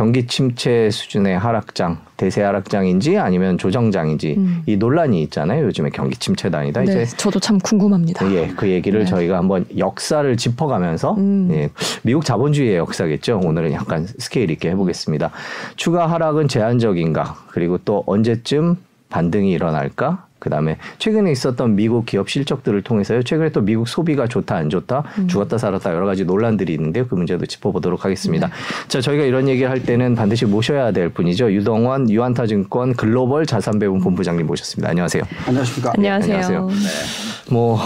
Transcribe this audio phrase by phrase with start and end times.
[0.00, 4.62] 경기 침체 수준의 하락장, 대세 하락장인지 아니면 조정장인지 음.
[4.64, 5.66] 이 논란이 있잖아요.
[5.66, 6.84] 요즘에 경기 침체단이다.
[6.84, 8.24] 네, 이제 저도 참 궁금합니다.
[8.32, 9.04] 예, 그 얘기를 네.
[9.04, 11.48] 저희가 한번 역사를 짚어가면서 음.
[11.52, 11.68] 예,
[12.00, 13.42] 미국 자본주의의 역사겠죠.
[13.44, 15.32] 오늘은 약간 스케일 있게 해보겠습니다.
[15.76, 17.36] 추가 하락은 제한적인가?
[17.48, 18.78] 그리고 또 언제쯤
[19.10, 20.29] 반등이 일어날까?
[20.40, 23.22] 그다음에 최근에 있었던 미국 기업 실적들을 통해서요.
[23.22, 25.28] 최근에 또 미국 소비가 좋다 안 좋다, 음.
[25.28, 27.06] 죽었다 살았다 여러 가지 논란들이 있는데요.
[27.06, 28.48] 그 문제도 짚어보도록 하겠습니다.
[28.48, 28.52] 네.
[28.88, 31.52] 자, 저희가 이런 얘기를 할 때는 반드시 모셔야 될 분이죠.
[31.52, 34.90] 유동원 유한타증권 글로벌 자산배분 본부장님 모셨습니다.
[34.90, 35.22] 안녕하세요.
[35.46, 35.92] 안녕하십니까?
[35.96, 36.34] 안녕하세요.
[36.34, 36.66] 안녕하세요.
[36.66, 37.52] 네.
[37.54, 37.78] 뭐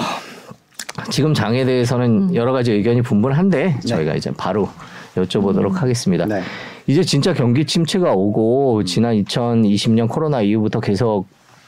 [1.10, 2.34] 지금 장에 대해서는 음.
[2.34, 3.80] 여러 가지 의견이 분분한데 네.
[3.80, 4.68] 저희가 이제 바로
[5.16, 5.76] 여쭤보도록 음.
[5.76, 6.26] 하겠습니다.
[6.26, 6.42] 네.
[6.86, 11.26] 이제 진짜 경기 침체가 오고 지난 2020년 코로나 이후부터 계속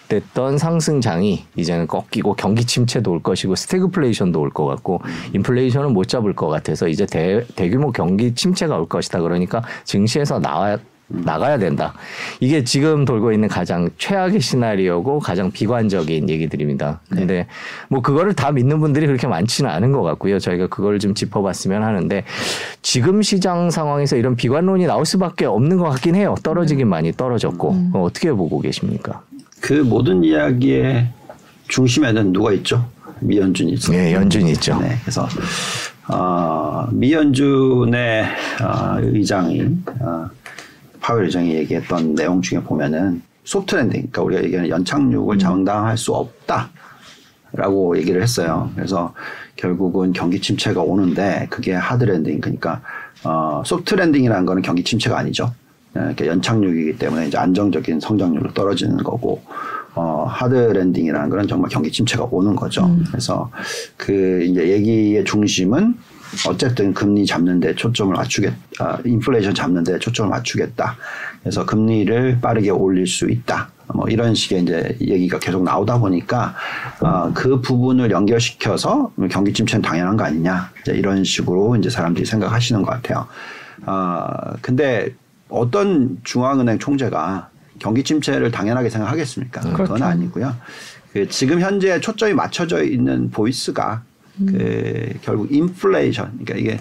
[0.09, 5.01] 됐던 상승장이 이제는 꺾이고 경기 침체도 올 것이고 스태그플레이션도 올 것 같고
[5.35, 9.21] 인플레이션은 못 잡을 것 같아서 이제 대, 대규모 경기 침체가 올 것이다.
[9.21, 11.95] 그러니까 증시에서 나와 나가야 된다.
[12.41, 17.01] 이게 지금 돌고 있는 가장 최악의 시나리오고 가장 비관적인 얘기들입니다.
[17.11, 17.19] 네.
[17.19, 17.47] 근데 네.
[17.89, 20.41] 뭐 그거를 다 믿는 분들이 그렇게 많지는 않은 것 같고요.
[20.41, 22.25] 저희가 그걸 좀 짚어봤으면 하는데
[22.83, 26.35] 지금 시장 상황에서 이런 비관론이 나올 수밖에 없는 것 같긴 해요.
[26.43, 27.91] 떨어지긴 많이 떨어졌고 음.
[27.95, 29.23] 어떻게 보고 계십니까?
[29.67, 31.09] 그 모든 이야기의
[31.67, 32.89] 중심에는 누가 있죠?
[33.19, 33.91] 미연준이 있죠.
[33.91, 34.79] 네, 연준이 있죠.
[34.81, 35.27] 네, 그래서
[36.07, 38.25] 어, 미연준의
[38.63, 39.63] 어, 의장이
[39.99, 40.31] 어,
[41.01, 45.39] 파월 의장이 얘기했던 내용 중에 보면은 soft landing, 그러니까 우리가 얘기하는 연착륙을 음.
[45.41, 48.71] 장담할 수 없다라고 얘기를 했어요.
[48.77, 49.15] 그래서
[49.57, 52.83] 결국은 경기 침체가 오는데 그게 hard landing, 그러니까
[53.25, 55.53] 어, soft landing이라는 거는 경기 침체가 아니죠.
[56.07, 59.43] 이렇게 연착륙이기 때문에 이제 안정적인 성장률로 떨어지는 거고
[59.95, 62.85] 어, hard landing이라는 거는 정말 경기 침체가 오는 거죠.
[62.85, 63.05] 음.
[63.09, 63.51] 그래서
[63.97, 65.95] 그 이제 얘기의 중심은
[66.49, 70.97] 어쨌든 금리 잡는데 초점을 맞추겠, 아, 인플레이션 잡는데 초점을 맞추겠다.
[71.41, 73.71] 그래서 금리를 빠르게 올릴 수 있다.
[73.95, 76.55] 뭐 이런 식의 이제 얘기가 계속 나오다 보니까
[77.01, 82.83] 어, 그 부분을 연결시켜서 경기 침체는 당연한 거 아니냐 이제 이런 식으로 이제 사람들이 생각하시는
[82.83, 83.27] 것 같아요.
[83.87, 84.27] 어,
[84.61, 85.15] 근데
[85.49, 89.61] 어떤 중앙은행 총재가 경기 침체를 당연하게 생각하겠습니까?
[89.63, 89.71] 음.
[89.73, 90.05] 그건 그렇죠.
[90.05, 90.57] 아니고요.
[91.13, 94.03] 그 지금 현재 초점이 맞춰져 있는 voice가
[94.41, 94.47] 음.
[94.47, 96.81] 그 결국 인플레이션, 그러니까 이게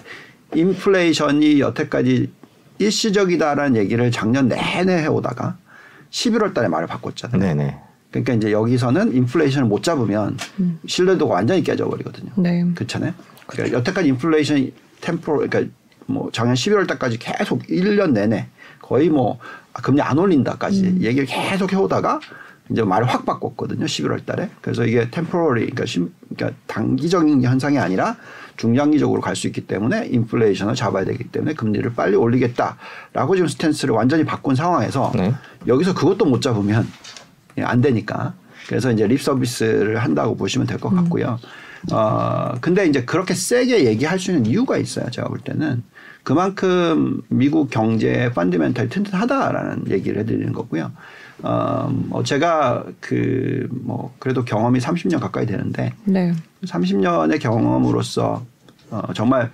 [0.54, 2.30] 인플레이션이 여태까지
[2.78, 5.56] 일시적이다라는 얘기를 작년 내내 해오다가
[6.10, 7.40] 11월 달에 말을 바꿨잖아요.
[7.40, 7.78] 네네.
[8.10, 10.78] 그러니까 이제 여기서는 인플레이션을 못 잡으면 음.
[10.86, 12.32] 신뢰도가 완전히 깨져버리거든요.
[12.36, 12.64] 네.
[12.74, 13.12] 그렇잖아요.
[13.46, 15.64] 그러니까 여태까지 인플레이션 tempo, 그러니까
[16.06, 18.46] 뭐 작년 11월 달까지 계속 1년 내내
[18.86, 19.38] 거의 뭐
[19.72, 20.98] 금리 안 올린다까지 음.
[21.02, 22.20] 얘기를 계속 해오다가
[22.70, 23.84] 이제 말을 확 바꿨거든요.
[23.84, 24.48] 11월 달에.
[24.60, 28.16] 그래서 이게 temporary 그러니까, 심, 그러니까 단기적인 현상이 아니라
[28.56, 34.24] 중장기적으로 갈 수 있기 때문에 인플레이션을 잡아야 되기 때문에 금리를 빨리 올리겠다라고 지금 stance를 완전히
[34.24, 35.34] 바꾼 상황에서 네.
[35.66, 36.86] 여기서 그것도 못 잡으면
[37.60, 38.34] 안 되니까.
[38.68, 40.96] 그래서 이제 립 서비스를 한다고 보시면 될것 음.
[40.96, 41.38] 같고요.
[41.82, 41.88] 음.
[41.92, 45.10] 어, 근데 이제 그렇게 세게 얘기할 수 있는 이유가 있어요.
[45.10, 45.82] 제가 볼 때는.
[46.26, 50.90] 그만큼 미국 경제 fundamental이 튼튼하다라는 얘기를 해드리는 거고요.
[51.44, 56.34] 어, 뭐 제가 그 뭐 그래도 경험이 30년 가까이 되는데 네.
[56.64, 58.44] 30년의 경험으로서
[58.90, 59.52] 어, 정말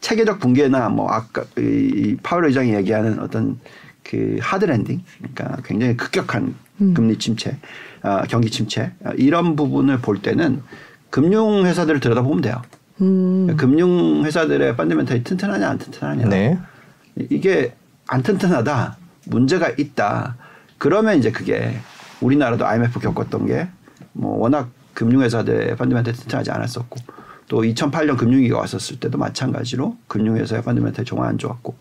[0.00, 3.60] 체계적 붕괴나 뭐 아까 이 파월 의장이 얘기하는 어떤
[4.02, 6.94] 그 hard landing 그러니까 굉장히 급격한 음.
[6.94, 7.58] 경기 침체,
[8.02, 10.62] 어, 경기 침체 어, 이런 부분을 볼 때는
[11.10, 12.62] 금융 회사들을 들여다보면 돼요.
[13.00, 13.56] 음.
[13.56, 16.26] 금융 회사들의 펀드멘탈이 튼튼하냐 안 튼튼하냐.
[16.28, 16.58] 네.
[17.16, 17.74] 이게
[18.06, 18.96] 안 튼튼하다.
[19.26, 20.36] 문제가 있다.
[20.78, 21.76] 그러면 이제 그게
[22.20, 23.68] 우리나라도 IMF 겪었던 게
[24.14, 26.96] 뭐 워낙 금융회사들의 펀드멘탈이 튼튼하지 않았었고
[27.48, 31.74] 또 2008년 금융위기가 왔었을 때도 마찬가지로 금융회사의 펀드멘탈이 정말 안 좋았고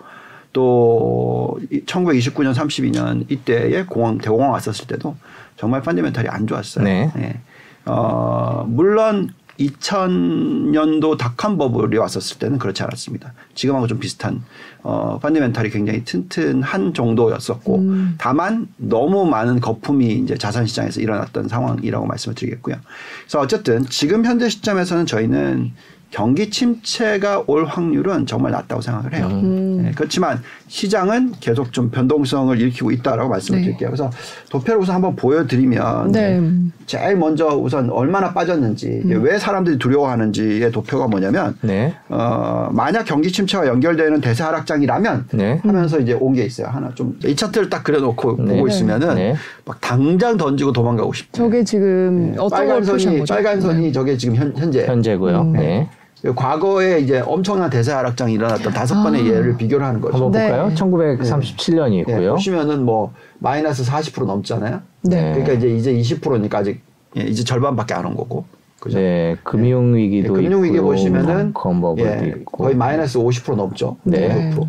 [0.52, 5.16] 또 1929년 32년 이때에 공황 대공황 왔었을 때도
[5.57, 6.84] 정말 펀드멘탈이 안 좋았어요.
[6.84, 7.12] 네.
[7.16, 7.40] 네.
[7.85, 9.29] 어, 물론
[9.59, 13.34] 2000년도 닷컴 버블이 왔었을 때는 그렇지 않았습니다.
[13.53, 14.41] 지금하고 좀 비슷한
[14.82, 18.16] 어 펀디멘탈이 굉장히 튼튼한 정도였었고 음.
[18.17, 22.78] 다만 너무 많은 거품이 이제 자산 시장에서 일어났던 상황이라고 말씀을 드리겠고요.
[23.22, 25.72] 그래서 어쨌든 지금 현재 시점에서는 저희는
[26.14, 29.28] 경기 침체가 올 확률은 정말 낮다고 생각을 해요.
[29.32, 29.82] 음.
[29.84, 33.66] 네, 그렇지만 시장은 계속 좀 변동성을 일으키고 있다라고 말씀을 네.
[33.66, 33.90] 드릴게요.
[33.90, 34.12] 그래서
[34.52, 36.40] 도표를 우선 한번 보여드리면 네.
[36.86, 39.24] 제일 먼저 우선 얼마나 빠졌는지 음.
[39.24, 41.96] 왜 사람들이 두려워하는지의 도표가 뭐냐면 네.
[42.10, 45.60] 어, 만약 경기 침체와 연결되는 대세 하락장이라면 네.
[45.64, 46.68] 하면서 이제 온 게 있어요.
[46.68, 48.54] 하나 좀 이 차트를 딱 그려놓고 네.
[48.56, 49.34] 보고 있으면은
[49.66, 51.44] 막 당장 던지고 도망가고 싶죠.
[51.44, 55.42] 저게 지금 어떤 빨간 선이 빨간 선이 저게 지금 현, 현재 현재고요.
[55.42, 55.54] 음.
[55.54, 55.90] 네.
[56.31, 59.25] 과거에 이제 엄청난 대세 하락장이 일어났던 다섯 번의 아.
[59.25, 60.14] 예를 비교를 하는 거죠.
[60.16, 60.47] 한번 네.
[60.49, 60.72] 볼까요?
[60.73, 62.31] 1937년이 예, 있고요.
[62.34, 64.79] 보시면은 뭐 마이너스 40% 넘잖아요.
[65.02, 65.31] 네.
[65.34, 66.81] 그러니까 이제 이제 20%니까 아직
[67.17, 68.46] 예, 이제 절반밖에 안 온 거고.
[68.79, 68.97] 그죠?
[68.97, 70.91] 네, 금융 위기도 예, 금융 위기 있고요.
[70.91, 72.35] 보시면은 건버블도 예.
[72.46, 73.97] 거의 마이너스 50% 넘죠.
[74.03, 74.52] 네.
[74.55, 74.67] 5%.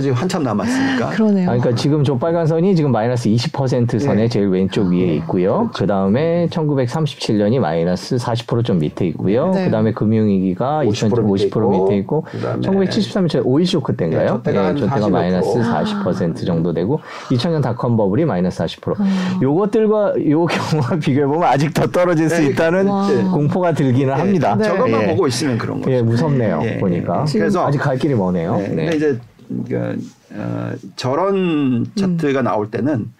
[0.00, 1.10] 지금 한참 남았으니까.
[1.16, 1.50] 그러네요.
[1.50, 4.28] 아, 그러니까 지금 저 빨간 선이 지금 마이너스 20% 선에 네.
[4.28, 5.70] 제일 왼쪽 위에 있고요.
[5.74, 9.50] 그 다음에 1937년이 마이너스 40%좀 밑에 있고요.
[9.50, 9.66] 네.
[9.66, 14.22] 그 다음에 금융위기가 50% 2000 밑에 50% 밑에 있고, 있고, 그다음에 1973년 오일 쇼크 때인가요?
[14.22, 15.10] 네, 저때가 45%.
[15.10, 15.82] 마이너스 아.
[15.82, 17.00] 40% 정도 되고,
[17.30, 18.94] 2000년 닷컴 버블이 마이너스 40%.
[18.98, 19.38] 아.
[19.42, 22.48] 요것들과 요 경우와 비교해 보면 아직 더 떨어질 수 네.
[22.48, 23.08] 있다는 와.
[23.32, 24.56] 공포가 들기는 예, 합니다.
[24.56, 24.64] 네.
[24.64, 25.06] 저것만 예.
[25.08, 25.92] 보고 있으면 그런 거죠.
[25.92, 26.60] 예, 무섭네요.
[26.64, 27.24] 예, 보니까.
[27.28, 27.38] 예.
[27.38, 28.56] 그래서 아직 갈 길이 머네요.
[28.56, 28.68] 네.
[28.68, 29.18] 근데 이제
[29.68, 29.98] 그,
[30.32, 33.12] 어, 저런 차트가 나올 때는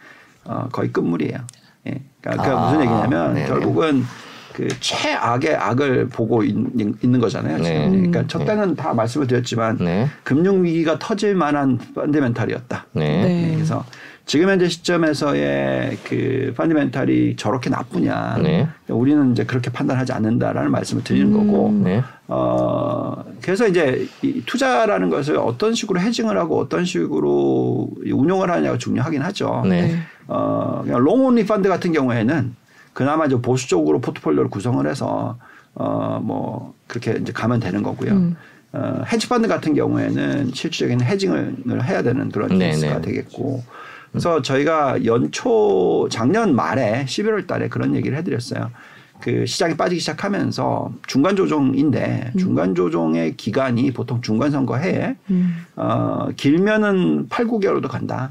[0.45, 1.39] 어, 거의 끝물이에요.
[1.87, 2.01] 예.
[2.21, 3.47] 그러니까, 그러니까 아, 무슨 얘기냐면 네네.
[3.47, 4.05] 결국은
[4.53, 7.63] 그 최악의 악을 보고 있, 는 거잖아요.
[7.63, 7.79] 지금.
[7.79, 7.89] 네.
[7.89, 10.09] 그러니까 저 때는 다 말씀을 드렸지만 네.
[10.25, 12.87] 금융 위기가 터질 만한 펀드멘탈이었다.
[12.93, 13.23] 네.
[13.23, 13.53] 네.
[13.55, 13.85] 그래서
[14.25, 18.39] 지금 현재 시점에서의 그 fundamental이 저렇게 나쁘냐.
[18.43, 18.67] 네.
[18.89, 21.71] 우리는 이제 그렇게 판단하지 않는다라는 말씀을 드리는 거고.
[21.85, 22.03] 네.
[22.29, 29.23] 어, 그래서 이제 이 투자라는 것을 어떤 식으로 hedging을 하고 어떤 식으로 운용을 하냐가 중요하긴
[29.23, 29.63] 하죠.
[29.65, 29.83] 네.
[29.83, 29.99] 네.
[30.27, 32.57] 어, 그냥 long-only 펀드 같은 경우에는
[32.93, 35.39] 그나마 좀 보수적으로 포트폴리오를 구성을 해서
[35.75, 38.11] 어, 뭐 그렇게 이제 가면 되는 거고요.
[38.15, 38.37] 음.
[38.73, 43.01] 어, 헤지 펀드 같은 경우에는 실질적인 hedging을 해야 되는 그런 네, 케이스가 네.
[43.01, 43.63] 되겠고.
[44.11, 48.73] 그래서 저희가 연초 작년 말에 11월 달에 그런 얘기를 해드렸어요.
[49.21, 55.65] 그 시장이 빠지기 시작하면서 중간 조정인데 중간 조정의 기간이 보통 중간 선거 해에 음.
[55.77, 58.31] 어, 길면은 8, 9개월도 간다.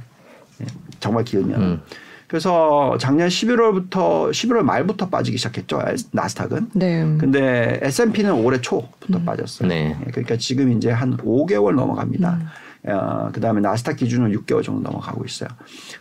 [0.61, 0.65] 예,
[0.99, 1.61] 정말 길면.
[1.61, 1.81] 음.
[2.27, 5.81] 그래서 작년 11월부터 11월 말부터 빠지기 시작했죠.
[6.11, 6.71] 나스닥은.
[6.73, 7.03] 네.
[7.19, 9.67] 근데 S&P는 올해 초부터 빠졌어요.
[9.69, 9.95] 네.
[9.99, 12.39] 예, 그러니까 지금 이제 한 5개월 넘어갑니다.
[12.87, 15.49] 어, 그 다음에 나스닥 기준은 6개월 정도 넘어가고 있어요.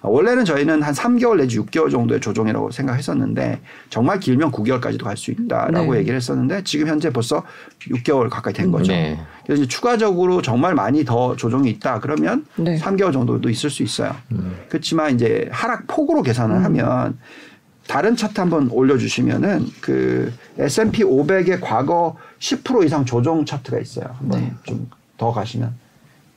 [0.03, 5.31] 어, 원래는 저희는 한 3개월 내지 6개월 정도의 조정이라고 생각했었는데 정말 길면 9개월까지도 갈 수
[5.31, 6.01] 있다라고 네.
[6.01, 7.45] 얘기를 했었는데 지금 현재 벌써
[7.81, 8.93] 6개월 가까이 된 거죠.
[8.93, 9.19] 네.
[9.47, 12.77] 그래서 이제 추가적으로 정말 많이 더 조정이 있다 그러면 네.
[12.79, 14.15] 3개월 정도도 있을 수 있어요.
[14.69, 17.17] 그렇지만 이제 하락 폭으로 계산을 하면
[17.87, 24.07] 다른 차트 한번 올려주시면은 그 S&P 500의 과거 10% 이상 조정 차트가 있어요.
[24.19, 24.53] 한번 네.
[24.65, 25.75] 좀더 가시면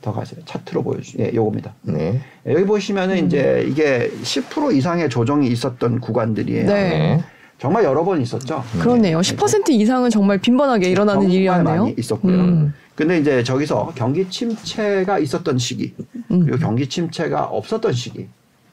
[0.01, 0.39] 더 가세요.
[0.45, 1.17] 차트로 보여주.
[1.19, 1.73] 예, 요겁니다.
[1.81, 2.21] 네.
[2.47, 6.67] 예, 여기 보시면은 이제 이게 10% 이상의 조정이 있었던 구간들이에요.
[6.67, 6.89] 네.
[6.89, 7.23] 네.
[7.57, 8.63] 정말 여러 번 있었죠.
[8.79, 9.19] 그렇네요.
[9.19, 11.83] 10% 이상은 정말 빈번하게 일어나는 정말 일이었네요.
[11.83, 12.35] 많이 있었고요.
[12.35, 12.73] 음.
[12.93, 15.93] 근데 이제 저기서 경기 침체가 있었던 시기
[16.31, 16.45] 음.
[16.45, 18.27] 그리고 경기 침체가 없었던 시기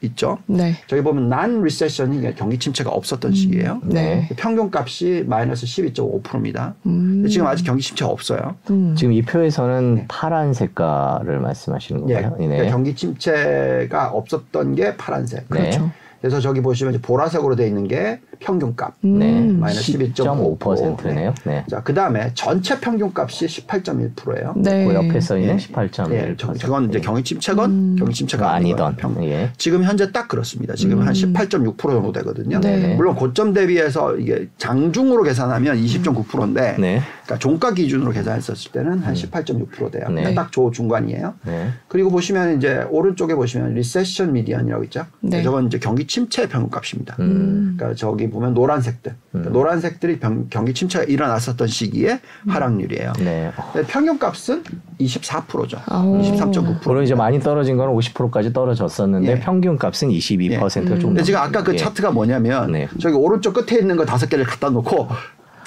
[0.05, 0.37] 있죠.
[0.47, 0.75] 네.
[0.87, 3.81] 저기 보면 난 리세션이 경기 침체가 없었던 시기예요.
[3.83, 4.29] 네.
[4.37, 6.75] 평균값이 마이너스 12.5%입니다.
[6.85, 7.25] 음.
[7.27, 8.55] 지금 아직 경기 침체가 없어요.
[8.69, 8.95] 음.
[8.95, 12.13] 지금 이 표에서는 파란 색깔을 말씀하시는 예.
[12.21, 12.35] 건가요?
[12.39, 12.47] 네.
[12.47, 15.45] 그러니까 경기 침체가 없었던 게 파란색.
[15.49, 15.59] 네.
[15.59, 15.91] 그렇죠.
[16.21, 18.93] 그래서 저기 보시면 보라색으로 되어 있는 게 평균값.
[19.03, 19.19] 음.
[19.19, 19.41] 네.
[19.41, 21.33] 마이너스 12.5%네요.
[21.45, 21.63] 네.
[21.69, 24.53] 자, 그 다음에 전체 평균값이 18.1%예요.
[24.57, 24.85] 네.
[24.85, 25.57] 그 옆에 써 있는 예.
[25.57, 26.11] 18.1%.
[26.13, 27.95] 예, 저- 저건 이제 경기 침체건 음.
[27.97, 28.95] 경기 침체가 아니던.
[28.97, 29.23] 평.
[29.23, 29.51] 예.
[29.57, 30.73] 지금 현재 딱 그렇습니다.
[30.75, 32.59] 지금 한18.6% 정도 되거든요.
[32.59, 32.95] 네.
[32.95, 37.01] 물론 고점 대비해서 이게 장중으로 계산하면 20.9%인데 네.
[37.25, 40.05] 그러니까 종가 기준으로 계산했었을 때는 한 18.6% 돼요.
[40.09, 40.21] 네.
[40.21, 41.33] 그러니까 딱 조중간이에요.
[41.45, 41.69] 네.
[41.87, 45.05] 그리고 보시면 이제 오른쪽에 보시면 recession median이라고 있죠.
[45.21, 45.41] 네.
[45.43, 47.15] 저건 이제 경기 침체 평균값입니다.
[47.19, 47.73] 음.
[47.77, 53.13] 그러니까 저기 보면 노란색들, 그러니까 노란색들이 병- 경기 침체가 일어났었던 시기에 하락률이에요.
[53.19, 53.51] 네.
[53.73, 54.63] 근데 평균 값은
[54.99, 55.79] 24%죠.
[55.87, 56.21] 아오.
[56.21, 56.77] 23.9%.
[56.85, 59.39] 물론 이제 많이 떨어진 거는 50%까지 떨어졌었는데 예.
[59.39, 61.09] 평균 값은 22%가 좀.
[61.11, 61.77] 근데 지금 아까 그 예.
[61.77, 62.87] 차트가 뭐냐면 네.
[62.99, 65.01] 저기 오른쪽 끝에 있는 거 다섯 개를 갖다 놓고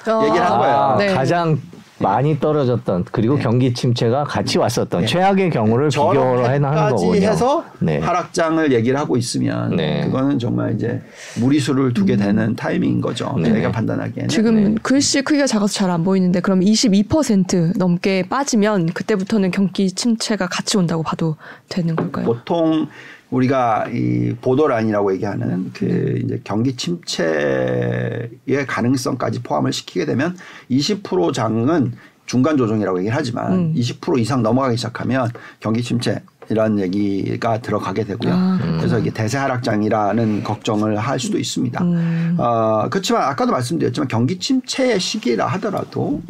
[0.07, 0.21] 어.
[0.25, 0.75] 얘기를 한 거예요.
[0.75, 1.13] 아, 네.
[1.13, 1.59] 가장
[2.01, 5.07] 많이 떨어졌던 그리고 경기 침체가 같이 왔었던 네.
[5.07, 7.27] 최악의 경우를 하는 저렇게까지 거군요.
[7.27, 7.99] 해서 네.
[7.99, 10.05] 하락장을 얘기를 하고 있으면 네.
[10.05, 11.01] 그거는 정말 이제
[11.39, 13.35] 무리수를 두게 되는 타이밍인 거죠.
[13.41, 13.49] 네.
[13.49, 14.29] 저희가 판단하기에는.
[14.29, 20.77] 지금 글씨 크기가 작아서 잘 안 보이는데 그럼 22% 넘게 빠지면 그때부터는 경기 침체가 같이
[20.77, 21.35] 온다고 봐도
[21.67, 22.25] 되는 걸까요?
[22.25, 22.87] 보통
[23.31, 26.21] 우리가 이 보도란이라고 얘기하는 그 네.
[26.23, 28.29] 이제 경기 침체의
[28.67, 30.35] 가능성까지 포함을 시키게 되면
[30.71, 31.93] 20% 장은
[32.25, 33.73] 중간 조정이라고 얘기를 하지만 음.
[33.75, 38.33] 20% 이상 넘어가기 시작하면 경기 침체 이런 얘기가 들어가게 되고요.
[38.33, 38.77] 아.
[38.77, 41.83] 그래서 이게 대세 하락장이라는 걱정을 할 수도 있습니다.
[41.83, 42.35] 음.
[42.39, 46.21] 어, 그렇지만 아까도 말씀드렸지만 경기 침체의 시기라 하더라도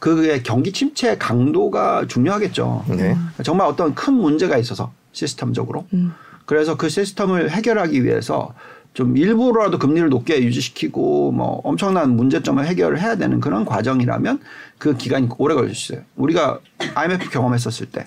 [0.00, 2.84] 그게 경기 침체의 강도가 중요하겠죠.
[2.88, 3.16] 네.
[3.42, 5.86] 정말 어떤 큰 문제가 있어서 시스템적으로.
[5.92, 6.12] 음.
[6.48, 8.54] 그래서 그 시스템을 해결하기 위해서
[8.94, 14.40] 좀 일부러라도 금리를 높게 유지시키고 뭐 엄청난 문제점을 해결을 해야 되는 그런 과정이라면
[14.78, 16.06] 그 기간이 오래 걸릴 수 있어요.
[16.16, 16.58] 우리가
[16.94, 18.06] IMF 경험했었을 때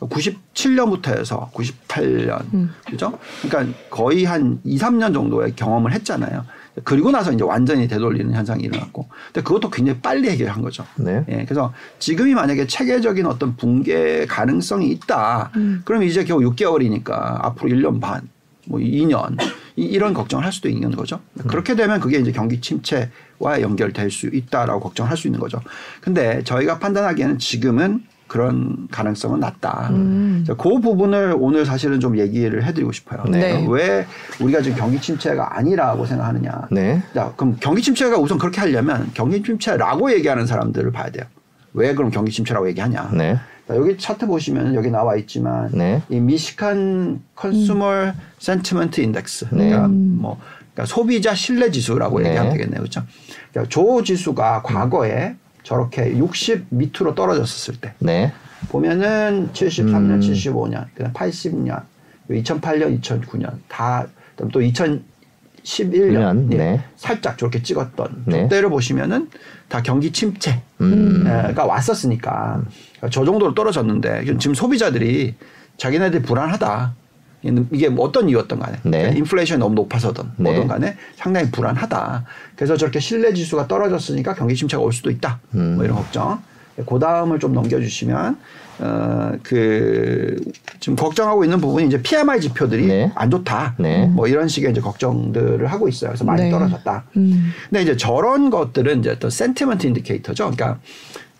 [0.00, 2.74] 97년부터 해서 98년 음.
[2.86, 3.18] 그죠?
[3.40, 6.44] 그러니까 거의 한 2, 3년 정도의 경험을 했잖아요.
[6.84, 10.84] 그리고 나서 이제 완전히 되돌리는 현상이 일어났고, 근데 그것도 굉장히 빨리 해결한 거죠.
[10.96, 11.24] 네.
[11.28, 15.50] 예, 그래서 지금이 만약에 체계적인 어떤 붕괴 가능성이 있다.
[15.56, 15.82] 음.
[15.84, 17.10] 그럼 이제 겨우 6개월이니까
[17.44, 18.28] 앞으로 1년 반,
[18.66, 19.36] 뭐 2년
[19.76, 21.20] 이- 이런 걱정을 할 수도 있는 거죠.
[21.46, 25.60] 그렇게 되면 그게 이제 경기 침체와 연결될 수 있다라고 걱정을 할수 있는 거죠.
[26.00, 29.88] 근데 저희가 판단하기에는 지금은 그런 가능성은 낮다.
[29.90, 30.44] 음.
[30.46, 33.24] 자, 그 부분을 오늘 사실은 좀 얘기를 해드리고 싶어요.
[33.24, 33.66] 네.
[33.68, 34.06] 왜
[34.40, 36.68] 우리가 지금 경기 침체가 아니라고 생각하느냐.
[36.70, 37.02] 네.
[37.14, 41.24] 자, 그럼 경기 침체가 우선 그렇게 하려면 경기 침체라고 얘기하는 사람들을 봐야 돼요.
[41.72, 43.10] 왜 그럼 경기 침체라고 얘기하냐.
[43.14, 43.38] 네.
[43.66, 46.02] 자, 여기 차트 보시면 여기 나와 있지만 네.
[46.08, 49.70] 이 미시간 consumer sentiment index 네.
[49.70, 50.38] 그러니까 뭐
[50.74, 52.28] 그러니까 소비자 신뢰 지수라고 네.
[52.28, 52.80] 얘기하면 되겠네요.
[52.80, 53.02] 그렇죠?
[53.50, 55.34] 그러니까 저 지수가 과거에
[55.68, 58.32] 저렇게 60 밑으로 떨어졌었을 때 네.
[58.70, 60.20] 보면은 73년, 음.
[60.20, 61.82] 75년, 그다음 80년,
[62.30, 64.06] 2008년, 2009년 다
[64.52, 66.84] 또 2011년 년, 예, 네.
[66.96, 68.42] 살짝 저렇게 찍었던 네.
[68.42, 69.28] 저때를 보시면은
[69.68, 71.24] 다 경기 침체 음.
[71.54, 72.62] 가 왔었으니까
[73.10, 75.34] 저 정도로 떨어졌는데 지금 소비자들이
[75.76, 76.94] 자기네들이 불안하다.
[77.42, 78.90] 이게 뭐 어떤 이유였던 간에 네.
[78.90, 80.50] 그러니까 인플레이션이 너무 높아서든 네.
[80.50, 82.24] 뭐든 간에 상당히 불안하다.
[82.56, 85.38] 그래서 저렇게 신뢰 지수가 떨어졌으니까 경기 침체가 올 수도 있다.
[85.54, 85.76] 음.
[85.76, 86.42] 뭐 이런 걱정.
[86.86, 88.38] 그 다음을 좀 넘겨주시면
[88.80, 90.36] 어그
[90.78, 93.12] 지금 걱정하고 있는 부분이 이제 PMI 지표들이 네.
[93.16, 93.74] 안 좋다.
[93.78, 94.06] 네.
[94.06, 96.10] 뭐 이런 식의 이제 걱정들을 하고 있어요.
[96.10, 96.50] 그래서 많이 네.
[96.50, 97.04] 떨어졌다.
[97.16, 97.52] 음.
[97.68, 100.50] 근데 이제 저런 것들은 이제 또 센티먼트 인디케이터죠.
[100.50, 100.78] 그러니까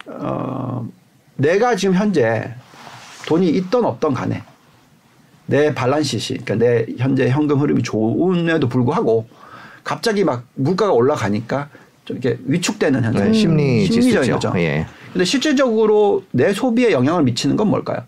[0.07, 0.89] 어
[1.37, 2.55] 내가 지금 현재
[3.27, 4.43] 돈이 있던 없던 간에
[5.49, 9.27] 내 발란시시 그러니까 내 현재 현금 흐름이 좋음에도 불구하고
[9.83, 11.71] 갑자기 막 물가가 올라가니까
[12.05, 13.25] 좀 이렇게 위축되는 현상.
[13.25, 14.51] 네, 심리 심리적인 지수죠.
[14.51, 14.53] 거죠.
[14.61, 14.87] 예.
[15.13, 18.01] 근데 실질적으로 내 소비에 영향을 미치는 건 뭘까요?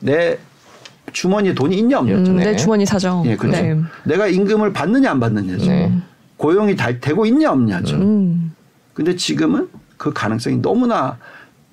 [0.00, 0.36] 내
[1.12, 2.32] 주머니에 돈이 있냐 없냐죠.
[2.32, 2.44] 음, 네.
[2.46, 3.24] 내 주머니 사정.
[3.26, 3.62] 예, 그렇죠.
[3.62, 3.78] 네.
[4.04, 5.66] 내가 임금을 받느냐 안 받느냐죠.
[5.66, 5.92] 네.
[6.36, 7.96] 고용이 달, 되고 있냐 없냐죠.
[7.96, 8.52] 음.
[8.94, 11.18] 근데 지금은 그 가능성이 너무나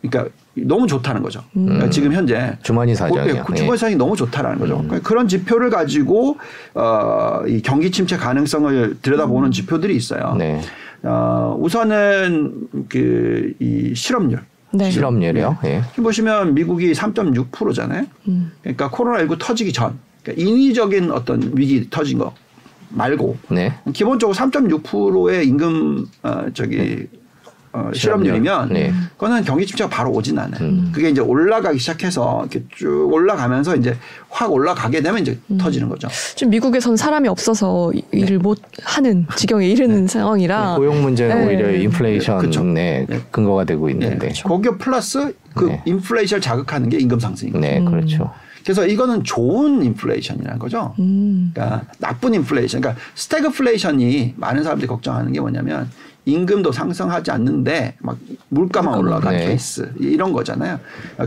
[0.01, 1.41] 그러니까 너무 좋다는 거죠.
[1.53, 3.43] 그러니까 지금 현재 주머니 사정이요.
[3.43, 4.75] 고- 그 주머니 사정이 너무 좋다라는 거죠.
[4.77, 6.37] 그러니까 그런 지표를 가지고
[6.73, 10.35] 어, 이 경기 침체 가능성을 들여다보는 지표들이 있어요.
[10.37, 10.61] 네.
[11.03, 14.41] 어, 우선은 그 이 실업률.
[14.71, 14.91] 네.
[14.91, 15.57] 실업률이요.
[15.65, 15.81] 예.
[15.91, 18.05] 지금 보시면 미국이 3.6%잖아요.
[18.27, 18.51] 음.
[18.61, 22.33] 그러니까 코로나19 터지기 전, 그러니까 인위적인 어떤 위기 터진 거
[22.89, 23.73] 말고 네.
[23.93, 27.07] 기본적으로 3.6%의 임금 어, 저기
[27.71, 28.91] 어, 실업률이면 네.
[29.17, 30.59] 그거는 경기 침체가 바로 오진 않아요.
[30.61, 30.91] 음.
[30.93, 33.95] 그게 이제 올라가기 시작해서 이렇게 쭉 올라가면서 이제
[34.29, 35.57] 확 올라가게 되면 이제 음.
[35.57, 36.07] 터지는 거죠.
[36.35, 41.47] 지금 미국에선 사람이 없어서 이- 일을 못 하는 지경에 이르는 상황이라 고용 문제는 네.
[41.47, 41.71] 오히려.
[43.07, 43.19] 네.
[43.31, 43.93] 근거가 되고 네.
[43.93, 44.31] 있는데.
[44.43, 45.81] 거기에 플러스 그 네.
[45.85, 47.61] 인플레이션을 자극하는 게 임금 상승인 거죠.
[47.61, 48.31] 네, 그렇죠.
[48.63, 50.93] 그래서 이거는 좋은 인플레이션이라는 거죠.
[50.99, 51.51] 음.
[51.53, 55.89] 그러니까 나쁜 인플레이션, 그러니까 스태그플레이션이 많은 사람들이 걱정하는 게 뭐냐면
[56.29, 58.17] 임금도 상승하지 않는데 막
[58.49, 59.45] 물가만 올라간 네.
[59.47, 60.79] 케이스 이런 거잖아요.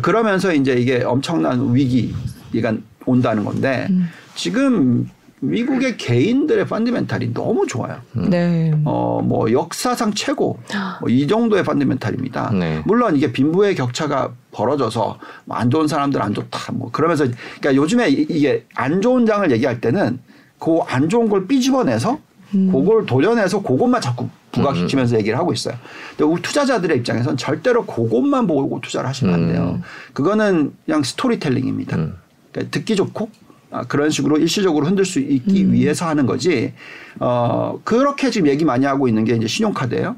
[0.02, 2.72] 그러면서 이제 이게 엄청난 위기가
[3.04, 4.08] 온다는 건데 음.
[4.34, 5.08] 지금
[5.44, 7.96] 미국의 개인들의 펀드멘탈이 너무 좋아요.
[8.12, 8.70] 네.
[8.84, 10.60] 어, 뭐 역사상 최고
[11.00, 12.52] 뭐 이 정도의 펀드멘탈입니다.
[12.52, 12.80] 네.
[12.86, 17.24] 물론 이게 빈부의 격차가 벌어져서 뭐 안 좋은 사람들 안 좋다 뭐 그러면서
[17.60, 20.20] 그러니까 요즘에 이- 이게 안 좋은 장을 얘기할 때는
[20.60, 22.20] 그 안 좋은 걸 삐집어내서
[22.54, 22.70] 음.
[22.72, 25.74] 그걸 도려내서 그것만 자꾸 부각시키면서 얘기를 하고 있어요.
[26.10, 29.76] 근데 우리 투자자들의 입장에선 절대로 그것만 보고 투자를 하시면 안 돼요.
[29.76, 29.82] 음.
[30.12, 31.96] 그거는 그냥 스토리텔링입니다.
[31.96, 32.16] 음.
[32.52, 33.30] 그러니까 듣기 좋고
[33.70, 36.74] 아, 그런 식으로 일시적으로 흔들 수 있기 위해서 하는 거지.
[37.18, 40.16] 어, 그렇게 지금 얘기 많이 하고 있는 게 이제 신용카드예요.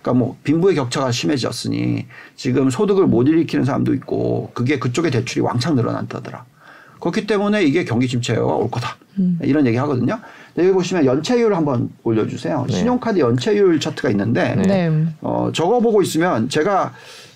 [0.00, 5.74] 그러니까 뭐 빈부의 격차가 심해졌으니 지금 소득을 못 일으키는 사람도 있고 그게 그쪽에 대출이 왕창
[5.74, 6.44] 늘어난다더라.
[7.00, 8.96] 그렇기 때문에 이게 경기 침체가 올 거다.
[9.42, 10.20] 이런 얘기 하거든요.
[10.58, 12.66] 여기 보시면 연체율 한번 올려주세요.
[12.68, 12.74] 네.
[12.74, 14.88] 신용카드 연체율 차트가 있는데 네.
[14.88, 15.06] 네.
[15.20, 16.92] 어, 저거 보고 있으면 제가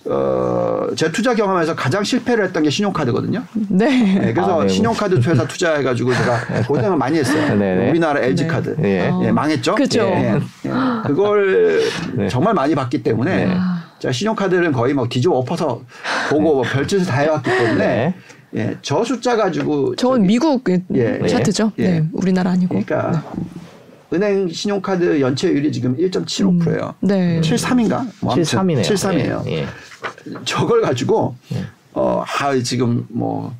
[0.08, 3.42] 어, 제 투자 경험에서 가장 실패를 했던 게 신용카드거든요.
[3.68, 4.18] 네.
[4.18, 4.68] 네, 그래서 아, 네.
[4.68, 7.54] 신용카드 회사 투자해가지고 제가 고생을 많이 했어요.
[7.56, 7.90] 네, 네.
[7.90, 8.48] 우리나라 LG 네.
[8.48, 8.76] 카드.
[8.84, 9.08] 예.
[9.08, 9.22] 어.
[9.24, 9.74] 예, 망했죠.
[9.74, 10.02] 그죠.
[10.02, 10.34] 예,
[10.66, 10.70] 예.
[11.06, 11.80] 그걸
[12.14, 12.28] 네.
[12.28, 13.56] 정말 많이 봤기 때문에 네.
[13.98, 15.82] 제가 신용카드는 거의 막 뒤집어 엎어서
[16.30, 18.14] 보고 뭐 별짓을 다 해왔기 때문에 네.
[18.56, 21.26] 예, 저 숫자 가지고 저건 저기- 미국 예.
[21.26, 21.72] 차트죠.
[21.78, 21.82] 예.
[22.00, 22.08] 네.
[22.12, 22.68] 우리나라 아니고.
[22.80, 23.22] 그러니까
[24.12, 26.94] 은행 신용카드 연체율이 지금 1.75%예요.
[27.00, 27.40] 네.
[27.40, 28.06] 73인가?
[28.20, 28.82] 뭐 73이네요.
[28.82, 29.46] 73이에요.
[29.48, 29.52] 예.
[29.58, 29.66] 예.
[30.44, 31.62] 저걸 가지고 네.
[31.92, 33.54] 어, 아, 지금 뭐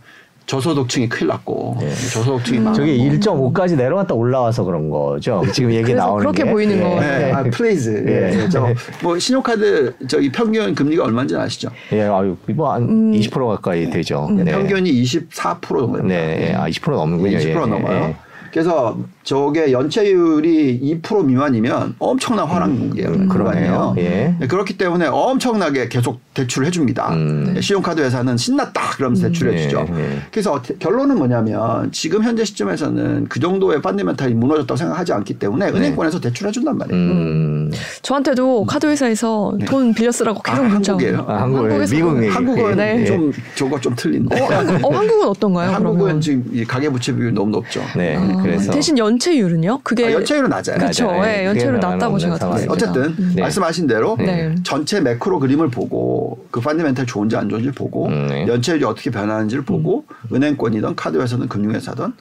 [0.47, 1.89] 저소득층이 큰일 났고 네.
[1.91, 2.77] 저소득층이 망하고.
[2.77, 5.43] 저게 1.5까지 내려갔다 올라와서 그런 거죠.
[5.53, 6.51] 지금 얘기 나오는 그렇게 게.
[6.51, 7.01] 보이는 거.
[7.01, 8.05] 네, 아, 플레이즈.
[8.07, 8.43] 예.
[8.45, 8.49] 예.
[8.49, 11.69] 저뭐 신용카드 저기 평균 금리가 얼마인지 아시죠?
[11.93, 14.29] 예, 아유, 뭐한 20% 가까이 되죠.
[14.31, 14.45] 네.
[14.45, 15.29] 평균이 24%
[15.61, 16.07] 정도 됩니다.
[16.07, 16.55] 네, 예.
[16.55, 17.39] 아, 20% 넘는군요.
[17.39, 17.97] 20% 예, 예, 넘어요.
[18.05, 18.17] 예.
[18.53, 18.97] 그래서
[19.31, 23.09] 저게 연체율이 2% 미만이면 엄청난 활황이에요.
[23.09, 23.93] 음, 그러네요.
[23.99, 24.37] 예.
[24.39, 27.13] 네, 그렇기 때문에 엄청나게 계속 대출을 해줍니다.
[27.13, 27.53] 음.
[27.55, 29.87] 네, 신용카드 회사는 신났다 그러면서 대출해주죠.
[29.93, 30.19] 예, 예.
[30.31, 36.79] 그래서 결론은 뭐냐면 지금 현재 시점에서는 그 정도의 fundamental이 무너졌다고 생각하지 않기 때문에 은행권에서 대출해준단
[36.79, 37.05] 말이에요.
[37.05, 37.11] 네.
[37.13, 37.71] 음,
[38.03, 41.19] 저한테도 카드 회사에서 돈 빌려 쓰라고 계속 아, 문자 한국이에요?
[41.23, 41.33] 오고.
[41.33, 42.29] 아, 한국에 한국에서 미국 얘기.
[42.33, 43.05] 한국은 네.
[43.05, 44.41] 좀 저거 좀 틀린데.
[44.41, 45.71] 어, 한- 어, 한국 은 어떤가요?
[45.75, 46.21] 한국은 그러면?
[46.21, 47.81] 지금 이 가계부채 비율 너무 높죠.
[47.97, 49.81] 네, 아, 그래서 대신 연 체율은요?
[49.83, 50.79] 그게 아, 연체율은 낮아요.
[51.25, 52.73] 예, 연체율은 그게 낮다고 제가 네, 들었습니다.
[52.73, 53.41] 어쨌든 네.
[53.43, 54.55] 말씀하신 대로 네.
[54.63, 58.47] 전체 매크로 그림을 보고 그 펀드멘탈 좋은지 안 좋은지 보고 음, 네.
[58.47, 62.13] 연체율이 어떻게 변하는지를 보고 은행권이든 카드회사든 금융회사든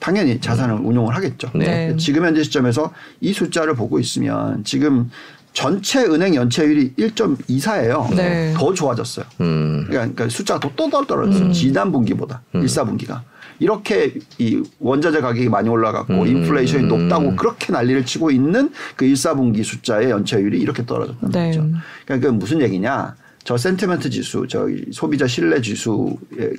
[0.00, 1.50] 당연히 자산을 운용을 하겠죠.
[1.54, 1.96] 네.
[1.96, 5.10] 지금 현재 시점에서 이 숫자를 보고 있으면 지금
[5.54, 8.14] 전체 은행 연체율이 1.24예요.
[8.14, 8.52] 네.
[8.54, 9.24] 더 좋아졌어요.
[9.40, 11.52] 음, 그러니까, 그러니까 숫자가 또 떨어졌어요.
[11.52, 13.20] 지난 분기보다 일 1사분기가.
[13.58, 16.26] 이렇게 이 원자재 가격이 많이 올라갔고 음.
[16.26, 21.46] 인플레이션이 높다고 그렇게 난리를 치고 있는 그 1사분기 숫자의 연체율이 이렇게 떨어졌다는 네.
[21.48, 21.68] 거죠.
[22.04, 23.14] 그러니까 그 무슨 얘기냐?
[23.44, 26.16] 저 센티먼트 지수, 저 소비자 신뢰 지수의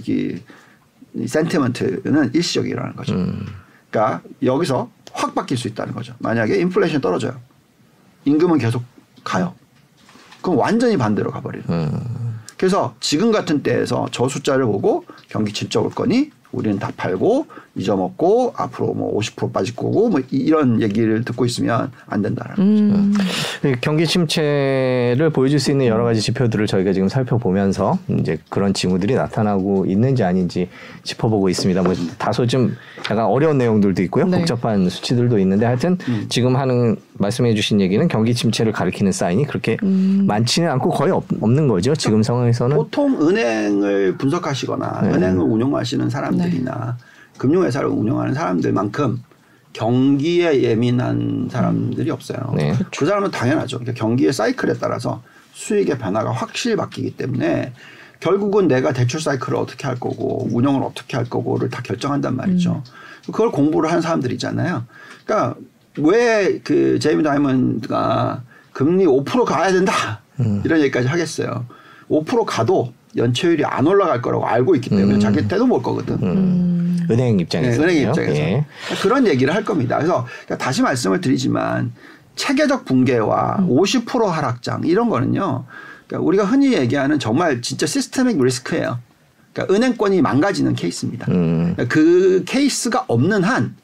[0.08, 0.38] 이,
[1.16, 3.16] 이 센티먼트는 일시적이라는 거죠.
[3.16, 3.46] 음.
[3.90, 6.14] 그러니까 여기서 확 바뀔 수 있다는 거죠.
[6.20, 7.40] 만약에 인플레이션이 떨어져요.
[8.26, 8.84] 임금은 계속
[9.24, 9.56] 가요.
[10.42, 11.64] 그럼 완전히 반대로 가버려요.
[11.70, 12.36] 음.
[12.58, 18.54] 그래서 지금 같은 때에서 저 숫자를 보고 경기 침체 올 거니 우리는 다 팔고 잊어먹고
[18.56, 22.62] 앞으로 뭐 50% 빠질 거고 뭐 이- 이런 얘기를 듣고 있으면 안 된다는 거죠.
[22.62, 23.14] 음,
[23.66, 29.16] 이 경기 침체를 보여줄 수 있는 여러 가지 지표들을 저희가 지금 살펴보면서 이제 그런 징후들이
[29.16, 30.70] 나타나고 있는지 아닌지
[31.04, 31.82] 짚어보고 있습니다.
[31.84, 32.76] 뭐 다소 좀
[33.10, 34.26] 약간 어려운 내용들도 있고요.
[34.26, 34.38] 네.
[34.38, 35.98] 복잡한 수치들도 있는데 하여튼
[36.30, 40.24] 지금 하는 말씀해 주신 얘기는 경기 침체를 가리키는 사인이 그렇게 음.
[40.28, 41.94] 많지는 않고 거의 없, 는 거죠.
[41.96, 42.76] 지금 상황에서는.
[42.76, 45.10] 보통 은행을 분석하시거나 네.
[45.10, 46.98] 은행을 운영하시는 사람들이나
[47.38, 49.24] 금융회사를 운영하는 사람들만큼
[49.74, 52.54] 경기에 예민한 사람들이 없어요.
[52.56, 52.74] 네.
[52.98, 53.80] 그 사람은 당연하죠.
[53.80, 55.22] 그러니까 경기의 사이클에 따라서
[55.54, 57.74] 수익의 변화가 확실히 바뀌기 때문에
[58.22, 62.84] 결국은 내가 대출 사이클을 어떻게 할 거고 운영을 어떻게 할 거고를 다 결정한단 말이죠.
[63.26, 64.86] 그걸 공부를 한 사람들이잖아요.
[65.26, 65.56] 그러니까
[65.98, 70.22] 왜 그 제이미 다이먼드가 금리 5% 가야 된다
[70.64, 71.66] 이런 얘기까지 하겠어요.
[72.10, 76.18] 5% 가도 연체율이 안 올라갈 거라고 알고 있기 때문에 자기 때도 볼 거거든.
[77.10, 77.12] 음.
[77.12, 77.78] 은행 입장에서.
[77.78, 78.66] 네, 은행 입장에서 예.
[79.02, 79.98] 그런 얘기를 할 겁니다.
[79.98, 80.26] 그래서
[80.58, 81.92] 다시 말씀을 드리지만
[82.36, 83.70] 체계적 붕괴와 음.
[83.70, 85.66] 50% 하락장 이런 거는요.
[86.08, 89.00] 그러니까 우리가 흔히 얘기하는 정말 진짜 systemic risk예요.
[89.54, 91.28] 그러니까 은행권이 망가지는 케이스입니다.
[91.32, 91.74] 음.
[91.76, 93.76] 그러니까 그 케이스가 없는 한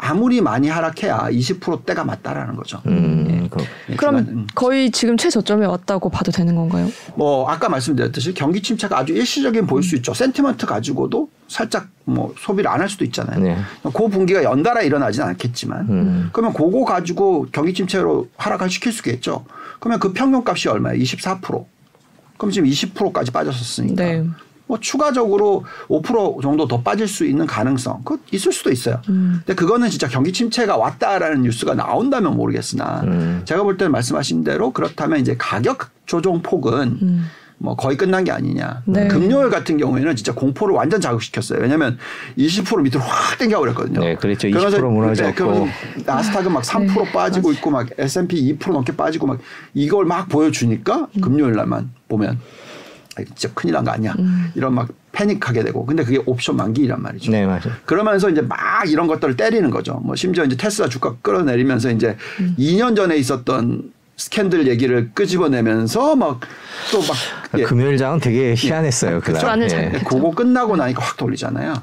[0.00, 2.80] 아무리 많이 하락해야 20%대가 맞다라는 거죠.
[2.86, 4.46] 음, 그렇 예, 그럼 음.
[4.54, 6.88] 거의 지금 최저점에 왔다고 봐도 되는 건가요?
[7.16, 10.14] 뭐 아까 말씀드렸듯이 경기 침체가 아주 일시적인 보일 수 있죠.
[10.14, 13.40] sentiment 가지고도 살짝 뭐 소비를 안 할 수도 있잖아요.
[13.40, 13.58] 네.
[13.82, 16.30] 그 분기가 연달아 일어나지는 않겠지만 음.
[16.32, 19.44] 그러면 그거 가지고 경기 침체로 하락을 시킬 수 있겠죠.
[19.80, 21.02] 그러면 그 평균값이 얼마예요?
[21.02, 21.64] 24%.
[22.36, 24.04] 그럼 지금 20%까지 빠졌었으니까.
[24.04, 24.24] 네.
[24.68, 29.00] 뭐 추가적으로 5% 정도 더 빠질 수 있는 가능성 그 있을 수도 있어요.
[29.08, 29.40] 음.
[29.44, 33.42] 근데 그거는 진짜 경기 침체가 왔다라는 뉴스가 나온다면 모르겠으나 음.
[33.44, 37.24] 제가 볼 때는 말씀하신 대로 그렇다면 이제 가격 조정 폭은 음.
[37.60, 38.82] 뭐 거의 끝난 게 아니냐.
[38.84, 39.08] 네.
[39.08, 41.60] 금요일 같은 경우에는 진짜 공포를 완전 자극시켰어요.
[41.60, 41.98] 왜냐하면
[42.36, 44.00] 20% 밑으로 확 땡겨버렸거든요.
[44.00, 44.46] 네, 그랬죠.
[44.46, 45.52] 20% 그러면서 무너졌고.
[45.66, 45.72] 네,
[46.06, 49.38] 나스닥은 막3% 빠지고 있고 막 S&P 2% 넘게 빠지고 막
[49.74, 52.38] 이걸 막 보여주니까 금요일 날만 보면
[53.22, 54.14] 아, 진짜 큰일 난 거 아니야.
[54.54, 55.84] 이런 막 패닉하게 되고.
[55.86, 57.30] 근데 그게 옵션 만기란 말이죠.
[57.32, 57.60] 네, 맞아요.
[57.86, 60.00] 그러면서 이제 막 이런 것들을 때리는 거죠.
[60.04, 62.16] 뭐 심지어 이제 테슬라 주가 끌어내리면서 이제
[62.58, 66.40] 2년 전에 있었던 스캔들 얘기를 끄집어내면서 막
[66.90, 67.16] 또막
[67.58, 67.62] 예.
[67.62, 69.20] 금요일장은 되게 희한했어요.
[69.20, 69.40] 그날.
[69.40, 69.68] 불안을 예.
[69.68, 71.74] 잘- 그거 끝나고 나니까 확 돌리잖아요.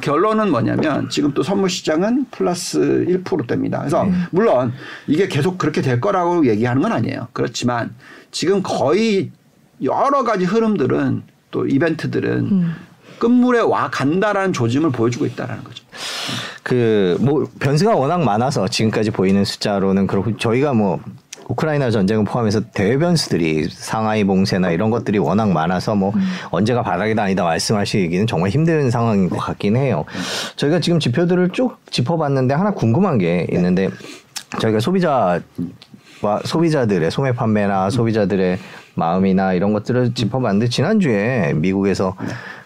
[0.00, 3.78] 결론은 뭐냐면 지금 또 선물 시장은 플러스 1%대입니다.
[3.80, 4.72] 그래서 물론
[5.06, 7.28] 이게 계속 그렇게 될 거라고 얘기하는 건 아니에요.
[7.32, 7.94] 그렇지만
[8.30, 9.30] 지금 거의
[9.82, 12.66] 여러 가지 흐름들은 또 이벤트들은
[13.18, 15.84] 끝물에 와 간다라는 조짐을 보여주고 있다라는 거죠.
[16.62, 21.00] 그 뭐 변수가 워낙 많아서 지금까지 보이는 숫자로는 그렇고 저희가 뭐
[21.46, 26.12] 우크라이나 전쟁을 포함해서 대외 변수들이 상하이 봉쇄나 이런 것들이 워낙 많아서 뭐
[26.50, 30.04] 언제가 바닥이다 아니다 말씀하시기는 정말 힘든 상황인 것 같긴 해요.
[30.56, 33.90] 저희가 지금 지표들을 쭉 짚어봤는데 하나 궁금한 게 있는데
[34.60, 35.38] 저희가 소비자
[36.22, 38.58] 와 소비자들의 소매 판매나 소비자들의
[38.94, 42.16] 마음이나 이런 것들을 짚어봤는데 지난주에 미국에서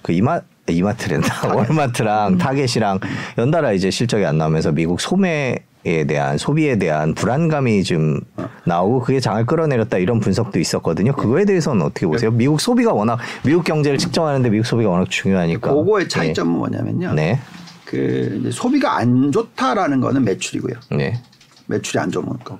[0.02, 3.00] 그 이마 이마트랜다 월마트랑 타겟이랑
[3.38, 8.20] 연달아 이제 실적이 안 나오면서 미국 소매 에 대한 소비에 대한 불안감이 좀
[8.64, 11.12] 나오고 그게 장을 끌어내렸다 이런 분석도 있었거든요.
[11.12, 12.32] 그거에 대해서는 어떻게 보세요?
[12.32, 15.72] 미국 소비가 워낙 미국 경제를 측정하는데 미국 소비가 워낙 중요하니까.
[15.72, 17.14] 그거의 차이점은 뭐냐면요.
[17.14, 17.38] 네.
[17.84, 20.74] 그 소비가 안 좋다라는 거는 매출이고요.
[20.90, 21.22] 네.
[21.66, 22.58] 매출이 안 좋은 거고.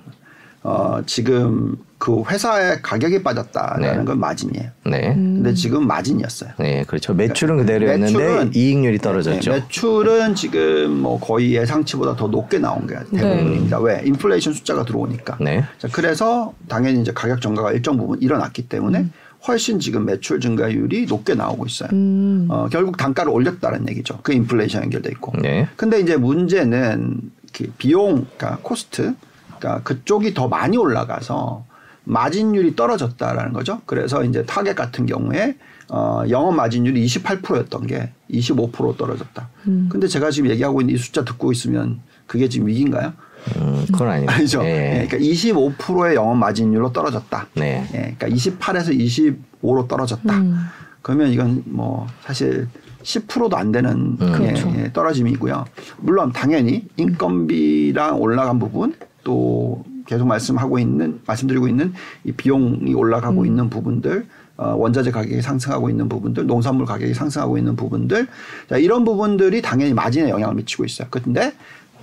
[0.63, 4.05] 어, 지금 그 회사의 가격이 빠졌다라는 네.
[4.05, 4.69] 건 마진이에요.
[4.85, 5.13] 네.
[5.13, 6.51] 근데 지금 마진이었어요.
[6.57, 7.13] 네, 그렇죠.
[7.13, 9.51] 매출은 그대로였는데 매출은- 이익률이 떨어졌죠.
[9.51, 13.79] 네, 매출은 지금 뭐 거의 예상치보다 더 높게 나온 게 대부분입니다.
[13.81, 14.01] 왜?
[14.05, 15.37] 인플레이션 숫자가 들어오니까.
[15.41, 15.65] 네.
[15.77, 19.07] 자, 그래서 당연히 이제 가격 증가가 일정 부분 일어났기 때문에
[19.45, 21.89] 훨씬 지금 매출 증가율이 높게 나오고 있어요.
[21.91, 22.47] 음.
[22.49, 24.19] 어, 결국 단가를 올렸다는 얘기죠.
[24.23, 25.33] 그 인플레이션 연결돼 있고.
[25.41, 25.67] 네.
[25.75, 27.19] 근데 이제 문제는
[27.53, 29.15] 그 비용, 그러니까 코스트,
[29.59, 31.67] 그러니까 그쪽이 더 많이 올라가서
[32.09, 33.81] 마진율이 떨어졌다라는 거죠.
[33.85, 35.55] 그래서 이제 타겟 같은 경우에
[35.89, 39.49] 어, 영업 마진율이 28%였던 게 25% 떨어졌다.
[39.89, 43.13] 근데 제가 지금 얘기하고 있는 이 숫자 듣고 있으면 그게 지금 위기인가요?
[43.57, 44.31] 음, 그건 아니죠.
[44.31, 44.61] 아니죠.
[44.63, 45.03] 네.
[45.03, 47.47] 예, 그러니까 25%의 영업 마진율로 떨어졌다.
[47.55, 47.87] 네.
[47.93, 50.33] 예, 그러니까 28에서 25로 떨어졌다.
[50.35, 50.65] 음.
[51.01, 52.67] 그러면 이건 뭐 사실
[53.03, 54.73] 10%도 안 되는 예, 그렇죠.
[54.77, 55.65] 예, 떨어짐이고요.
[55.97, 61.93] 물론 당연히 인건비랑 올라간 부분 또 계속 말씀하고 있는 말씀드리고 있는
[62.23, 64.25] 이 비용이 올라가고 있는 부분들
[64.57, 68.27] 어, 원자재 가격이 상승하고 있는 부분들, 농산물 가격이 상승하고 있는 부분들,
[68.69, 71.07] 자, 이런 부분들이 당연히 마진에 영향을 미치고 있어요.
[71.11, 71.53] 그런데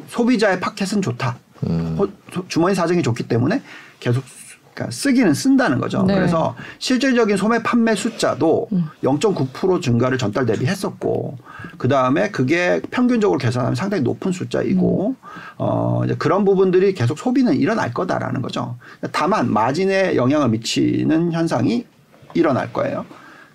[0.09, 1.37] 소비자의 파켓은 좋다.
[1.99, 2.09] 호-
[2.49, 3.61] 주머니 사정이 좋기 때문에
[4.01, 4.46] 계속 쓰-
[4.77, 6.03] 그러니까 쓰기는 쓴다는 거죠.
[6.03, 6.15] 네.
[6.15, 8.69] 그래서 실질적인 소매 판매 숫자도
[9.03, 11.39] 0.9% 증가를 전달 대비 했었고,
[11.79, 15.17] 그 다음에 그게 평균적으로 계산하면 상당히 높은 숫자이고,
[15.57, 18.77] 어, 이제 그런 부분들이 계속 소비는 일어날 거다라는 거죠.
[19.13, 21.87] 다만 마진에 영향을 미치는 현상이
[22.35, 23.07] 일어날 거예요.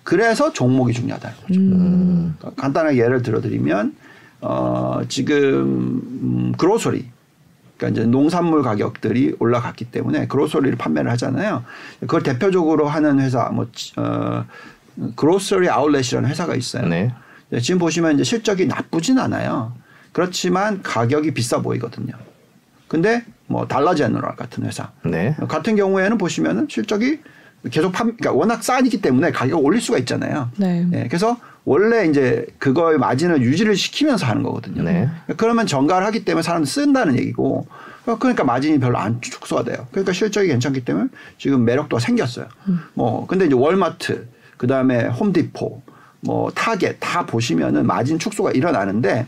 [0.02, 1.60] 그래서 종목이 중요하다는 거죠.
[1.60, 3.94] 그러니까 간단하게 예를 들어드리면,
[4.40, 7.11] 어, 지금, 음, 그로소리.
[7.82, 11.64] 그러니까 이제 농산물 가격들이 올라갔기 때문에 그로서리를 판매를 하잖아요.
[12.00, 13.66] 그걸 대표적으로 하는 회사 뭐
[13.96, 14.44] 어,
[15.16, 16.86] 그로서리 아울렛이라는 회사가 있어요.
[16.86, 17.12] 네.
[17.50, 19.72] 네, 지금 보시면 이제 실적이 나쁘진 않아요.
[20.12, 22.14] 그렇지만 가격이 비싸 보이거든요.
[22.86, 25.34] 근데 뭐 달라 제너럴 같은 회사 네.
[25.48, 27.20] 같은 경우에는 보시면은 실적이
[27.70, 30.50] 계속 판, 그러니까 워낙 싸니기 때문에 가격을 올릴 수가 있잖아요.
[30.56, 30.86] 네.
[30.92, 34.82] 예, 그래서 원래 이제 그거의 마진을 유지를 시키면서 하는 거거든요.
[34.82, 35.08] 네.
[35.36, 37.66] 그러면 전가를 하기 때문에 사람들 쓴다는 얘기고
[38.04, 39.86] 그러니까 마진이 별로 안 축소가 돼요.
[39.92, 41.06] 그러니까 실적이 괜찮기 때문에
[41.38, 42.46] 지금 매력도가 생겼어요.
[42.94, 45.82] 뭐 근데 이제 월마트 그 다음에 홈디포
[46.20, 49.26] 뭐 타겟 다 보시면은 마진 축소가 일어나는데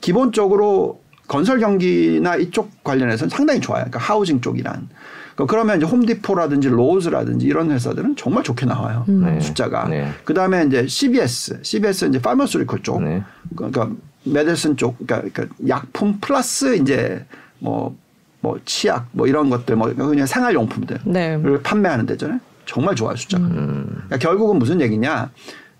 [0.00, 3.84] 기본적으로 건설 경기나 이쪽 관련해서는 상당히 좋아요.
[3.84, 4.88] 그러니까 housing 쪽이란.
[5.34, 9.04] 그러니까 그러면 이제 홈디포라든지 로즈라든지 이런 회사들은 정말 좋게 나와요.
[9.08, 9.40] 네.
[9.40, 9.88] 숫자가.
[9.88, 10.10] 네.
[10.24, 13.02] 그 다음에 이제 CVS, CVS 이제 pharmaceutical 쪽.
[13.02, 13.22] 네.
[13.56, 13.90] 그러니까
[14.24, 17.26] 메디슨 쪽, 그러니까, 그러니까 약품 플러스 이제
[17.58, 17.96] 뭐,
[18.40, 21.40] 뭐 치약 뭐 이런 것들 뭐 그냥 생활 용품들을 네.
[21.62, 22.38] 판매하는 데잖아요.
[22.66, 23.46] 정말 좋아요 숫자가.
[23.46, 25.30] 그러니까 결국은 무슨 얘기냐?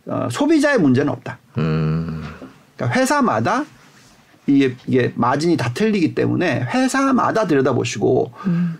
[0.06, 1.38] 어, 소비자의 문제는 없다.
[1.58, 2.22] 음.
[2.76, 3.64] 그러니까 회사마다
[4.46, 8.32] 이게, 이게 마진이 다 틀리기 때문에 회사마다 들여다보시고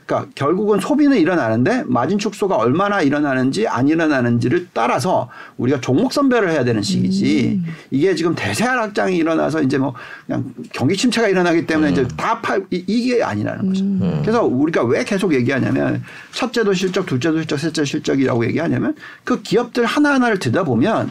[0.06, 6.64] 그러니까 결국은 소비는 일어나는데 마진 축소가 얼마나 일어나는지 안 일어나는지를 따라서 우리가 종목 선별을 해야
[6.64, 7.62] 되는 시기지.
[7.90, 9.94] 이게 지금 대세 하락장이 일어나서 이제 뭐
[10.26, 13.84] 그냥 경기 침체가 일어나기 때문에 이제 다 팔 이게 아니라는 거죠.
[14.22, 20.38] 그래서 우리가 왜 계속 얘기하냐면 첫째도 실적, 둘째도 실적, 셋째 실적이라고 얘기하냐면 그 기업들 하나하나를
[20.38, 21.10] 들여다보면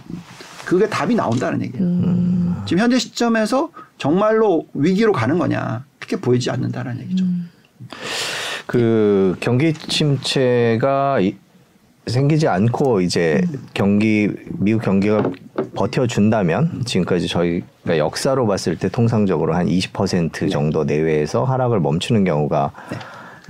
[0.65, 1.85] 그게 답이 나온다는 얘기예요.
[2.65, 3.69] 지금 현재 시점에서
[4.07, 5.85] 정말로 위기로 가는 거냐?
[5.97, 7.23] 그렇게 보이지 않는다는 얘기죠.
[8.67, 11.37] 그 경기 침체가 이-
[12.07, 13.41] 생기지 않고 이제
[13.73, 14.27] 경기
[14.59, 15.23] 미국 경기가
[15.73, 22.71] 버텨준다면 지금까지 저희가 역사로 봤을 때 통상적으로 한 20% 정도 내외에서 하락을 멈추는 경우가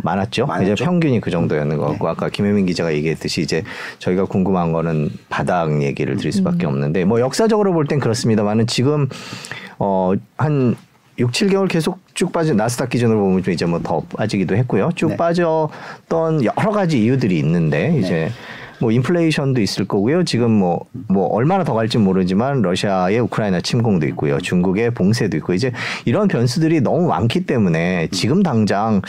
[0.04, 0.46] 많았죠.
[0.46, 0.72] 많았죠.
[0.74, 3.64] 이제 평균이 그 정도였는 것 같고 아까 김혜민 기자가 얘기했듯이 이제
[3.98, 9.08] 저희가 궁금한 거는 바닥 얘기를 드릴 수밖에 없는데 뭐 역사적으로 볼 땐 그렇습니다만은 지금
[9.78, 10.76] 어한
[11.20, 14.90] 6, 7개월 계속 쭉 빠진 나스닥 기준으로 보면 좀 이제 뭐 더 빠지기도 했고요.
[14.96, 15.18] 쭉 네.
[15.18, 18.32] 빠졌던 여러 가지 이유들이 있는데 이제
[18.84, 20.24] 뭐 인플레이션도 있을 거고요.
[20.26, 24.40] 지금 뭐 뭐 얼마나 더 갈지 모르지만 러시아의 우크라이나 침공도 있고요.
[24.40, 25.72] 중국의 봉쇄도 있고 이제
[26.06, 29.02] 이런 변수들이 너무 많기 때문에 지금 당장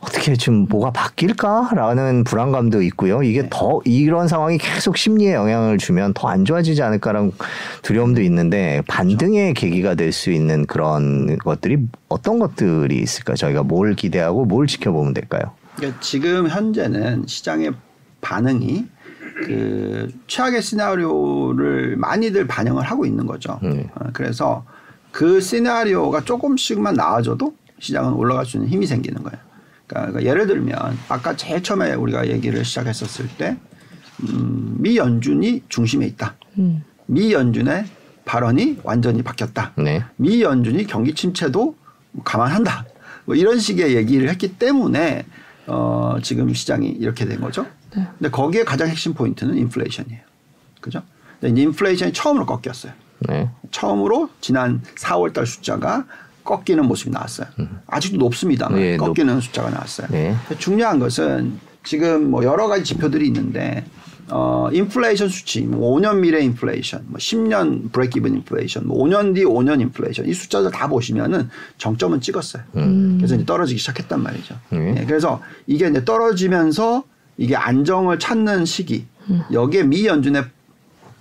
[0.00, 3.22] 어떻게 좀 뭐가 바뀔까라는 불안감도 있고요.
[3.22, 7.30] 이게 더 이런 상황이 계속 심리에 영향을 주면 더 안 좋아지지 않을까라는
[7.82, 13.34] 두려움도 있는데 반등의 계기가 될 수 있는 그런 것들이 어떤 것들이 있을까?
[13.34, 15.52] 저희가 뭘 기대하고 뭘 지켜보면 될까요?
[15.76, 17.72] 그러니까 지금 현재는 시장의
[18.20, 18.86] 반응이
[19.34, 23.58] 그 최악의 시나리오를 많이들 반영을 하고 있는 거죠.
[23.62, 23.90] 네.
[23.94, 24.64] 어, 그래서
[25.10, 29.38] 그 시나리오가 조금씩만 나아져도 시장은 올라갈 수 있는 힘이 생기는 거예요.
[29.86, 30.76] 그러니까 예를 들면
[31.08, 33.56] 아까 제일 처음에 우리가 얘기를 시작했었을 때
[34.22, 36.36] 음, 미 연준이 중심에 있다.
[36.58, 36.82] 음.
[37.06, 37.84] 미 연준의
[38.24, 39.72] 발언이 완전히 바뀌었다.
[39.76, 40.02] 네.
[40.16, 41.76] 미 연준이 경기 침체도
[42.24, 42.86] 감안한다.
[43.26, 45.26] 뭐 이런 식의 얘기를 했기 때문에
[45.66, 47.66] 어, 지금 시장이 이렇게 된 거죠.
[47.96, 48.06] 네.
[48.18, 50.20] 근데 거기에 가장 핵심 포인트는 인플레이션이에요.
[50.80, 51.02] 그죠?
[51.42, 52.92] 인플레이션이 처음으로 꺾였어요.
[53.20, 53.50] 네.
[53.70, 56.06] 처음으로 지난 4월 달 숫자가
[56.44, 57.48] 꺾이는 모습이 나왔어요.
[57.86, 60.08] 아직도 높습니다만 네, 꺾이는 숫자가 나왔어요.
[60.10, 60.36] 네.
[60.58, 63.84] 중요한 것은 지금 뭐 여러 가지 지표들이 있는데
[64.30, 69.82] 어 인플레이션 수치, 뭐 5년 미래 인플레이션, 뭐 10년 break-even inflation, 뭐 5년 뒤 5년
[69.82, 72.62] 인플레이션 이 숫자들 다 보시면은 정점은 찍었어요.
[72.72, 74.54] 그래서 이제 떨어지기 시작했단 말이죠.
[74.70, 74.96] 네.
[74.98, 77.04] 예, 그래서 이게 이제 떨어지면서
[77.36, 79.06] 이게 안정을 찾는 시기
[79.52, 80.44] 여기에 미 연준의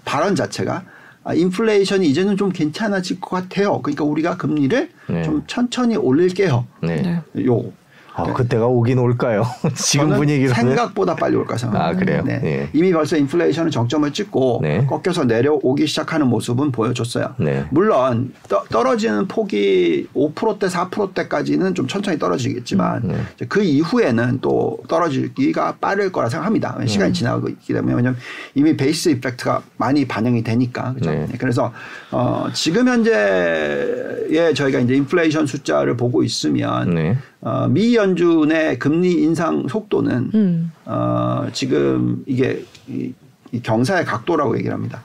[0.06, 0.84] 발언 자체가
[1.24, 3.82] 아, 인플레이션이 이제는 좀 괜찮아질 것 같아요.
[3.82, 5.24] 그러니까 우리가 금리를 네.
[5.24, 6.68] 좀 천천히 올릴게요.
[6.82, 7.02] 네.
[7.34, 7.46] 네.
[7.46, 7.72] 요
[8.16, 9.44] 아, 그때가 오긴 올까요?
[9.76, 11.98] 지금 저는 분위기로는 생각보다 빨리 올까 생각합니다.
[11.98, 12.24] 아, 그래요?
[12.24, 12.42] 네.
[12.44, 12.70] 예.
[12.74, 14.86] 이미 벌써 인플레이션은 정점을 찍고 네.
[14.86, 17.36] 꺾여서 내려오기 시작하는 모습은 보여줬어요.
[17.38, 17.66] 네.
[17.72, 23.16] 물론 떠, 떨어지는 폭이 5%대 4%대까지는 좀 천천히 떨어지겠지만 네.
[23.36, 26.78] 이제 그 이후에는 또 떨어지기가 빠를 거라 생각합니다.
[26.86, 27.14] 시간이 음.
[27.14, 28.20] 지나고 있기 때문에 왜냐하면
[28.54, 31.12] 이미 베이스 이펙트가 많이 반영이 되니까 그죠.
[31.12, 31.28] 네.
[31.40, 31.74] 그래서
[32.12, 37.18] 어, 지금 현재의 저희가 이제 인플레이션 숫자를 보고 있으면 네.
[37.44, 40.72] 어, 미 연준의 금리 인상 속도는 음.
[40.86, 43.14] 어, 지금 이게 이,
[43.52, 45.02] 이 경사의 각도라고 얘기를 합니다.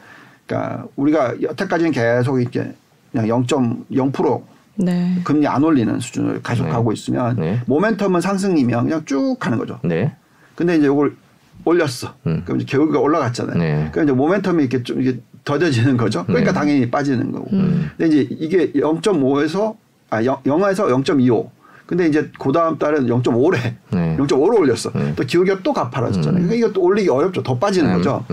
[0.46, 2.72] 그러니까 우리가 여태까지는 계속 이렇게
[3.10, 4.42] 그냥 0.0%
[4.76, 5.20] 네.
[5.24, 6.70] 금리 안 올리는 수준을 계속 네.
[6.70, 7.60] 가고 있으면 네.
[7.66, 9.80] 모멘텀은 상승이면 그냥 쭉 가는 거죠.
[9.82, 10.14] 네.
[10.54, 11.16] 근데 이제 이걸
[11.64, 12.14] 올렸어.
[12.28, 12.42] 음.
[12.44, 13.58] 그럼 이제 결국에 올라갔잖아요.
[13.58, 13.88] 네.
[13.90, 16.24] 그럼 이제 모멘텀이 이렇게 좀 이게 더뎌지는 거죠.
[16.26, 16.58] 그러니까 네.
[16.58, 17.48] 당연히 빠지는 거고.
[17.52, 17.90] 음.
[17.96, 19.74] 근데 이제 이게 0.5에서
[20.10, 21.57] 아 0, 0에서 0.25.
[21.88, 23.74] 근데 이제 그 다음 달은 0.5래.
[23.92, 24.14] 네.
[24.18, 24.90] 0.5로 올렸어.
[24.94, 25.14] 네.
[25.16, 26.42] 또 기울기가 또 가파라졌잖아요.
[26.42, 26.46] 음.
[26.48, 27.42] 그러니까 이것도 올리기 어렵죠.
[27.42, 27.96] 더 빠지는 음.
[27.96, 28.26] 거죠.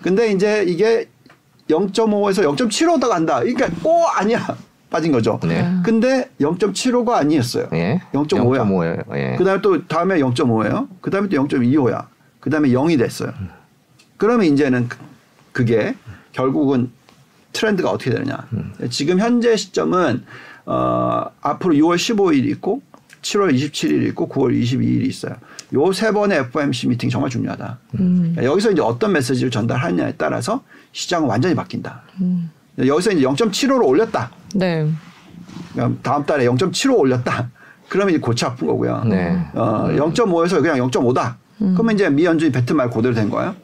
[0.00, 1.10] 근데 이제 이게
[1.68, 3.40] 0.5에서 0.75더 간다.
[3.40, 4.56] 그러니까 오 아니야.
[4.88, 5.38] 빠진 거죠.
[5.42, 5.70] 네.
[5.84, 7.68] 근데 0.75가 아니었어요.
[7.74, 8.00] 예.
[8.14, 8.62] 0.5 야.
[8.64, 9.16] 0.5예요.
[9.16, 9.36] 예.
[9.36, 10.88] 그다음에 또 다음에 0.5예요.
[11.02, 12.06] 그다음에 또 0.25야.
[12.40, 13.32] 그다음에 0이 됐어요.
[14.16, 14.96] 그러면 이제는 그-
[15.52, 15.94] 그게
[16.32, 16.90] 결국은
[17.52, 18.38] 트렌드가 어떻게 되느냐.
[18.88, 20.24] 지금 현재 시점은
[20.64, 22.80] 어 앞으로 6월 15일 있고
[23.22, 25.34] 7월 27일 있고 9월 22일이 있어요.
[25.74, 27.78] 요 세 번의 FOMC 미팅 정말 중요하다.
[28.00, 28.36] 음.
[28.36, 32.02] 여기서 이제 어떤 메시지를 전달하느냐에 따라서 시장은 완전히 바뀐다.
[32.20, 32.50] 음.
[32.78, 34.30] 여기서 이제 0.75로 올렸다.
[34.54, 34.88] 네.
[36.02, 37.50] 다음 달에 0.75 올렸다.
[37.88, 39.04] 그러면 이제 골치 아픈 거고요.
[39.04, 39.38] 네.
[39.54, 41.34] 어, 0.5에서 그냥 0.5다.
[41.58, 43.54] 그러면 이제 미 연준이 뱉은 말 그대로 된 거예요.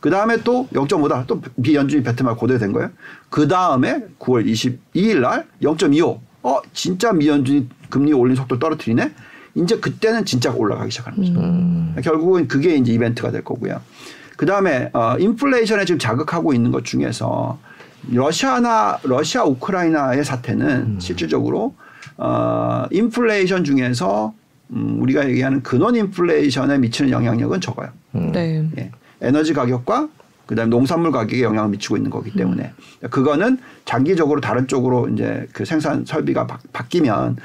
[0.00, 1.26] 그 다음에 또 0.5다.
[1.26, 2.90] 또 미 연준이 뱉은 말 그대로 된 거예요.
[3.30, 6.18] 그 다음에 9월 22일 날 0.25.
[6.42, 9.12] 어, 진짜 미 연준이 금리 올린 속도 떨어뜨리네?
[9.54, 11.38] 이제 그때는 진짜 올라가기 시작하는 거죠.
[11.38, 11.94] 음.
[12.02, 13.80] 결국은 그게 이제 이벤트가 될 거고요.
[14.36, 17.56] 그 다음에 어, 인플레이션에 지금 자극하고 있는 것 중에서
[18.10, 21.76] 러시아나 러시아 우크라이나의 사태는 실질적으로
[22.16, 24.34] 어, 인플레이션 중에서
[24.70, 27.90] 음, 우리가 얘기하는 근원 인플레이션에 미치는 영향력은 적어요.
[28.10, 28.68] 네.
[28.76, 28.90] 예.
[29.20, 30.08] 에너지 가격과
[30.46, 32.72] 그다음에 농산물 가격에 영향을 미치고 있는 거기 때문에
[33.10, 37.36] 그거는 장기적으로 다른 쪽으로 이제 그 생산 설비가 바, 바뀌면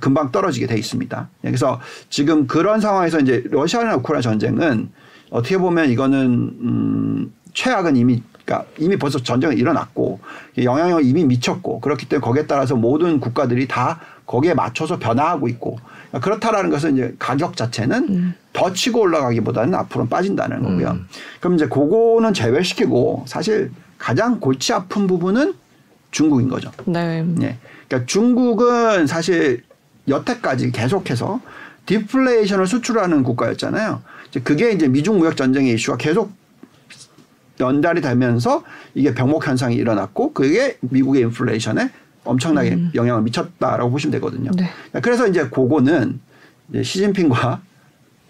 [0.00, 1.28] 금방 떨어지게 돼 있습니다.
[1.44, 4.90] 예, 그래서 지금 그런 상황에서 이제 러시아나 우크라이나 전쟁은
[5.30, 6.24] 어떻게 보면 이거는
[6.60, 10.20] 음 최악은 이미 그러니까 이미 벌써 전쟁이 일어났고
[10.58, 15.78] 영향력이 이미 미쳤고 그렇기 때문에 거기에 따라서 모든 국가들이 다 거기에 맞춰서 변화하고 있고
[16.20, 20.98] 그렇다라는 것은 이제 가격 자체는 더 치고 올라가기보다는 앞으로 빠진다는 거고요.
[21.40, 25.54] 그럼 이제 그거는 제외시키고 사실 가장 골치 아픈 부분은
[26.10, 26.70] 중국인 거죠.
[26.84, 27.24] 네.
[27.42, 27.58] 예.
[27.88, 29.62] 그러니까 중국은 사실
[30.06, 31.40] 여태까지 계속해서
[31.86, 34.02] 디플레이션을 수출하는 국가였잖아요.
[34.28, 36.32] 이제 그게 이제 미중 무역 전쟁의 이슈가 계속
[37.60, 41.90] 연달이 되면서 이게 병목 현상이 일어났고 그게 미국의 인플레이션에
[42.24, 44.50] 엄청나게 영향을 미쳤다라고 보시면 되거든요.
[44.56, 44.70] 네.
[45.00, 46.20] 그래서 이제 그거는
[46.70, 47.60] 이제 시진핑과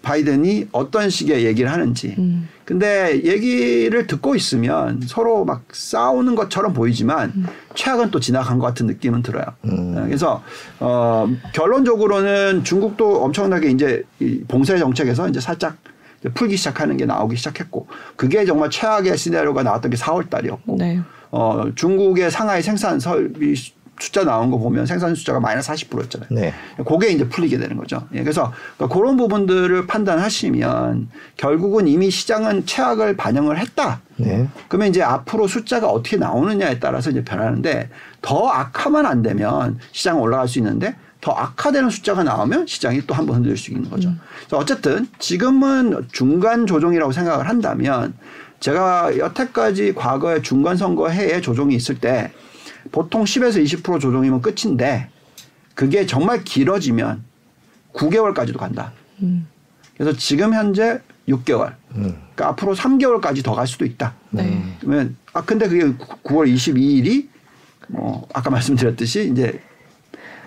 [0.01, 2.15] 바이든이 어떤 식의 얘기를 하는지.
[2.19, 2.47] 음.
[2.63, 9.23] 근데 얘기를 듣고 있으면 서로 막 싸우는 것처럼 보이지만 최악은 또 지나간 것 같은 느낌은
[9.23, 9.45] 들어요.
[9.65, 9.95] 음.
[10.05, 10.43] 그래서
[10.79, 15.77] 어 결론적으로는 중국도 엄청나게 이제 이 봉쇄 정책에서 이제 살짝
[16.19, 21.01] 이제 풀기 시작하는 게 나오기 시작했고 그게 정말 최악의 시나리오가 나왔던 게 4월 달이었고 네.
[21.31, 23.55] 어, 중국의 상하이 생산 설비
[23.99, 26.27] 숫자 나온 거 보면 생산 숫자가 마이너스 40%였잖아요.
[26.31, 26.53] 네.
[26.85, 28.07] 그게 이제 풀리게 되는 거죠.
[28.13, 34.01] 예, 그래서 그러니까 그런 부분들을 판단하시면 결국은 이미 시장은 최악을 반영을 했다.
[34.17, 34.47] 네.
[34.67, 37.89] 그러면 이제 앞으로 숫자가 어떻게 나오느냐에 따라서 이제 변하는데
[38.21, 43.25] 더 악화만 안 되면 시장은 올라갈 수 있는데 더 악화되는 숫자가 나오면 시장이 또 한
[43.25, 44.11] 번 흔들릴 수 있는 거죠.
[44.39, 48.13] 그래서 어쨌든 지금은 중간 조정이라고 생각을 한다면
[48.59, 52.31] 제가 여태까지 과거에 중간 선거 해에 조정이 있을 때
[52.95, 55.09] 보통 10에서 20% 조정이면 끝인데
[55.73, 57.25] 그게 정말 길어지면
[57.93, 58.93] 9개월까지도 간다.
[59.21, 59.47] 음.
[59.97, 61.75] 그래서 지금 현재 6개월.
[61.91, 64.13] 그러니까 앞으로 3개월까지 더 갈 수도 있다.
[64.29, 64.77] 네.
[64.79, 65.83] 그러면 아 근데 그게
[66.23, 67.27] 9월 22일이
[67.89, 69.61] 뭐 아까 말씀드렸듯이 이제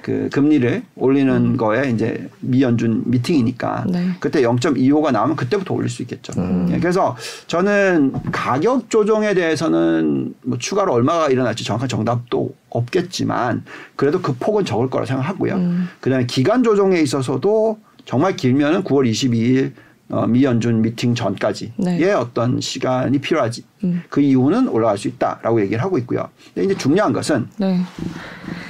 [0.09, 4.09] 그 금리를 올리는 거에 이제 미연준 미팅이니까 네.
[4.21, 6.33] 그때 0.25가 나오면 그때부터 올릴 수 있겠죠.
[6.71, 7.14] 예, 그래서
[7.47, 13.64] 저는 가격 조정에 대해서는 뭐 추가로 얼마가 일어날지 정확한 정답도 없겠지만
[13.97, 15.57] 그래도 그 폭은 적을 거라 생각하고요.
[15.57, 15.88] 음.
[16.01, 19.73] 그다음에 기간 조정에 있어서도 정말 길면은 9월 22일
[20.09, 22.12] 어, 미연준 미팅 전까지의 네.
[22.14, 23.62] 어떤 시간이 필요하지.
[23.85, 24.03] 음.
[24.09, 26.31] 그 이후는 올라갈 수 있다라고 얘기를 하고 있고요.
[26.55, 27.83] 근데 이제 중요한 것은 네.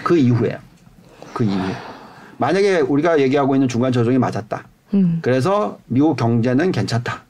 [0.02, 0.58] 그 이후에요.
[1.32, 1.72] 그 이후에.
[2.38, 4.64] 만약에 우리가 얘기하고 있는 중간 조정이 맞았다.
[4.94, 5.18] 음.
[5.22, 7.22] 그래서 미국 경제는 괜찮다.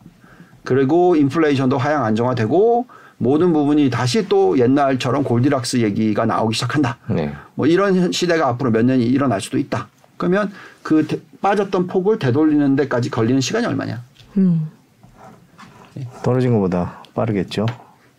[0.64, 6.98] 그리고 인플레이션도 하향 안정화되고 모든 부분이 다시 또 옛날처럼 골디락스 얘기가 나오기 시작한다.
[7.08, 7.32] 네.
[7.54, 9.88] 뭐 이런 시대가 앞으로 몇 년이 일어날 수도 있다.
[10.16, 14.02] 그러면 그 대- 빠졌던 폭을 되돌리는 데까지 걸리는 시간이 얼마냐?
[14.36, 14.68] 음.
[16.22, 17.66] 떨어진 것보다 빠르겠죠.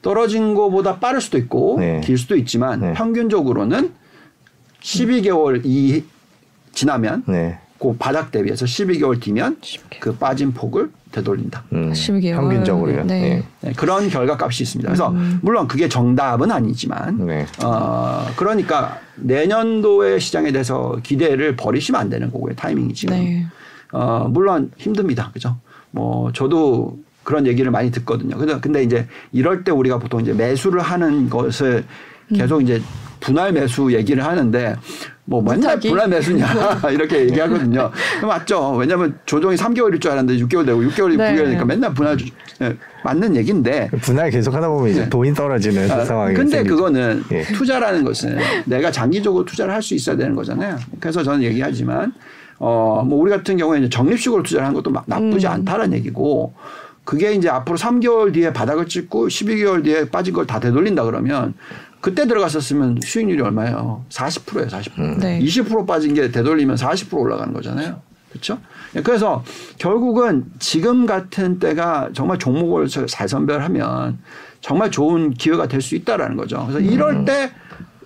[0.02, 2.02] 떨어진 것보다 빠를 수도 있고 네.
[2.04, 2.94] 길 수도 있지만 네.
[2.94, 3.94] 평균적으로는
[4.82, 6.04] 12개월 이
[6.74, 7.60] 지나면 네.
[7.80, 10.00] 그 바닥 대비해서 12개월 뒤면 12개월.
[10.00, 11.64] 그 빠진 폭을 되돌린다.
[11.74, 12.36] 음, 12개월.
[12.36, 13.04] 평균적으로요.
[13.06, 13.44] 네.
[13.62, 14.88] 네, 그런 결과값이 있습니다.
[14.90, 17.46] 그래서 물론 그게 정답은 아니지만 네.
[17.64, 22.56] 어 그러니까 내년도의 시장에 대해서 기대를 버리시면 안 되는 거고요.
[22.56, 23.16] 타이밍이 지금.
[23.16, 23.46] 네.
[23.92, 25.32] 어 물론 힘듭니다.
[25.34, 25.58] 그죠?
[25.92, 28.38] 뭐 저도 그런 얘기를 많이 듣거든요.
[28.38, 31.86] 근데 근데 이제 이럴 때 우리가 보통 이제 매수를 하는 것을
[32.36, 32.82] 계속 이제
[33.20, 34.76] 분할 매수 얘기를 하는데
[35.26, 35.90] 뭐 맨날 무타기.
[35.90, 36.48] 분할 매수냐
[36.92, 37.92] 이렇게 얘기하거든요.
[38.24, 38.72] 맞죠.
[38.76, 41.36] 왜냐하면 조정이 3개월일 줄 알았는데 6개월 되고 6개월이 네.
[41.36, 42.26] 9개월이니까 맨날 분할 주-
[42.62, 45.10] 예, 맞는 얘기인데 분할 계속 하다 보면 이제 네.
[45.10, 46.76] 돈이 떨어지는 아, 상황이 근데 생기죠.
[46.76, 47.44] 그거는 예.
[47.44, 50.78] 투자라는 것은 내가 장기적으로 투자를 할 수 있어야 되는 거잖아요.
[51.00, 52.12] 그래서 저는 얘기하지만
[52.58, 55.52] 어, 뭐 우리 같은 경우에 이제 적립식으로 투자를 하는 것도 막 나쁘지 음.
[55.52, 56.54] 않다는 얘기고
[57.06, 61.54] 그게 이제 앞으로 3개월 뒤에 바닥을 찍고 12개월 뒤에 빠진 걸 다 되돌린다 그러면
[62.02, 64.06] 그때 들어갔었으면 수익률이 얼마예요?
[64.10, 65.20] 40%예요, 40%.
[65.20, 65.40] 네.
[65.42, 68.02] 20% 빠진 게 되돌리면 40% 올라가는 거잖아요.
[68.30, 68.60] 그렇죠?
[69.04, 69.44] 그래서
[69.80, 74.20] 결국은 지금 같은 때가 정말 종목을 잘 선별하면
[74.62, 76.66] 정말 좋은 기회가 될 수 있다라는 거죠.
[76.68, 77.52] 그래서 이럴 때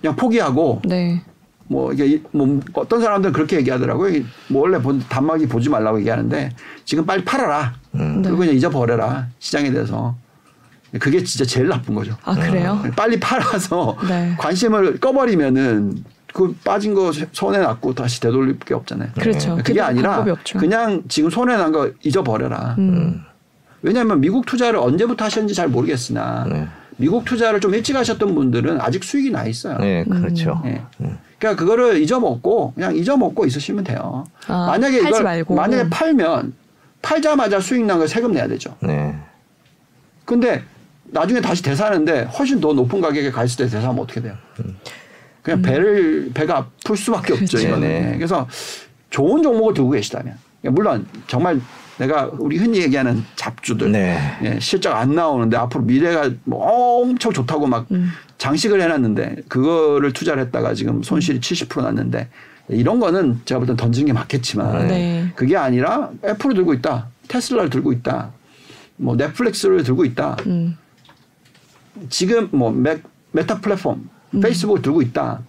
[0.01, 1.21] 그냥 포기하고 네.
[1.67, 4.23] 뭐 이게 뭐 어떤 사람들은 그렇게 얘기하더라고요.
[4.47, 6.51] 뭐 원래 본 단막이 보지 말라고 얘기하는데
[6.85, 7.73] 지금 빨리 팔아라.
[7.91, 10.15] 그리고 그냥 잊어버려라 시장에 대해서.
[10.99, 12.15] 그게 진짜 제일 나쁜 거죠.
[12.23, 12.83] 아 그래요?
[12.95, 14.35] 빨리 팔아서 네.
[14.37, 16.03] 관심을 꺼버리면은
[16.33, 19.09] 그 빠진 거 손에 놨고 다시 되돌릴 게 없잖아요.
[19.19, 19.57] 그렇죠.
[19.63, 20.25] 그게 아니라.
[20.57, 22.75] 그냥 지금 손에 난거 잊어버려라.
[22.79, 23.21] 음.
[23.81, 26.67] 왜냐하면 미국 투자를 언제부터 하셨는지 잘 모르겠으나 네.
[26.97, 29.77] 미국 투자를 좀 일찍 하셨던 분들은 아직 수익이 나 있어요.
[29.79, 30.61] 네, 그렇죠.
[30.65, 30.81] 예.
[31.37, 34.25] 그러니까 그거를 잊어먹고 그냥 잊어먹고 있으시면 돼요.
[34.47, 35.55] 아, 만약에 팔지 이걸 말고.
[35.55, 36.53] 만약에 팔면
[37.01, 38.75] 팔자마자 수익 난거 세금 내야 되죠.
[38.79, 39.15] 네.
[40.25, 40.63] 근데
[41.13, 44.33] 나중에 다시 대사하는데 훨씬 더 높은 가격에 가 있을 때 대사하면 어떻게 돼요?
[45.41, 47.45] 그냥 배를 배가 아플 수밖에 없죠.
[47.57, 47.67] 그렇죠.
[47.67, 47.87] 이거는.
[47.87, 48.11] 네네.
[48.11, 48.47] 네, 그래서
[49.09, 51.61] 좋은 종목을 들고 계시다면 그러니까 물론 정말
[51.97, 54.17] 내가 우리 흔히 얘기하는 잡주들 네.
[54.43, 58.09] 예, 실적 안 나오는데 앞으로 미래가 뭐 엄청 좋다고 막 음.
[58.39, 62.29] 장식을 해놨는데 그거를 투자를 했다가 지금 손실이 70% 났는데
[62.69, 65.31] 이런 거는 제가 볼 땐 던지는 게 맞겠지만 네.
[65.35, 68.31] 그게 아니라 애플을 들고 있다, 테슬라를 들고 있다,
[68.95, 70.37] 뭐 넷플릭스를 들고 있다.
[70.47, 70.77] 음.
[72.09, 72.97] 지금 뭐 메,
[73.31, 74.09] 메타 플랫폼
[74.41, 75.41] 페이스북을 들고 있다.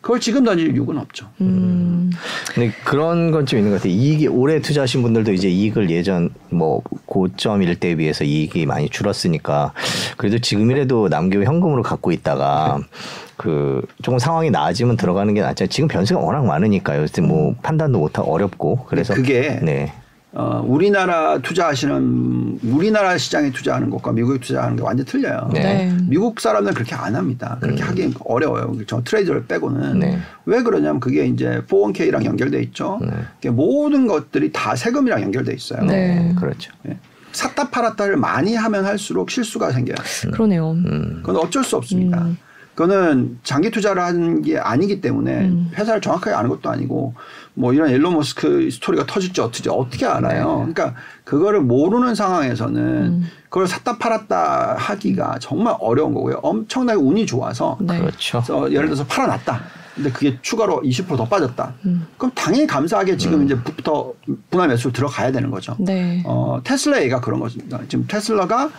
[0.00, 1.28] 그걸 지금 던질 이유는 없죠.
[1.40, 2.10] 음.
[2.52, 3.92] 근데 그런 건 좀 있는 것 같아요.
[3.92, 9.72] 이익이 오래 투자하신 분들도 이제 이익을 예전 뭐 고점일 때에 비해서 이익이 많이 줄었으니까
[10.16, 12.80] 그래도 지금이라도 남겨 현금으로 갖고 있다가
[13.36, 15.68] 그 조금 상황이 나아지면 들어가는 게 낫죠.
[15.68, 17.06] 지금 변수가 워낙 많으니까요.
[17.22, 19.92] 뭐 판단도 못하고 어렵고 그래서 그게 네.
[20.34, 25.50] 어, 우리나라 투자하시는 우리나라 시장에 투자하는 것과 미국에 투자하는 게 완전 틀려요.
[25.52, 25.60] 네.
[25.60, 25.96] 네.
[26.08, 27.58] 미국 사람들은 그렇게 안 합니다.
[27.60, 28.74] 그렇게 하기 어려워요.
[28.86, 29.98] 저 트레이더를 빼고는.
[29.98, 30.18] 네.
[30.46, 32.98] 왜 그러냐면 그게 이제 401k랑 연결돼 있죠.
[33.34, 35.82] 그게 모든 것들이 다 세금이랑 연결돼 있어요.
[35.84, 36.14] 네.
[36.14, 36.34] 네.
[36.38, 36.72] 그렇죠.
[36.88, 36.96] 예.
[37.32, 39.96] 샀다 팔았다를 많이 하면 할수록 실수가 생겨요.
[40.32, 40.76] 그러네요.
[41.22, 42.22] 그건 어쩔 수 없습니다.
[42.22, 42.36] 음.
[42.74, 45.70] 그거는 장기 투자를 하는 게 아니기 때문에 음.
[45.74, 47.14] 회사를 정확하게 아는 것도 아니고
[47.54, 50.64] 뭐 이런 일론 머스크 스토리가 터질지 어떻게 어떻게 알아요.
[50.66, 50.72] 네.
[50.72, 50.94] 그러니까
[51.24, 53.28] 그거를 모르는 상황에서는 음.
[53.48, 56.40] 그걸 샀다 팔았다 하기가 정말 어려운 거고요.
[56.42, 57.98] 엄청나게 운이 좋아서 네.
[57.98, 58.42] 그렇죠.
[58.42, 59.60] 그래서 예를 들어서 팔아놨다.
[59.94, 61.74] 근데 그게 추가로 20%더 빠졌다.
[61.84, 62.06] 음.
[62.16, 63.44] 그럼 당연히 감사하게 지금 음.
[63.44, 64.14] 이제부터
[64.50, 65.76] 분할 매수로 들어가야 되는 거죠.
[65.78, 66.22] 네.
[66.24, 67.78] 어, 테슬라 얘가 그런 것입니다.
[67.88, 68.70] 지금 테슬라가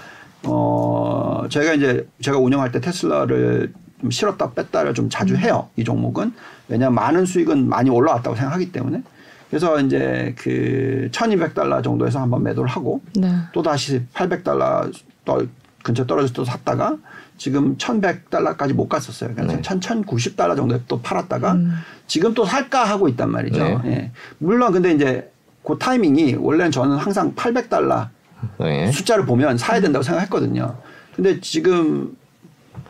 [0.46, 3.72] 어, 저희가 이제 제가 운영할 때 테슬라를
[4.04, 5.70] 좀 실었다 뺐다를 좀 자주 해요.
[5.78, 6.34] 이 종목은.
[6.68, 9.02] 왜냐하면 많은 수익은 많이 올라왔다고 생각하기 때문에.
[9.50, 13.34] 그래서 이제 그 1200달러 정도에서 한번 매도를 하고 네.
[13.54, 14.92] 또 다시 800달러
[15.24, 15.48] 또
[15.84, 16.98] 근처 떨어져서 또 샀다가
[17.38, 19.34] 지금 1100달러까지 못 갔었어요.
[19.36, 19.62] 그래서 네.
[19.62, 21.72] 1090달러 정도에 또 팔았다가 음.
[22.08, 23.64] 지금 또 살까 하고 있단 말이죠.
[23.64, 23.80] 네.
[23.86, 24.12] 예.
[24.38, 25.32] 물론 근데 이제
[25.64, 28.10] 그 타이밍이 원래는 저는 항상 800달러
[28.60, 28.92] 네.
[28.92, 30.76] 숫자를 보면 사야 된다고 생각했거든요.
[31.16, 32.18] 근데 지금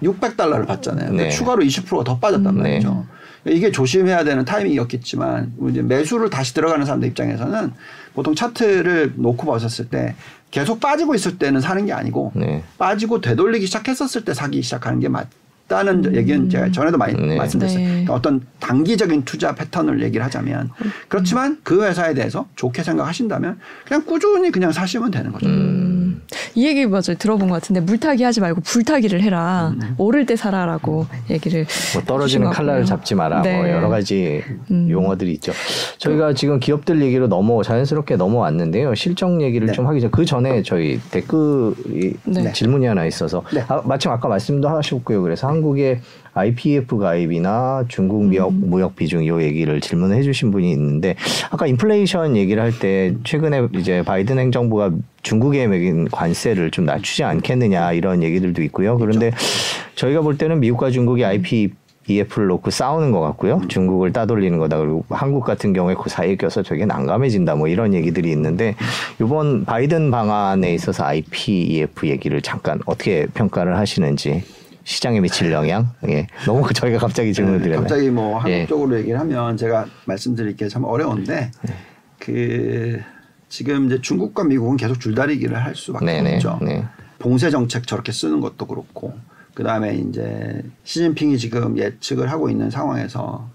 [0.02, 1.10] 600달러를 받잖아요.
[1.10, 1.30] 근데 네.
[1.30, 2.62] 추가로 20%가 더 빠졌단 네.
[2.62, 3.06] 말이죠.
[3.46, 7.74] 이게 조심해야 되는 타이밍이었겠지만 이제 매수를 다시 들어가는 사람들 입장에서는
[8.14, 10.16] 보통 차트를 놓고 봤었을 때
[10.50, 12.64] 계속 빠지고 있을 때는 사는 게 아니고 네.
[12.78, 15.28] 빠지고 되돌리기 시작했었을 때 사기 시작하는 게 맞
[15.74, 17.36] 다는 얘기는 제가 전에도 많이 네.
[17.36, 17.80] 말씀드렸어요.
[17.80, 17.86] 네.
[17.88, 20.70] 그러니까 어떤 단기적인 투자 패턴을 얘기를 하자면
[21.08, 25.48] 그렇지만 그 회사에 대해서 좋게 생각하신다면 그냥 꾸준히 그냥 사시면 되는 거죠.
[25.48, 26.22] 음.
[26.56, 27.16] 이 얘기 맞아요.
[27.18, 29.74] 들어본 것 같은데 물타기 하지 말고 불타기를 해라.
[29.98, 32.86] 오를 때 사라라고 얘기를 뭐 떨어지는 칼날을.
[32.86, 33.38] 잡지 마라.
[33.38, 33.72] 뭐 네.
[33.72, 34.88] 여러 가지 음.
[34.90, 35.52] 용어들이 있죠.
[35.98, 38.94] 저희가 지금 기업들 얘기로 넘어 자연스럽게 넘어왔는데요.
[38.96, 39.74] 실적 얘기를 네.
[39.74, 42.52] 좀 하기 전 그 전에 저희 댓글이 네.
[42.54, 43.64] 질문이 하나 있어서 네.
[43.68, 45.24] 아, 마침 아까 말씀도 하셨고요.
[45.24, 46.02] 그래서 한 국의
[46.36, 48.64] IPF 가입이나 중국 무역, 음.
[48.66, 51.16] 무역 비중 이 얘기를 질문을 해주신 분이 있는데
[51.52, 54.92] 아까 인플레이션 얘기를 할 때 최근에 이제 바이든 행정부가
[55.22, 58.98] 중국에 매긴 관세를 좀 낮추지 않겠느냐 이런 얘기들도 있고요.
[58.98, 59.32] 그런데
[59.96, 61.70] 저희가 볼 때는 미국과 중국이 IP
[62.08, 63.62] EF를 놓고 싸우는 것 같고요.
[63.70, 64.78] 중국을 따돌리는 거다.
[64.78, 67.56] 그리고 한국 같은 경우에 그 사이에 껴서 저게 난감해진다.
[67.56, 68.76] 뭐 이런 얘기들이 있는데
[69.22, 74.44] 이번 바이든 방안에 있어서 IPEF 얘기를 잠깐 어떻게 평가를 하시는지
[74.84, 75.92] 시장에 미칠 영향?
[76.08, 76.28] 예.
[76.46, 77.82] 너무 저희가 갑자기 질문을 네, 드렸네요.
[77.88, 78.54] 갑자기 뭐 예.
[78.60, 81.52] 한국적으로 얘기를 하면 제가 말씀드릴 게 참 어려운데
[82.20, 83.00] 그
[83.50, 86.36] 지금 이제 중국과 미국은 계속 줄다리기를 할 수밖에 네네.
[86.36, 86.60] 없죠.
[86.62, 86.84] 네.
[87.20, 89.14] 봉쇄 정책 저렇게 쓰는 것도 그렇고
[89.54, 93.48] 그 다음에 이제 시진핑이 지금 예측을 하고 있는 상황에서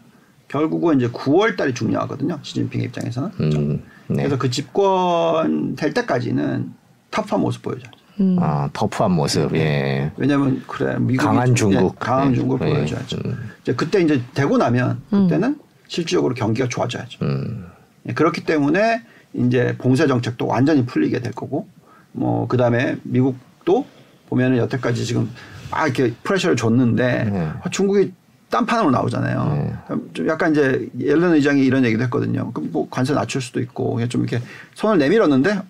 [0.47, 2.39] 결국은 이제 9월 달이 중요하거든요.
[2.43, 3.31] 시진핑 입장에서는.
[3.41, 4.16] 음, 네.
[4.22, 6.72] 그래서 그 집권 될 때까지는
[7.11, 7.91] 터프한 모습 보여줘요.
[8.21, 8.37] 음.
[8.41, 9.55] 아, 터프한 모습.
[9.55, 10.11] 예.
[10.16, 11.95] 왜냐하면 그래 미국이 강한 중국.
[11.95, 12.35] 예, 강한 네.
[12.37, 12.75] 중국을 네.
[12.75, 13.19] 보여줘야죠.
[13.25, 13.51] 음.
[13.62, 15.23] 이제 그때 이제 되고 나면 음.
[15.29, 17.25] 그때는 실질적으로 경기가 좋아져야죠.
[17.25, 17.66] 음.
[18.09, 19.03] 예, 그렇기 때문에
[19.35, 21.69] 이제 봉쇄 정책도 완전히 풀리게 될 거고
[22.12, 23.87] 뭐 그다음에 미국도
[24.29, 25.31] 보면은 여태까지 지금
[25.71, 27.49] 막 이렇게 프레셔를 줬는데 네.
[27.62, 28.12] 아, 중국이
[28.51, 29.79] 딴판으로 나오잖아요.
[30.14, 32.51] 좀 약간 이제 옐런 의장이 이런 얘기도 했거든요.
[32.53, 34.43] 그럼 뭐 관세 낮출 수도 있고 그냥 좀 이렇게
[34.75, 35.61] 손을 내밀었는데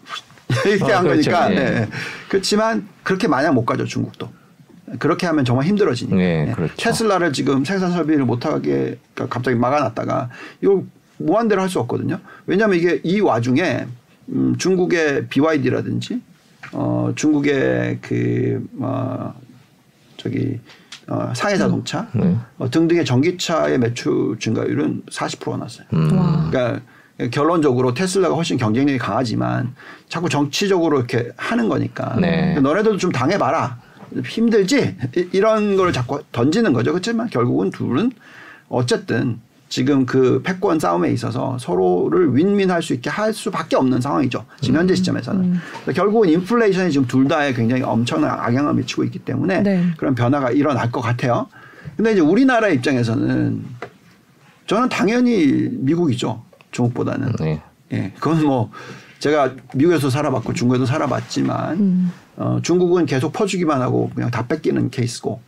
[0.67, 1.31] 이렇게 어, 한 그렇죠.
[1.31, 1.53] 거니까.
[1.53, 1.55] 예.
[1.57, 1.89] 네.
[2.29, 4.29] 그렇지만 그렇게 마냥 못 가죠 중국도.
[4.99, 6.17] 그렇게 하면 정말 힘들어지니까.
[6.17, 6.53] 네, 예.
[6.53, 6.75] 그렇죠.
[6.77, 10.31] 테슬라를 지금 생산 설비를 못하게 갑자기 막아놨다가
[10.63, 10.83] 이거
[11.19, 12.21] 무한대로 할 수 없거든요.
[12.47, 13.87] 왜냐하면 이게 이 와중에
[14.31, 16.23] 음, 중국의 BYD라든지
[16.73, 19.35] 어, 중국의 그 어,
[20.17, 20.59] 저기
[21.07, 22.37] 어, 상해 자동차 네.
[22.59, 25.87] 어, 등등의 전기차의 매출 증가율은 40%가 났어요.
[25.93, 26.17] 음.
[26.19, 26.49] 와.
[26.51, 26.81] 그러니까
[27.31, 29.75] 결론적으로 테슬라가 훨씬 경쟁력이 강하지만
[30.09, 32.17] 자꾸 정치적으로 이렇게 하는 거니까.
[32.21, 32.59] 네.
[32.61, 33.79] 너네들도 좀 당해봐라.
[34.25, 34.97] 힘들지?
[35.17, 36.93] 이- 이런 걸 자꾸 던지는 거죠.
[36.93, 38.13] 그렇지만 결국은 둘은
[38.69, 44.47] 어쨌든 지금 그 패권 싸움에 있어서 서로를 윈윈할 수 있게 할 수밖에 없는 상황이죠.
[44.63, 45.43] 지금 현재 시점에서는.
[45.83, 49.85] 그러니까 결국은 인플레이션이 지금 둘 다에 굉장히 엄청난 악영향을 미치고 있기 때문에 네.
[49.99, 51.49] 그런 변화가 일어날 것 같아요.
[51.97, 53.63] 근데 이제 우리나라 입장에서는
[54.67, 56.43] 저는 당연히 미국이죠.
[56.71, 57.33] 중국보다는.
[57.41, 57.63] 네.
[57.93, 58.13] 예.
[58.19, 58.71] 그건 뭐
[59.19, 62.13] 제가 미국에서 살아봤고 중국에도 살아봤지만 음.
[62.37, 65.41] 어, 중국은 계속 퍼주기만 하고 그냥 다 뺏기는 케이스고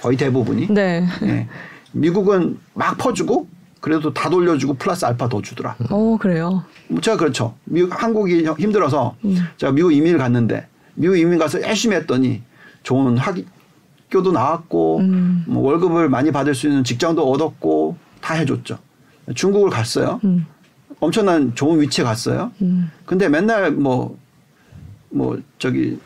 [0.00, 0.68] 거의 대부분이.
[0.68, 1.06] 네.
[1.22, 1.48] 예.
[1.92, 3.48] 미국은 막 퍼주고
[3.80, 5.76] 그래도 다 돌려주고 플러스 알파 더 주더라.
[5.90, 6.64] 어 그래요.
[6.88, 7.54] 뭐 제가 그렇죠.
[7.64, 9.36] 미국 한국이 힘들어서 음.
[9.56, 12.42] 제가 미국 이민을 갔는데 미국 이민 가서 열심히 했더니
[12.82, 15.44] 좋은 학교도 나왔고 음.
[15.48, 18.78] 뭐 월급을 많이 받을 수 있는 직장도 얻었고 다 해줬죠.
[19.34, 20.20] 중국을 갔어요.
[20.24, 20.46] 음.
[21.00, 22.52] 엄청난 좋은 위치에 갔어요.
[22.62, 22.90] 음.
[23.06, 24.18] 근데 맨날 뭐,
[25.08, 25.98] 뭐, 저기,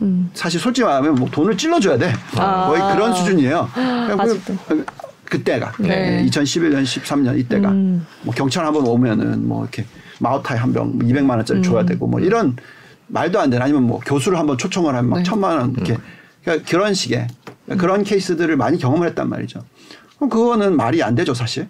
[0.00, 0.30] 음.
[0.34, 2.12] 사실 솔직히 말하면 뭐 돈을 찔러줘야 돼.
[2.36, 2.66] 아.
[2.66, 3.68] 거의 그런 수준이에요.
[3.74, 4.18] 그냥
[4.68, 4.84] 그-.
[5.24, 5.72] 그때가.
[5.78, 6.26] 네.
[6.26, 7.70] 2011년, 13년 이때가.
[7.70, 8.04] 음.
[8.22, 9.86] 뭐 경찰 한번 오면은 뭐 이렇게
[10.20, 11.86] 마오타이 한 병 200만 원짜리 줘야 음.
[11.86, 12.54] 되고 뭐 이런
[13.06, 15.22] 말도 안 되는 아니면 뭐 교수를 한번 초청을 하면 막 네.
[15.22, 15.96] 천만 원 이렇게
[16.44, 17.28] 그러니까 그런 식의
[17.78, 19.64] 그런 케이스들을 많이 경험을 했단 말이죠.
[20.16, 21.66] 그럼 그거는 말이 안 되죠, 사실.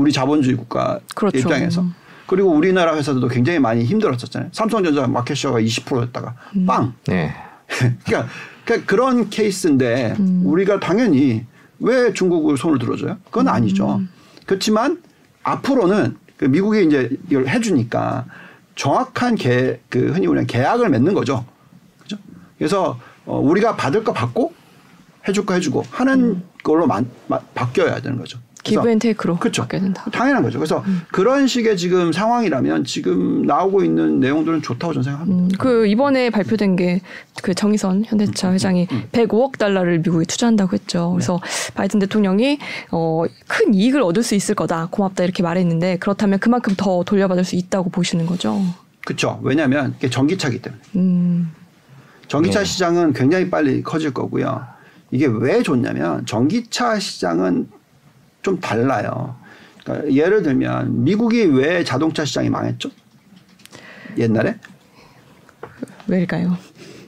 [0.00, 1.38] 우리 자본주의 국가 그렇죠.
[1.38, 1.84] 입장에서.
[2.26, 4.50] 그리고 우리나라 회사들도 굉장히 많이 힘들었었잖아요.
[4.52, 6.34] 삼성전자 마켓시어가 20%였다가
[6.66, 6.94] 빵.
[7.06, 7.34] 네.
[8.06, 8.28] 그러니까,
[8.64, 11.44] 그러니까 그런 케이스인데 우리가 당연히
[11.80, 13.18] 왜 중국을 손을 들어줘요?
[13.24, 14.00] 그건 아니죠.
[14.46, 15.02] 그렇지만
[15.42, 18.26] 앞으로는 그 미국이 이제 이걸 해주니까
[18.76, 21.44] 정확한 계, 그 흔히 우리가 계약을 맺는 거죠.
[22.02, 22.16] 그죠?
[22.56, 24.54] 그래서 어, 우리가 받을 거 받고
[25.28, 28.38] 해줄 거 해주고 하는 걸로 마, 마, 바뀌어야 되는 거죠.
[28.62, 29.66] 그래서 give and take로 그렇죠.
[30.12, 30.58] 당연한 거죠.
[30.58, 35.42] 그래서 그런 식의 지금 상황이라면 지금 나오고 있는 내용들은 좋다고 저는 생각합니다.
[35.42, 37.00] 음, 그 이번에 발표된 게
[37.42, 41.10] 그 정의선 현대차 회장이 105억 달러를 미국에 투자한다고 했죠.
[41.12, 41.40] 그래서
[41.74, 42.58] 바이든 대통령이
[42.90, 44.88] 어, 큰 이익을 얻을 수 있을 거다.
[44.90, 48.60] 고맙다 이렇게 말했는데 그렇다면 그만큼 더 돌려받을 수 있다고 보시는 거죠.
[49.04, 49.40] 그렇죠.
[49.42, 50.82] 왜냐하면 이게 전기차기 때문에.
[50.96, 51.50] 음,
[52.28, 52.64] 전기차 네.
[52.64, 54.62] 시장은 굉장히 빨리 커질 거고요.
[55.10, 57.68] 이게 왜 좋냐면 전기차 시장은
[58.42, 59.36] 좀 달라요.
[59.84, 62.90] 그러니까 예를 들면 미국이 왜 자동차 시장이 망했죠?
[64.18, 64.56] 옛날에
[66.06, 66.56] 왜일까요?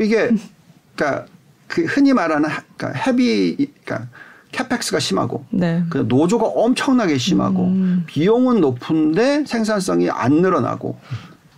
[0.01, 0.31] 이게
[0.95, 1.27] 그러니까
[1.67, 4.09] 그 흔히 말하는 하- 그러니까 헤비 그러니까
[4.53, 5.83] 캐펙스가 심하고 네.
[5.89, 8.05] 그 노조가 엄청나게 심하고 음.
[8.07, 10.99] 비용은 높은데 생산성이 안 늘어나고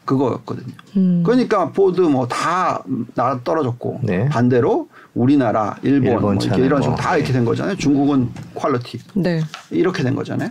[0.05, 0.72] 그거였거든요.
[0.97, 1.22] 음.
[1.25, 2.84] 그러니까 포드 뭐
[3.14, 4.29] 다 나가떨어졌고 네.
[4.29, 7.18] 반대로 우리나라, 일본, 일본 뭐 이렇게 이런 식으로 뭐, 다 네.
[7.18, 7.76] 이렇게 된 거잖아요.
[7.76, 9.42] 중국은 quality 네.
[9.70, 10.50] 이렇게 된 거잖아요.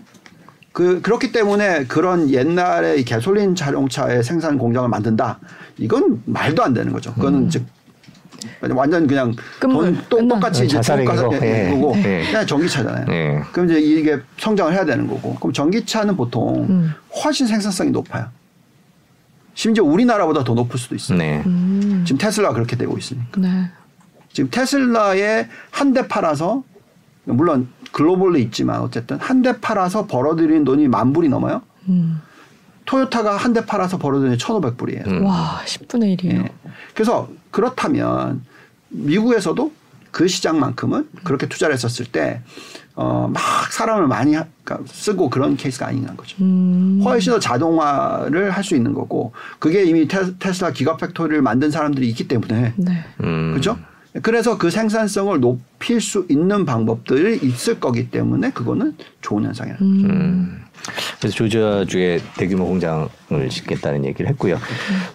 [0.72, 5.40] 그 그렇기 때문에 그런 옛날에 이 가솔린 자동차의 생산 공장을 만든다.
[5.78, 7.14] 이건 말도 안 되는 거죠.
[7.14, 7.66] 그거는 즉
[8.72, 10.36] 완전 그냥 끝물, 돈 또- 끝나.
[10.36, 11.70] 똑같이 이제 자살행위고, 중국 가서 예.
[11.70, 12.24] 거고 예.
[12.26, 13.06] 그냥 전기차잖아요.
[13.10, 13.42] 예.
[13.52, 15.36] 그럼 이제 이게 성장을 해야 되는 거고.
[15.36, 16.94] 그럼 전기차는 보통 음.
[17.24, 18.28] 훨씬 생산성이 높아요.
[19.54, 21.18] 심지어 우리나라보다 더 높을 수도 있어요.
[21.18, 21.44] 네.
[21.46, 22.04] 음.
[22.06, 23.40] 지금 테슬라가 그렇게 되고 있으니까.
[23.40, 23.70] 네.
[24.34, 26.64] 지금 테슬라에 한 대 팔아서
[27.26, 31.62] 물론 글로벌로 있지만 어쨌든 한 대 팔아서 벌어들인 돈이 만 불이 넘어요.
[31.88, 32.20] 음.
[32.86, 35.08] 토요타가 한 대 팔아서 벌어들인 1,500불이에요.
[35.08, 35.26] 음.
[35.26, 36.44] 와, 10분의 1이에요.
[36.46, 36.52] 예.
[36.94, 38.42] 그래서 그렇다면
[38.90, 39.72] 미국에서도
[40.12, 42.42] 그 시장만큼은 그렇게 투자를 했었을 때,
[42.96, 46.38] 어, 막 사람을 많이 하- 그러니까 쓰고 그런 케이스가 아닌 거죠.
[46.42, 47.02] 음.
[47.04, 52.28] 훨씬 더 자동화를 할 수 있는 거고, 그게 이미 테, 테슬라 Gigafactory를 만든 사람들이 있기
[52.28, 53.04] 때문에, 네.
[53.24, 53.54] 음.
[53.56, 53.78] 그죠?
[54.22, 59.78] 그래서 그 생산성을 높일 수 있는 방법들이 있을 거기 때문에 그거는 좋은 현상이에요.
[59.82, 60.06] 음.
[60.06, 60.64] 음.
[61.20, 64.60] 그래서 조지아주에 대규모 공장을 짓겠다는 얘기를 했고요.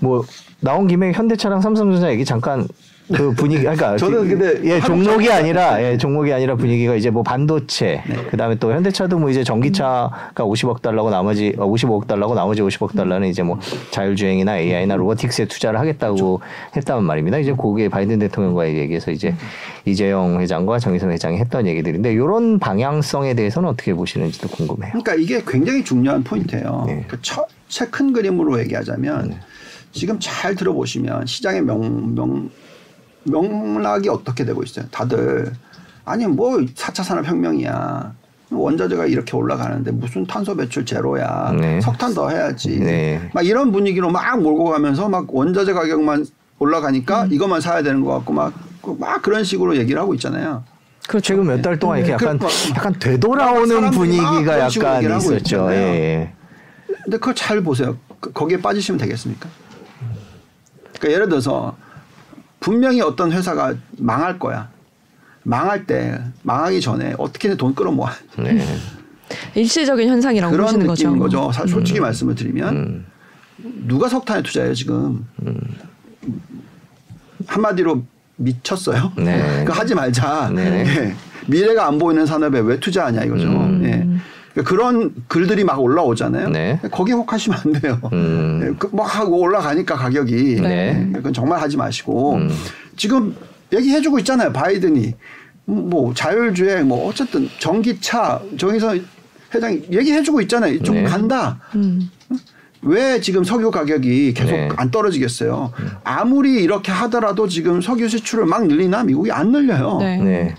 [0.00, 0.24] 뭐
[0.60, 2.66] 나온 김에 현대차랑 삼성전자 얘기 잠깐
[3.14, 7.22] 그 분위기 그러니까 저는 근데 예 종목이 좀- 아니라 예 종목이 아니라 분위기가 이제 뭐
[7.22, 8.16] 반도체 네.
[8.30, 13.28] 그다음에 또 현대차도 뭐 이제 전기차가 50억 달러고 나머지 어, 55억 달러고 나머지 50억 달러는
[13.28, 13.58] 이제 뭐
[13.92, 16.40] 자율주행이나 AI나 로보틱스에 투자를 하겠다고
[16.76, 17.38] 했다는 말입니다.
[17.38, 19.34] 이제 그게 바이든 대통령과의 얘기에서 이제
[19.86, 24.92] 이재용 회장과 정의선 회장이 했던 얘기들인데 이런 방향성에 대해서는 어떻게 보시는지도 궁금해요.
[24.92, 26.84] 그러니까 이게 굉장히 중요한 포인트예요.
[26.86, 27.04] 네.
[27.08, 29.34] 그 첫째 큰 그림으로 얘기하자면
[29.92, 32.50] 지금 잘 들어보시면 시장의 명, 명,
[33.24, 34.86] 명락이 어떻게 되고 있어요.
[34.90, 35.52] 다들
[36.04, 38.14] 아니 뭐 4차 산업혁명이야.
[38.50, 41.52] 원자재가 이렇게 올라가는데 무슨 탄소 배출 제로야.
[41.60, 41.80] 네.
[41.82, 42.80] 석탄 더 해야지.
[42.80, 43.28] 네.
[43.34, 46.24] 막 이런 분위기로 막 몰고 가면서 막 원자재 가격만
[46.58, 48.54] 올라가니까 이것만 사야 되는 것 같고 막,
[48.98, 50.64] 막 그런 식으로 얘기를 하고 있잖아요.
[51.06, 51.26] 그렇죠.
[51.26, 55.68] 최근 몇 달 동안 이렇게 그 약간 막- 약간 되돌아오는 분위기가 약간 있었죠.
[55.70, 56.32] 예, 예.
[57.04, 57.96] 근데 그걸 잘 보세요.
[58.18, 59.48] 그- 거기에 빠지시면 되겠습니까?
[60.98, 61.76] 그러니까 예를 들어서
[62.60, 64.68] 분명히 어떤 회사가 망할 거야.
[65.44, 68.62] 망할 때 망하기 전에 어떻게든 돈 끌어모아 네.
[69.54, 71.04] 일시적인 현상이라고 그런 보시는 거죠.
[71.08, 71.52] 느낌인 거죠.
[71.52, 73.06] 사- 솔직히 말씀을 드리면 음.
[73.86, 75.26] 누가 석탄에 투자해요 지금
[77.46, 78.02] 한마디로
[78.36, 79.12] 미쳤어요.
[79.16, 79.64] 네.
[79.66, 80.50] 그 하지 말자.
[80.54, 80.84] 네.
[80.86, 81.14] 예.
[81.46, 83.46] 미래가 안 보이는 산업에 왜 투자하냐 이거죠.
[83.48, 83.82] 음.
[83.84, 84.06] 예.
[84.52, 86.48] 그러니까 그런 글들이 막 올라오잖아요.
[86.48, 86.80] 예, 네.
[86.90, 88.00] 거기에 혹하시면 안 돼요.
[88.12, 88.60] 음.
[88.62, 91.06] 예, 그막 하고 올라가니까 가격이 네.
[91.08, 92.50] 예, 그건 정말 하지 마시고 음.
[92.96, 93.36] 지금
[93.72, 94.52] 얘기해주고 있잖아요.
[94.52, 95.14] 바이든이
[95.68, 98.96] 음, 뭐 자율주행 뭐 어쨌든 전기차 정의서
[99.54, 100.74] 회장이 얘기해주고 있잖아요.
[100.74, 101.04] 이쪽 네.
[101.04, 101.60] 간다.
[101.74, 102.10] 음.
[102.82, 104.68] 왜 지금 석유 가격이 계속 네.
[104.76, 105.72] 안 떨어지겠어요?
[106.04, 109.98] 아무리 이렇게 하더라도 지금 석유 수출을 막 늘리나 미국이 안 늘려요.
[109.98, 110.54] 네.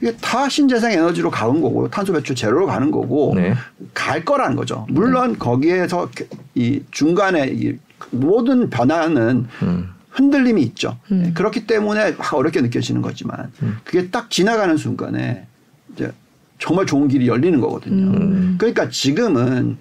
[0.00, 0.08] 네.
[0.08, 3.54] 이게 다 신재생 에너지로 가는 거고 탄소 배출 제로로 가는 거고 네.
[3.94, 4.86] 갈 거라는 거죠.
[4.90, 6.10] 물론 거기에서
[6.54, 7.76] 이 중간에 이
[8.10, 9.88] 모든 변화는 음.
[10.10, 10.98] 흔들림이 있죠.
[11.10, 11.22] 음.
[11.24, 13.52] 네, 그렇기 때문에 막 어렵게 느껴지는 거지만
[13.84, 15.46] 그게 딱 지나가는 순간에
[15.94, 16.10] 이제
[16.58, 18.16] 정말 좋은 길이 열리는 거거든요.
[18.16, 18.54] 음.
[18.58, 19.76] 그러니까 지금은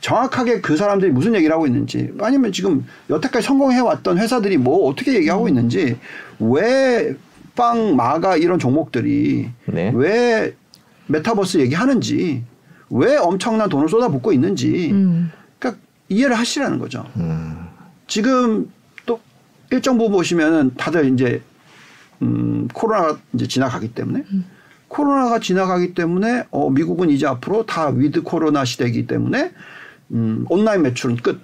[0.00, 5.14] 정확하게 그 사람들이 무슨 얘기를 하고 있는지 아니면 지금 여태까지 성공해 왔던 회사들이 뭐 어떻게
[5.14, 5.98] 얘기하고 있는지
[6.38, 7.16] 왜
[7.58, 9.90] FAANG, MAGA 이런 종목들이 네.
[9.92, 10.54] 왜
[11.08, 12.44] 메타버스 얘기하는지
[12.88, 15.32] 왜 엄청난 돈을 쏟아붓고 있는지 음.
[15.58, 17.04] 그러니까 이해를 하시라는 거죠.
[17.16, 17.66] 음.
[18.06, 18.70] 지금
[19.06, 19.18] 또
[19.72, 21.42] 일정 부분 보시면은 다들 이제
[22.22, 24.22] 음, 코로나가 이제 지나가기 때문에
[24.86, 29.50] 코로나가 지나가기 때문에 어, 미국은 이제 앞으로 다 위드 코로나 시대이기 때문에
[30.12, 31.40] 음, 온라인 매출은 끝.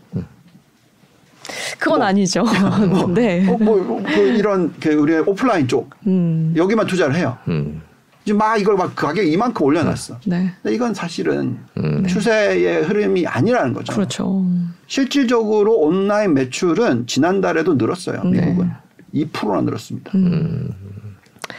[1.78, 2.44] 그건 아니죠.
[3.14, 3.46] 네.
[3.48, 6.52] 어, 뭐, 뭐, 그 이런 그 우리 오프라인 쪽 음.
[6.56, 7.36] 여기만 투자를 해요.
[7.48, 7.82] 음.
[8.24, 10.20] 지금 막 이걸 막 가격 이만큼 올려놨어.
[10.24, 10.50] 네.
[10.62, 12.06] 근데 이건 사실은 음.
[12.06, 13.92] 추세의 흐름이 아니라는 거죠.
[13.92, 14.46] 그렇죠.
[14.86, 18.24] 실질적으로 온라인 매출은 지난달에도 늘었어요.
[18.24, 18.40] 네.
[18.40, 18.70] 미국은
[19.14, 20.12] 2%나 늘었습니다.
[20.14, 20.70] 음.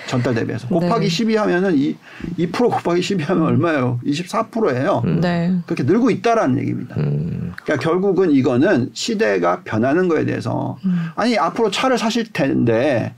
[0.07, 1.09] 전달 대비해서 곱하기 네.
[1.09, 1.95] 12 하면은 이,
[2.37, 3.99] 2% 곱하기 12 하면 얼마예요?
[4.05, 5.03] 24%예요.
[5.21, 5.55] 네.
[5.65, 6.95] 그렇게 늘고 있다라는 얘기입니다.
[6.97, 7.53] 음.
[7.63, 11.07] 그러니까 결국은 이거는 시대가 변하는 거에 대해서 음.
[11.15, 13.13] 아니 앞으로 차를 사실 텐데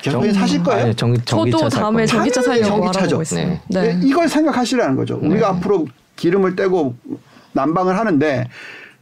[0.00, 0.84] 계속 정- 사실 거예요.
[0.86, 2.06] 아니, 전, 전기차 저도 살 다음에.
[2.06, 3.22] 전기차 살려고 전기차죠.
[3.36, 3.60] 네.
[3.68, 4.00] 네.
[4.02, 5.18] 이걸 생각하시라는 거죠.
[5.22, 6.96] 우리가 앞으로 기름을 떼고
[7.52, 8.48] 난방을 하는데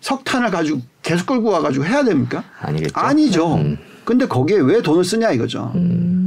[0.01, 2.43] 석탄을 가지고 계속 끌고 와가지고 해야 됩니까?
[2.61, 2.93] 아니겠죠.
[2.99, 3.55] 아니죠.
[3.57, 3.79] 음.
[4.05, 5.73] 근데 거기에 왜 돈을 쓰냐 이거죠.
[5.77, 6.20] 음.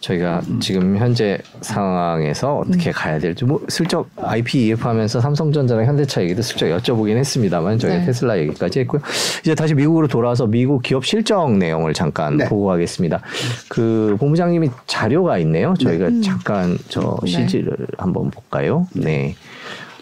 [0.00, 6.66] 저희가 지금 현재 상황에서 어떻게 가야 될지 뭐 슬쩍 IPEF 하면서 삼성전자랑 현대차 얘기도 슬쩍
[6.68, 8.06] 여쭤보긴 했습니다만 저희가 네.
[8.06, 9.02] 테슬라 얘기까지 했고요.
[9.40, 12.48] 이제 다시 미국으로 돌아와서 미국 기업 실적 내용을 잠깐 네.
[12.48, 13.20] 보고 가겠습니다.
[13.68, 15.74] 그 본부장님이 자료가 있네요.
[15.78, 17.30] 저희가 잠깐 저 네.
[17.30, 18.86] CG를 한번 볼까요?
[18.94, 19.34] 네.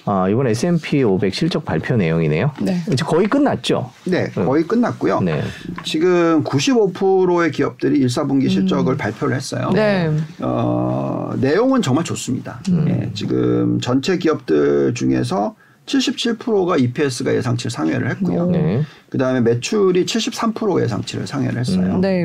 [0.09, 2.53] 아, 이번 S&P 500 실적 발표 내용이네요.
[2.63, 2.81] 네.
[2.93, 3.91] 이제 거의 끝났죠.
[4.05, 5.21] 네, 거의 끝났고요.
[5.21, 5.43] 네.
[5.83, 9.69] 지금 95%의 기업들이 1, 4분기 실적을 발표를 했어요.
[9.71, 9.75] 음.
[9.75, 10.11] 네.
[10.41, 12.61] 어, 내용은 정말 좋습니다.
[12.69, 12.87] 음.
[12.89, 18.47] 예, 지금 전체 기업들 중에서 77%가 EPS가 예상치를 상회를 했고요.
[18.47, 18.83] 네.
[19.09, 21.99] 그 다음에 매출이 73% 예상치를 상회를 했어요.
[21.99, 22.25] 네.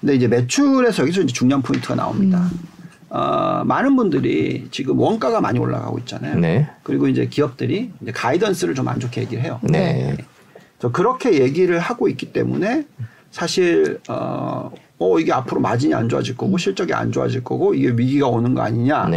[0.00, 2.50] 근데 이제 매출에서 여기서 이제 중요한 포인트가 나옵니다.
[3.12, 3.16] 음.
[3.16, 6.38] 어, 많은 분들이 지금 원가가 많이 올라가고 있잖아요.
[6.38, 6.68] 네.
[6.82, 9.60] 그리고 이제 기업들이 이제 가이던스를 좀 안 좋게 얘기를 해요.
[9.62, 10.16] 네.
[10.78, 12.86] 저 그렇게 얘기를 하고 있기 때문에
[13.30, 18.26] 사실 어, 어 이게 앞으로 마진이 안 좋아질 거고 실적이 안 좋아질 거고 이게 위기가
[18.26, 19.10] 오는 거 아니냐라는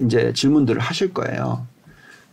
[0.00, 0.06] 네.
[0.06, 1.66] 이제 질문들을 하실 거예요.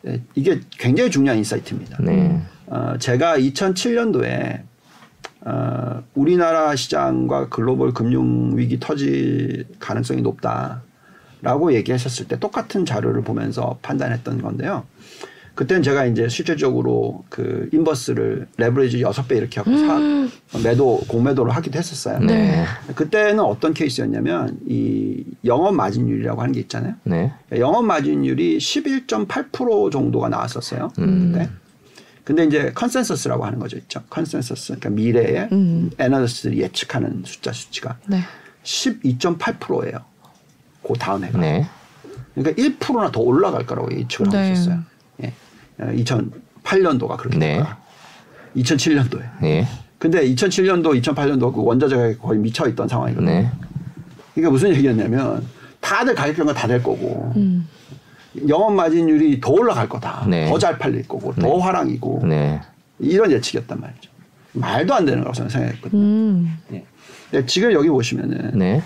[0.01, 1.97] 네, 이게 굉장히 중요한 인사이트입니다.
[2.01, 2.41] 네.
[2.67, 4.61] 어, 제가 2007년도에
[5.43, 14.41] 어, 우리나라 시장과 글로벌 금융 위기 터질 가능성이 높다라고 얘기하셨을 때 똑같은 자료를 보면서 판단했던
[14.41, 14.85] 건데요.
[15.55, 22.19] 그때는 제가 이제 실질적으로 그 인버스를 레버리지 6배 이렇게 하고 사, 매도, 공매도를 하기도 했었어요.
[22.19, 22.63] 네.
[22.95, 26.95] 그때는 어떤 케이스였냐면 이 영업 마진율이라고 하는 게 있잖아요.
[27.03, 27.33] 네.
[27.57, 30.89] 영업 마진율이 11.8% 정도가 나왔었어요.
[31.33, 31.49] 그때.
[32.31, 34.01] 근데 이제 컨센서스라고 하는 거죠, 있죠.
[34.09, 35.91] 컨센서스, 그러니까 미래에 음.
[35.97, 38.21] 애널리스트들이 예측하는 숫자 수치가 네.
[38.63, 39.99] 12.8%예요.
[40.81, 41.37] 그 다음 해가.
[41.37, 41.67] 네.
[42.33, 44.53] 그러니까 1%나 더 올라갈 거라고 예측을 하고 네.
[44.53, 44.79] 있었어요.
[45.23, 45.33] 예.
[45.77, 47.55] 2008년도가 그렇게 네.
[47.55, 47.77] 될 거야.
[48.55, 49.41] 2007년도에.
[49.41, 49.67] 네.
[49.99, 53.29] 근데 2007년도, 2008년도 그 원자재 가격이 거의 미쳐 있던 상황이거든요.
[53.29, 53.51] 네.
[54.33, 55.45] 그러니까 무슨 얘기였냐면
[55.81, 57.67] 다들 가격 변화 다될 거고 음.
[58.47, 60.25] 영업 마진율이 더 올라갈 거다.
[60.29, 60.49] 네.
[60.49, 62.61] 더잘 팔릴 거고 더 화랑이고 네.
[62.99, 64.09] 이런 예측이었단 말이죠.
[64.53, 66.01] 말도 안 되는 거라고 저는 생각했거든요.
[66.01, 66.57] 음.
[66.73, 66.83] 예.
[67.29, 68.81] 근데 지금 여기 보시면은 네.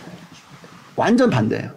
[0.95, 1.71] 완전 반대예요.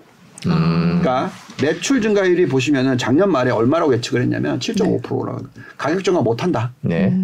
[0.47, 1.01] 음.
[1.01, 5.47] 그러니까 매출 증가율이 보시면은 작년 말에 얼마라고 예측을 했냐면 7.5%라고
[5.77, 6.73] 가격 증가 못 한다.
[6.81, 7.17] 네.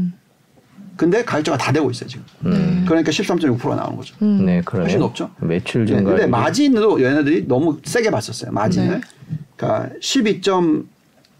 [0.96, 2.24] 근데 가격 증가 다 되고 있어요 지금.
[2.40, 2.84] 네.
[2.86, 4.14] 그러니까 13.6%가 나오는 거죠.
[4.22, 4.44] 음.
[4.44, 4.62] 네.
[4.72, 5.30] 훨씬 높죠?
[5.38, 6.10] 매출 네, 증가.
[6.10, 8.52] 근데 마진도 얘네들이 너무 세게 봤었어요.
[8.52, 9.00] 마진을.
[9.00, 9.36] 네.
[9.56, 10.40] 그러니까 12.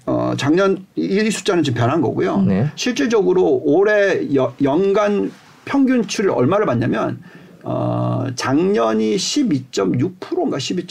[0.07, 2.43] 어, 작년 이- 이 숫자는 지금 변한 거고요.
[2.43, 2.71] 네.
[2.77, 5.33] 실질적으로 올해 여- 연간
[5.65, 7.21] 평균치를 얼마를 봤냐면
[7.63, 10.87] 어, 작년이 12.6%인가 12.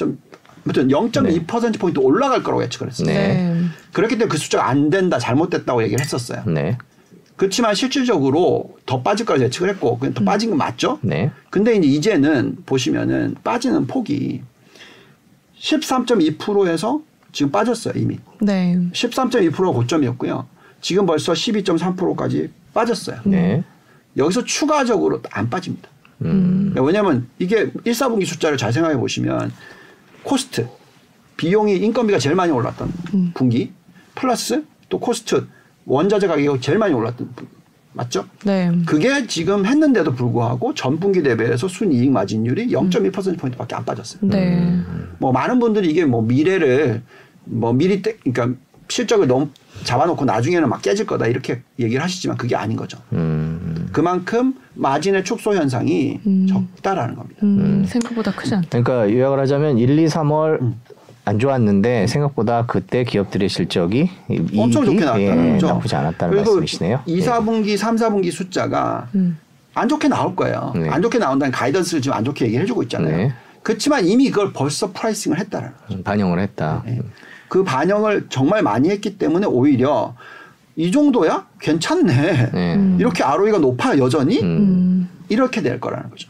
[0.66, 3.06] 아무튼 0.2% 포인트 올라갈 거라고 예측을 했어요.
[3.06, 3.14] 네.
[3.54, 3.62] 네.
[3.92, 6.42] 그렇기 때문에 그 숫자가 안 된다, 잘못됐다고 얘기를 했었어요.
[6.48, 6.78] 네.
[7.36, 11.00] 그렇지만 실질적으로 더 빠질 거라고 예측을 했고, 그냥 더 빠진 건 맞죠?
[11.02, 11.32] 네.
[11.50, 14.42] 근데 이제 이제는 보시면은 빠지는 폭이
[15.60, 17.02] 13.2%에서
[17.34, 18.20] 지금 빠졌어요, 이미.
[18.40, 18.80] 네.
[18.94, 20.48] 13.2%가 고점이었고요.
[20.80, 23.20] 지금 벌써 12.3%까지 빠졌어요.
[23.26, 23.64] 네.
[24.16, 25.90] 여기서 추가적으로 안 빠집니다.
[26.22, 26.74] 음.
[26.78, 29.52] 왜냐하면 이게 1, 4분기 숫자를 잘 생각해 보시면
[30.22, 30.68] 코스트,
[31.36, 32.92] 비용이 인건비가 제일 많이 올랐던
[33.34, 33.74] 분기,
[34.16, 35.48] 플러스 또 코스트,
[35.86, 37.54] 원자재 가격이 제일 많이 올랐던 분기.
[37.94, 38.26] 맞죠?
[38.44, 38.72] 네.
[38.86, 44.20] 그게 지금 했는데도 불구하고 전 분기 대비해서 순이익 마진율이 0.2%포인트밖에 안 빠졌어요.
[44.24, 44.80] 네.
[45.20, 47.04] 뭐 많은 분들이 이게 뭐 미래를
[47.46, 49.50] 뭐 미리 때 그러니까 실적을 너무
[49.84, 52.98] 잡아놓고 나중에는 막 깨질 거다 이렇게 얘기를 하시지만 그게 아닌 거죠.
[53.14, 53.89] 음.
[53.91, 56.48] 그만큼 마진의 축소 현상이 음.
[56.48, 57.39] 적다라는 겁니다.
[57.44, 58.68] 음, 생각보다 크지 않다.
[58.82, 60.80] 그러니까 요약을 하자면 1, 2, 3월 음.
[61.26, 65.68] 안 좋았는데 생각보다 그때 기업들의 실적이 이- 엄청 좋게 나왔다는 예, 거죠.
[65.68, 67.00] 나쁘지 않았다는 그리고 말씀이시네요.
[67.06, 69.38] 2, 4분기, 3, 4분기 숫자가 음.
[69.74, 70.74] 안 좋게 나올 거예요.
[70.76, 70.89] 네.
[70.89, 73.16] 안 좋게 나온다는 가이던스를 지금 안 좋게 얘기를 해주고 있잖아요.
[73.18, 73.34] 네.
[73.64, 75.98] 그렇지만 이미 그걸 벌써 pricing을 했다는 거죠.
[76.00, 76.84] 예, 반영을 했다.
[76.86, 77.00] 네.
[77.54, 80.16] 그 반영을 정말 많이 했기 때문에 오히려
[80.76, 82.49] 이 정도야 괜찮네.
[82.51, 82.76] 네.
[82.76, 82.97] 음.
[82.99, 85.08] 이렇게 ROE가 높아 여전히 음.
[85.30, 86.30] 이렇게 될 거라는 거죠.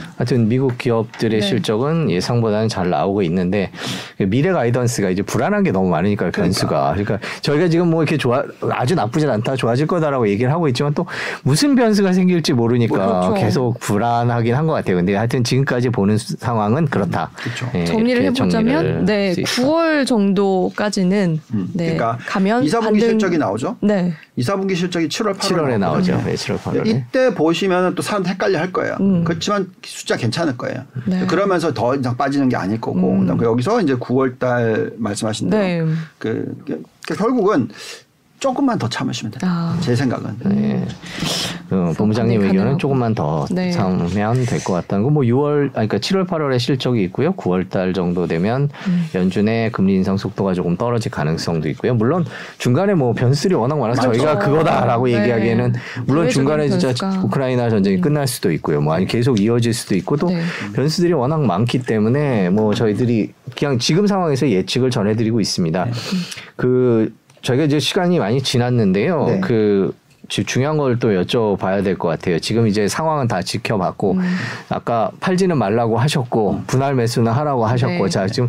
[0.00, 0.12] 음.
[0.16, 1.46] 하여튼 미국 기업들의 네.
[1.46, 3.70] 실적은 예상보다는 잘 나오고 있는데
[4.18, 8.94] 미래 가이던스가 이제 불안한 게 너무 많으니까 변수가 그러니까 저희가 지금 뭐 이렇게 좋아 아주
[8.94, 11.06] 나쁘진 않다 좋아질 거다라고 얘기를 하고 있지만 또
[11.42, 12.94] 무슨 변수가 생길지 모르니까
[13.28, 13.34] 그렇죠.
[13.34, 14.96] 계속 불안하긴 한 것 같아요.
[14.96, 17.30] 근데 하여튼 지금까지 보는 수- 상황은 그렇다.
[17.36, 17.70] 그렇죠.
[17.74, 19.50] 예, 정리를 해보자면 정리를 네 할수 있다.
[19.68, 21.68] 9월 정도까지는 음.
[21.74, 23.76] 네 그러니까 가면 2, 4분기 반등- 실적이 나오죠.
[23.80, 26.22] 네 2, 4분기 실적이 7월, 8월에 7월에 나오죠.
[26.24, 26.86] 네, 7월 8월에.
[26.86, 28.96] 이때 보시면 또 사람 헷갈려 할 거예요.
[29.00, 29.24] 음.
[29.24, 30.84] 그렇지만 숫자 괜찮을 거예요.
[31.06, 31.26] 네.
[31.26, 33.42] 그러면서 더 이상 빠지는 게 아닐 거고 음.
[33.42, 35.94] 여기서 이제 9월 달 말씀하신 대로 네.
[36.18, 37.68] 그, 그 결국은
[38.40, 39.40] 조금만 더 참으시면 돼요.
[39.50, 39.76] 아.
[39.80, 40.36] 제 생각은.
[40.44, 40.86] 네.
[41.68, 42.78] 그 본부장님 의견은.
[42.78, 43.70] 조금만 더 네.
[43.72, 45.10] 참으면 될 것 같다는 거.
[45.10, 47.32] 뭐 6월, 아니, 그러니까 7월, 8월에 실적이 있고요.
[47.34, 49.06] 9월 달 정도 되면 음.
[49.14, 51.94] 연준의 금리 인상 속도가 조금 떨어질 가능성도 있고요.
[51.94, 52.24] 물론
[52.58, 54.18] 중간에 뭐 변수들이 워낙 많아서 맞죠.
[54.18, 55.20] 저희가 그거다라고 네.
[55.20, 55.74] 얘기하기에는
[56.06, 57.24] 물론 중간에 진짜 변수가.
[57.26, 58.00] 우크라이나 전쟁이 음.
[58.00, 58.80] 끝날 수도 있고요.
[58.80, 60.40] 뭐 아니 계속 이어질 수도 있고 또 네.
[60.74, 65.84] 변수들이 워낙 많기 때문에 뭐 저희들이 그냥 지금 상황에서 예측을 전해드리고 있습니다.
[65.84, 65.90] 네.
[66.56, 67.12] 그
[67.48, 69.24] 저희가 이제 시간이 많이 지났는데요.
[69.26, 69.40] 네.
[69.40, 69.94] 그
[70.28, 72.38] 지- 중요한 걸 또 여쭤봐야 될 것 같아요.
[72.38, 74.20] 지금 이제 상황은 다 지켜봤고 음.
[74.68, 78.08] 아까 팔지는 말라고 하셨고 분할 매수는 하라고 하셨고 네.
[78.10, 78.48] 자 지금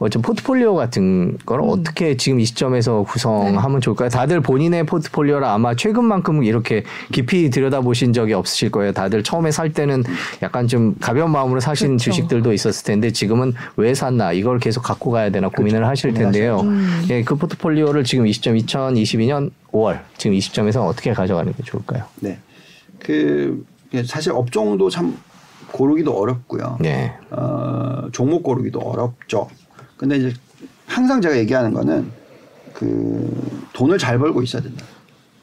[0.00, 1.68] 어좀 포트폴리오 같은 걸 음.
[1.68, 4.08] 어떻게 지금 이 시점에서 구성하면 좋을까요?
[4.08, 8.92] 다들 본인의 포트폴리오를 아마 최근만큼 이렇게 깊이 들여다보신 적이 없으실 거예요.
[8.92, 10.02] 다들 처음에 살 때는
[10.42, 12.04] 약간 좀 가벼운 마음으로 사신 그렇죠.
[12.04, 16.60] 주식들도 있었을 텐데 지금은 왜 샀나 이걸 계속 갖고 가야 되나 고민을 하실 텐데요.
[16.60, 17.04] 음.
[17.10, 22.04] 예, 그 포트폴리오를 지금 이 시점 2022년 5월 지금 이 시점에서 어떻게 가져가는 게 좋을까요?
[22.20, 22.38] 네.
[22.98, 23.66] 그
[24.06, 25.18] 사실 업종도 참
[25.72, 26.78] 고르기도 어렵고요.
[26.80, 27.12] 네.
[27.30, 29.48] 어, 종목 고르기도 어렵죠.
[30.00, 30.32] 근데 이제
[30.86, 32.10] 항상 제가 얘기하는 거는
[32.72, 34.82] 그 돈을 잘 벌고 있어야 된다.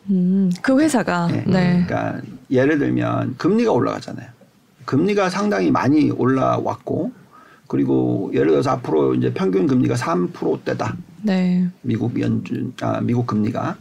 [0.09, 1.43] 음, 그 회사가 네.
[1.45, 1.85] 네.
[1.85, 4.27] 그러니까 예를 들면 금리가 올라가잖아요.
[4.85, 7.11] 금리가 상당히 많이 올라왔고
[7.67, 10.97] 그리고 예를 들어서 앞으로 이제 평균 금리가 3%대다.
[11.21, 11.69] 네.
[11.83, 13.77] 미국 연준 아 미국 금리가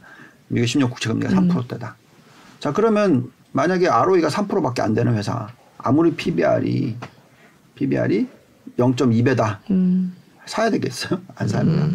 [0.49, 1.49] 미국 10년 국채 금리가 음.
[1.49, 1.97] 3%대다.
[2.61, 5.49] 자 그러면 만약에 ROE가 3%밖에 안 되는 회사
[5.79, 6.97] 아무리 PBR이
[7.77, 8.29] PBR이
[8.77, 10.15] 0.2배다 음.
[10.47, 11.21] 사야 되겠어요?
[11.35, 11.87] 안 삽니다.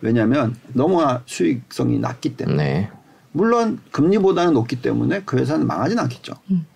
[0.00, 2.90] 왜냐하면 너무나 수익성이 낮기 때문에 네.
[3.32, 6.34] 물론 금리보다는 높기 때문에 그 회사는 망하진 않겠죠.
[6.50, 6.66] 음.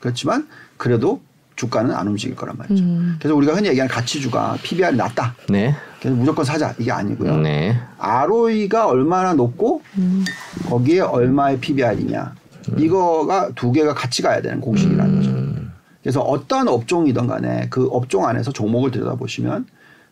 [0.00, 1.20] 그렇지만 그래도
[1.56, 2.82] 주가는 안 움직일 거란 말이죠.
[2.82, 3.16] 음.
[3.18, 5.34] 그래서 우리가 흔히 얘기하는 가치주가 PBR이 낮다.
[5.48, 5.74] 네.
[6.00, 7.38] 그래서 무조건 사자 이게 아니고요.
[7.38, 7.78] 네.
[7.98, 10.24] ROE가 얼마나 높고 음.
[10.66, 12.34] 거기에 얼마의 PBR이냐
[12.78, 15.30] 이거가 두 개가 같이 가야 되는 공식이라는 거죠.
[15.30, 15.72] 음.
[16.02, 19.66] 그래서 어떠한 업종이든 간에 그 업종 안에서 종목을 들여다보시면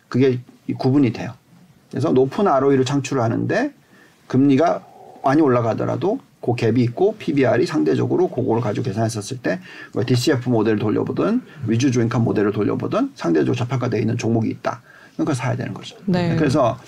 [0.09, 0.41] 그게
[0.79, 1.33] 구분이 돼요.
[1.91, 3.73] 그래서 높은 ROE를 창출하는데
[4.27, 4.83] 금리가
[5.25, 11.91] 많이 올라가더라도 그 갭이 있고 PBR이 상대적으로 그거를 가지고 계산했었을 때뭐 DCF 모델을 돌려보든 위주
[11.93, 14.83] 주행칸 모델을 돌려보든 상대적으로 저평가되어 있는 종목이 있다.
[15.15, 15.97] 그러니까 사야 되는 거죠.
[16.07, 16.35] 네.
[16.37, 16.79] 그래서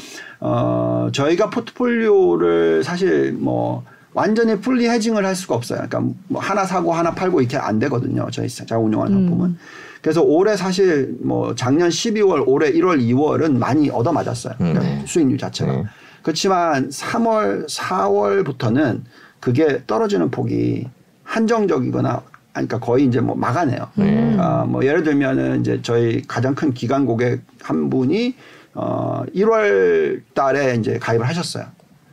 [0.41, 5.87] 어 저희가 포트폴리오를 사실 뭐 완전히 풀리 해징을 할 수가 없어요.
[5.89, 8.29] 그러니까 뭐 하나 사고 하나 팔고 이렇게 안 되거든요.
[8.33, 9.21] 저희 제가 운영하는 음.
[9.21, 9.59] 상품은.
[10.05, 14.53] 그래서 올해 사실 뭐 작년 12월, 올해 1월, 2월은 많이 얻어 맞았어요.
[14.59, 15.03] 그러니까 네.
[15.07, 15.73] 수익률 자체가.
[15.73, 15.85] 네.
[16.23, 19.01] 그렇지만 3월, 4월부터는
[19.41, 20.87] 그게 떨어지는 폭이
[21.23, 23.89] 한정적이거나 아니, 그러니까 거의 이제 뭐 막아내요.
[23.95, 24.37] 네.
[24.39, 28.35] 아, 뭐 예를 들면은 이제 저희 가장 큰 기관 고객 한 분이
[28.75, 31.65] 어 1월 달에 이제 가입을 하셨어요.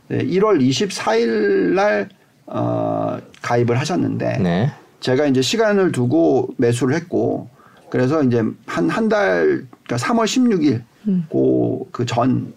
[0.07, 2.07] 네, 1월 24일 날
[2.45, 4.71] 어, 가입을 하셨는데 네.
[5.01, 7.49] 제가 이제 시간을 두고 매수를 했고
[7.91, 11.25] 그래서 이제 한 한 달 그러니까 3월 16일 음.
[11.91, 12.53] 그전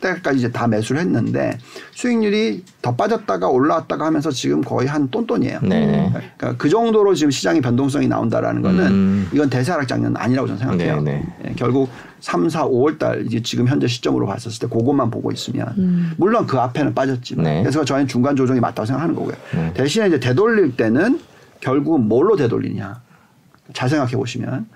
[0.00, 1.58] 때까지 이제 다 매수를 했는데
[1.90, 5.58] 수익률이 더 빠졌다가 올라왔다가 하면서 지금 거의 한 똔똔이에요.
[5.62, 6.10] 네네.
[6.36, 9.28] 그러니까 그 정도로 지금 시장의 변동성이 나온다라는 거는 음.
[9.32, 11.00] 이건 대세하락 장면 아니라고 저는 생각해요.
[11.02, 11.24] 네네.
[11.48, 11.88] 예, 결국
[12.20, 16.12] 3, 4, 5월 달 이제 지금 현재 시점으로 봤었을 때 그것만 보고 있으면 음.
[16.16, 17.62] 물론 그 앞에는 빠졌지만 네.
[17.62, 19.34] 그래서 저희는 중간 조정이 맞다고 생각하는 거고요.
[19.52, 19.72] 네.
[19.74, 21.18] 대신에 이제 되돌릴 때는
[21.60, 23.00] 결국은 뭘로 되돌리냐.
[23.72, 24.66] 잘 생각해 보시면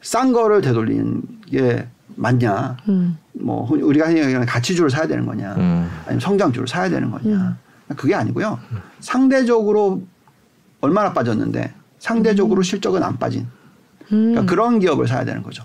[0.00, 1.86] 싼 거를 되돌리는 게
[2.16, 2.76] 맞냐.
[2.88, 3.18] 음.
[3.32, 5.54] 뭐 우리가 흔히 얘기하는 가치주를 사야 되는 거냐.
[5.56, 5.90] 음.
[6.04, 7.56] 아니면 성장주를 사야 되는 거냐.
[7.96, 8.58] 그게 아니고요.
[9.00, 10.02] 상대적으로
[10.80, 13.46] 얼마나 빠졌는데 상대적으로 실적은 안 빠진
[14.08, 15.64] 그러니까 그런 기업을 사야 되는 거죠.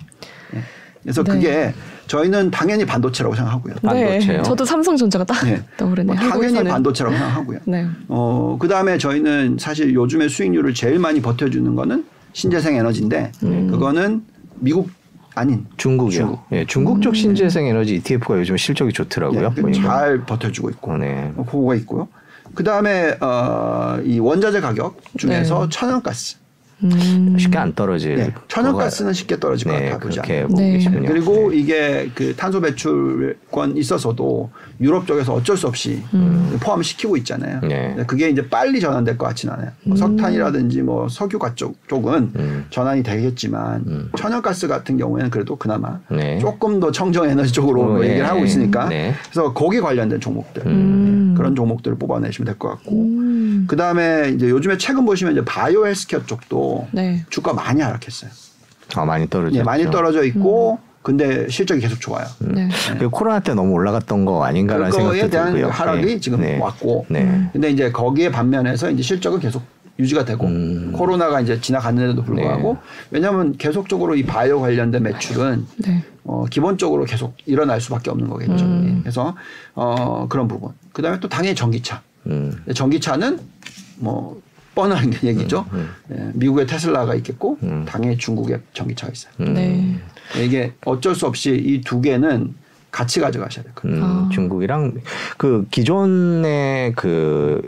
[0.55, 0.61] 예.
[1.01, 1.25] 그래서 음.
[1.25, 1.33] 네.
[1.33, 1.73] 그게
[2.07, 3.75] 저희는 당연히 반도체라고 생각하고요.
[3.81, 4.37] 반도체요?
[4.37, 5.63] 네, 저도 삼성전자가 딱 예.
[5.77, 6.05] 떠오르네요.
[6.05, 6.71] 뭐 당연히 한국에서는.
[6.71, 7.59] 반도체라고 생각하고요.
[7.65, 7.87] 네.
[8.07, 13.67] 어, 그 다음에 저희는 사실 요즘에 수익률을 제일 많이 버텨주는 거는 신재생 에너지인데 음.
[13.69, 14.23] 그거는
[14.55, 14.89] 미국
[15.35, 16.19] 아닌 중국이요.
[16.19, 16.39] 중국.
[16.51, 19.53] 예, 중국 쪽 신재생 에너지 ETF가 요즘 실적이 좋더라고요.
[19.67, 19.71] 예.
[19.73, 21.31] 잘 버텨주고 있고 네.
[21.35, 22.07] 어, 그거가 있고요.
[22.53, 25.69] 그 다음에 어, 이 원자재 가격 중에서 네.
[25.71, 26.35] 천연가스,
[26.83, 27.35] 음.
[27.39, 28.15] 쉽게 안 떨어질.
[28.15, 30.43] 네, 천연가스는 쉽게 떨어질 것 네, 같아 보지 그렇게.
[30.43, 30.73] 보고 네.
[30.73, 31.07] 계시군요.
[31.07, 31.57] 그리고 네.
[31.57, 34.51] 이게 그 탄소 배출권 있어서도
[34.83, 36.03] 유럽 쪽에서 어쩔 수 없이
[36.59, 37.59] 포함시키고 있잖아요.
[37.63, 37.67] 음.
[37.69, 37.95] 네.
[38.05, 39.71] 그게 이제 빨리 전환될 것 같지는 않아요.
[39.83, 42.65] 뭐 석탄이라든지 뭐 석유가 쪽, 쪽은 음.
[42.69, 46.37] 전환이 되겠지만 천연가스 같은 경우에는 그래도 그나마 네.
[46.39, 48.09] 조금 더 청정 에너지 쪽으로 어, 뭐 예.
[48.09, 49.13] 얘기를 하고 있으니까 네.
[49.31, 51.29] 그래서 거기 관련된 종목들 음.
[51.33, 53.65] 네, 그런 종목들을 뽑아내시면 될 것 같고 음.
[53.67, 57.25] 그 다음에 이제 요즘에 최근 보시면 이제 바이오 헬스케어 쪽도 네.
[57.29, 58.29] 주가 많이 하락했어요.
[58.95, 59.57] 아, 많이 떨어졌죠.
[59.57, 62.25] 예, 많이 떨어져 있고 근데 실적이 계속 좋아요.
[62.39, 62.69] 네.
[62.97, 65.69] 그 코로나 때 너무 올라갔던 거 아닌가라는 생각도 대한 들고요.
[65.69, 66.19] 하락이 네.
[66.19, 66.57] 지금 네.
[66.57, 67.49] 왔고 네.
[67.51, 69.61] 근데 이제 거기에 반면에서 이제 실적은 계속
[69.99, 70.91] 유지가 되고 음.
[70.93, 72.79] 코로나가 이제 지나갔는데도 불구하고 네.
[73.11, 76.03] 왜냐하면 계속적으로 이 바이오 관련된 매출은 네.
[76.23, 78.63] 어, 기본적으로 계속 일어날 수밖에 없는 거겠죠.
[78.65, 78.95] 음.
[78.97, 79.01] 예.
[79.01, 79.35] 그래서
[79.75, 80.71] 어, 그런 부분.
[80.93, 82.01] 그다음에 또 당연히 전기차.
[82.27, 82.63] 음.
[82.73, 83.39] 전기차는
[83.97, 84.41] 뭐
[84.73, 85.65] 뻔한 얘기죠.
[86.11, 87.85] 예, 미국에 테슬라가 있겠고 음.
[87.87, 89.33] 당연히 중국에 전기차가 있어요.
[89.41, 89.53] 음.
[89.53, 89.99] 네.
[90.41, 92.55] 이게 어쩔 수 없이 이 두 개는
[92.91, 93.97] 같이 가져가셔야 될 거예요.
[93.97, 94.29] 음, 아.
[94.31, 94.93] 중국이랑
[95.37, 97.61] 그 기존의 그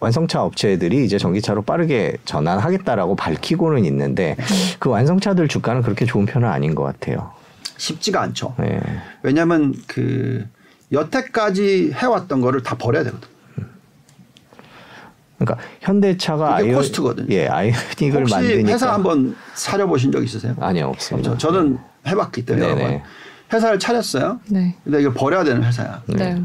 [0.00, 4.36] 완성차 업체들이 이제 전기차로 빠르게 전환하겠다라고 밝히고는 있는데
[4.78, 7.32] 그 완성차들 주가는 그렇게 좋은 편은 아닌 것 같아요.
[7.76, 8.54] 쉽지가 않죠.
[8.58, 8.80] 네.
[9.22, 10.44] 왜냐하면 그
[10.92, 13.28] 여태까지 해왔던 거를 다 버려야 되거든.
[15.44, 17.26] 그러니까 현대차가 아이오- 코스트거든요.
[17.30, 20.54] 예, 아이오닉을 혹시 만드니까 회사 한번 사려 보신 적 있으세요?
[20.60, 21.36] 아니요 없습니다.
[21.38, 22.90] 저, 는 해봤기 때문에 여러 네네.
[22.90, 23.02] 번.
[23.52, 24.40] 회사를 차렸어요.
[24.48, 24.74] 네.
[24.84, 26.02] 근데 이걸 버려야 되는 회사야.
[26.06, 26.40] 네.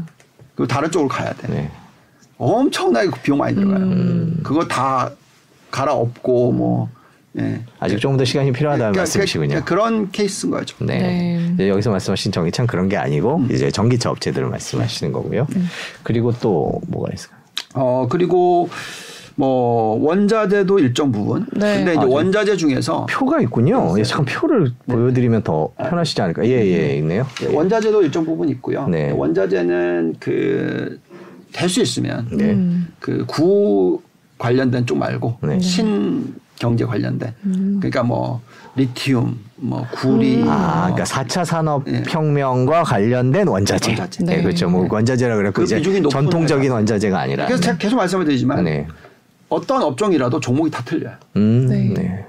[0.54, 1.48] 그리고 다른 쪽으로 가야 돼.
[1.48, 1.70] 네.
[2.38, 3.78] 엄청나게 비용 많이 들어가요.
[3.78, 4.40] 음.
[4.42, 5.10] 그거 다
[5.70, 6.88] 갈아엎고 뭐
[7.38, 7.62] 예.
[7.78, 9.56] 아직 조금 더 시간이 필요하다는 그러니까 말씀이시군요.
[9.60, 10.76] 그- 그런 케이스인 거죠.
[10.80, 11.52] 네.
[11.56, 11.68] 네.
[11.68, 13.48] 여기서 말씀하신 전기차는 그런 게 아니고 음.
[13.52, 15.46] 이제 전기차 업체들을 말씀하시는 거고요.
[16.02, 17.39] 그리고 또 뭐가 있을까요?
[17.74, 18.68] 어 그리고
[19.36, 21.46] 뭐 원자재도 일정 부분.
[21.52, 21.76] 네.
[21.78, 22.12] 근데 이제 아, 네.
[22.14, 23.94] 원자재 중에서 표가 있군요.
[23.98, 26.44] 예, 잠깐 표를 보여드리면 더 편하시지 않을까?
[26.44, 27.26] 예, 예, 있네요.
[27.42, 28.86] 예, 원자재도 일정 부분 있고요.
[28.88, 29.10] 네.
[29.12, 30.98] 원자재는 그
[31.52, 32.52] 될 수 있으면 네.
[32.52, 32.86] 음.
[33.00, 34.00] 그구
[34.38, 35.58] 관련된 쪽 말고 네.
[35.58, 38.40] 신 경제 관련된 그러니까 뭐
[38.76, 41.44] 리튬 뭐 구리 아, 뭐 그러니까 4차 예.
[41.44, 43.90] 산업혁명과 관련된 원자재.
[43.90, 44.24] 원자재.
[44.24, 44.42] 네, 네.
[44.42, 44.68] 그렇죠.
[44.68, 46.74] 뭐 원자재라 그랬고 그 이제 전통적인 회사.
[46.74, 47.46] 원자재가 아니라.
[47.46, 48.86] 그래서 제가 계속 말씀을 드리지만 네.
[49.48, 51.14] 어떤 업종이라도 종목이 다 틀려요.
[51.36, 51.92] 음, 네.
[51.94, 52.26] 네.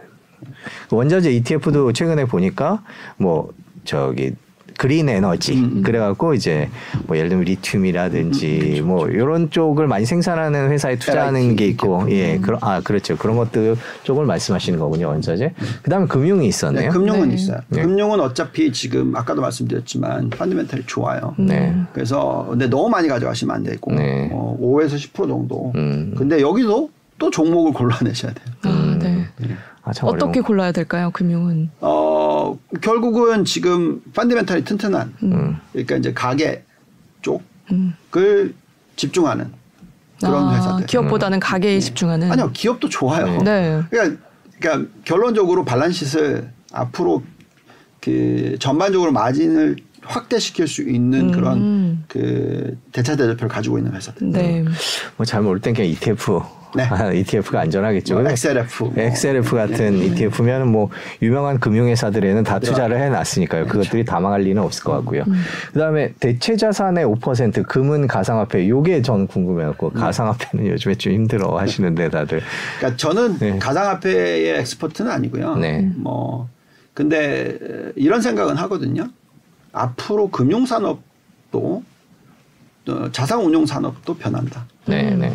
[0.89, 2.83] 그 원자재 ETF도 최근에 보니까
[3.17, 3.51] 뭐
[3.85, 4.33] 저기
[4.81, 5.83] 그린 에너지 음, 음.
[5.83, 6.67] 그래갖고 이제
[7.05, 12.07] 뭐 예를 들면 리튬이라든지 뭐 이런 쪽을 많이 생산하는 회사에 투자하는 LIT 게 있고.
[12.09, 15.53] 예 그런 아 그렇죠 그런 것들 쪽을 말씀하시는 거군요 원자재
[15.83, 17.35] 그다음에 금융이 네, 있었네요 금융은 네.
[17.35, 17.59] 있어요.
[17.67, 17.83] 네.
[17.83, 21.35] 금융은 어차피 지금 아까도 말씀드렸지만 펀드멘탈이 좋아요.
[21.37, 21.75] 네.
[21.93, 24.31] 그래서 근데 너무 많이 가져가시면 안 되고 네.
[24.33, 25.73] 어, 5에서 10% 정도.
[25.75, 26.15] 음.
[26.17, 28.45] 근데 여기도 또 종목을 골라내셔야 돼요.
[28.63, 29.27] 아, 네.
[29.83, 31.11] 아, 참 어떻게 어려운 골라야 될까요?
[31.11, 31.69] 금융은.
[31.81, 32.30] 어
[32.81, 35.57] 결국은 지금 펀드멘탈이 튼튼한 음.
[35.71, 36.63] 그러니까 이제 가게
[37.21, 37.41] 쪽을
[37.71, 37.93] 음.
[38.95, 39.51] 집중하는
[40.19, 40.85] 그런 아, 회사들.
[40.85, 42.31] 기업보다는 가게에 집중하는.
[42.31, 43.41] 아니요 기업도 좋아요.
[43.41, 43.81] 네.
[43.89, 44.21] 그러니까,
[44.59, 47.23] 그러니까 결론적으로 발란시스 앞으로
[47.99, 51.31] 그 전반적으로 마진을 확대시킬 수 있는 음.
[51.31, 54.31] 그런 그 대차 대조표를 가지고 있는 회사들.
[54.31, 54.65] 네.
[55.17, 56.41] 뭐잘 모를 땐 그냥 ETF
[56.75, 56.83] 네.
[56.83, 58.83] 아, ETF가 안전하겠죠 뭐 XLF.
[58.83, 58.93] 뭐.
[58.95, 60.89] XLF 같은 ETF면은 뭐
[61.21, 63.67] 유명한 금융회사들에는 다 투자를 해놨으니까요.
[63.67, 65.23] 그것들이 다 망할 리는 없을 것 같고요.
[65.73, 72.41] 그다음에 대체 자산의 5% 금은 가상화폐 요게 저는 궁금해갖고 가상화폐는 요즘에 좀 힘들어 하시는데 다들
[72.77, 73.59] 그러니까 저는 네.
[73.59, 75.55] 가상화폐의 expert는 아니고요.
[75.55, 75.89] 네.
[75.95, 76.47] 뭐
[76.93, 77.57] 근데
[77.95, 79.07] 이런 생각은 하거든요.
[79.71, 81.83] 앞으로 금융산업도
[82.87, 84.65] 어, 자산운용 산업도 변한다.
[84.85, 85.31] 네, 네.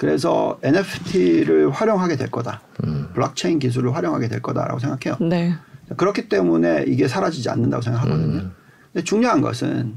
[0.00, 2.62] 그래서 NFT를 활용하게 될 거다.
[2.84, 3.08] 음.
[3.12, 5.18] 블록체인 기술을 활용하게 될 거다라고 생각해요.
[5.20, 5.54] 네.
[5.94, 8.38] 그렇기 때문에 이게 사라지지 않는다고 생각하거든요.
[8.38, 8.52] 음.
[8.90, 9.92] 근데 중요한 것은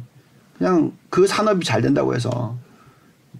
[0.58, 2.58] 그냥 그 산업이 잘 된다고 해서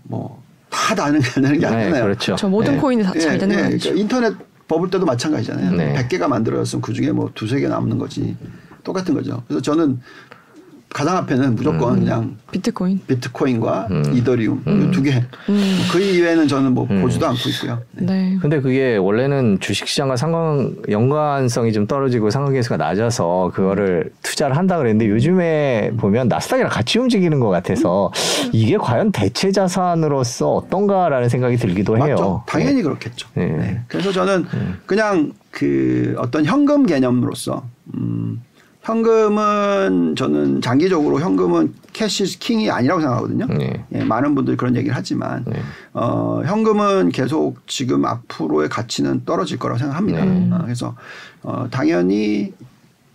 [0.04, 2.04] 뭐다 나는 게 되는 게 네, 아니잖아요.
[2.06, 2.38] 그렇죠.
[2.38, 2.80] 저 모든 네.
[2.80, 3.90] 코인이 다잘 되는 건 아니죠.
[3.90, 4.38] 그러니까 인터넷
[4.70, 5.72] 버블 때도 마찬가지잖아요.
[5.72, 5.94] 네.
[6.08, 8.38] 100개가 만들어졌으면 그 중에 뭐 두세 개 남는 거지.
[8.86, 9.44] 똑같은 거죠.
[9.50, 10.00] 그래서 저는
[10.94, 13.02] 가상화폐는 무조건 그냥 비트코인.
[13.08, 14.04] 비트코인과 음.
[14.14, 14.90] 이더리움 음.
[14.90, 15.24] 이두 개.
[15.50, 15.78] 음.
[15.92, 17.02] 그 이외에는 저는 뭐 음.
[17.02, 17.82] 보지도 않고 있고요.
[17.94, 18.06] 네.
[18.06, 18.38] 네.
[18.40, 25.92] 근데 그게 원래는 주식시장과 상관 연관성이 좀 떨어지고 상관계수가 낮아서 그거를 투자를 한다 그랬는데 요즘에
[25.98, 28.12] 보면 나스닥이랑 같이 움직이는 것 같아서
[28.52, 32.16] 이게 과연 대체 자산으로서 어떤가라는 생각이 들기도 해요.
[32.16, 32.44] 맞죠.
[32.48, 33.28] 당연히 그렇겠죠.
[33.34, 33.48] 네.
[33.48, 33.82] 네.
[33.88, 34.46] 그래서 저는
[34.86, 37.64] 그냥 그 어떤 현금 개념으로서
[37.96, 38.42] 음,
[38.84, 43.48] 현금은 저는 장기적으로 현금은 cash king이 아니라고 생각하거든요.
[43.48, 43.86] 네.
[43.94, 45.62] 예, 많은 분들이 그런 얘기를 하지만 네.
[45.94, 50.26] 어, 현금은 계속 지금 앞으로의 가치는 떨어질 거라고 생각합니다.
[50.26, 50.50] 네.
[50.52, 50.96] 어, 그래서
[51.44, 52.52] 어, 당연히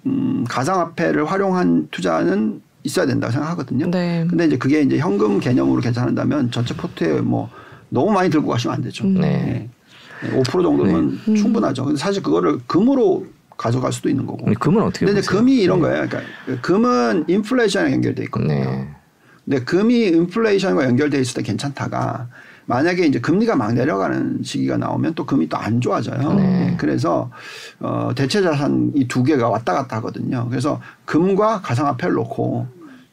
[0.06, 3.90] 음, 가상화폐를 활용한 투자는 있어야 된다고 생각하거든요.
[3.90, 4.26] 네.
[4.28, 7.50] 근데 이제 그게 이제 현금 개념으로 계산한다면 전체 포트에 뭐
[7.90, 9.06] 너무 많이 들고 가시면 안 되죠.
[9.06, 9.68] 네.
[10.24, 10.30] 예.
[10.30, 11.84] 5% 정도면 충분하죠.
[11.84, 13.26] 근데 사실 그거를 금으로
[13.58, 14.46] 가져갈 수도 있는 거고.
[14.58, 15.20] 금은 어떻게 근데?
[15.20, 16.06] 금이 이런 거예요.
[16.08, 16.20] 그러니까
[16.62, 18.54] 금은 인플레이션에 연결돼 있거든요.
[18.54, 18.88] 네.
[19.44, 22.28] 근데 금이 인플레이션과 연결돼 있을 때 괜찮다가
[22.66, 26.34] 만약에 이제 금리가 막 내려가는 시기가 나오면 또 금이 또 안 좋아져요.
[26.34, 26.42] 네.
[26.42, 27.30] 네, 그래서
[27.80, 30.46] 어 대체 자산 이 두 개가 왔다 갔다 하거든요.
[30.50, 32.66] 그래서 금과 가상화폐를 놓고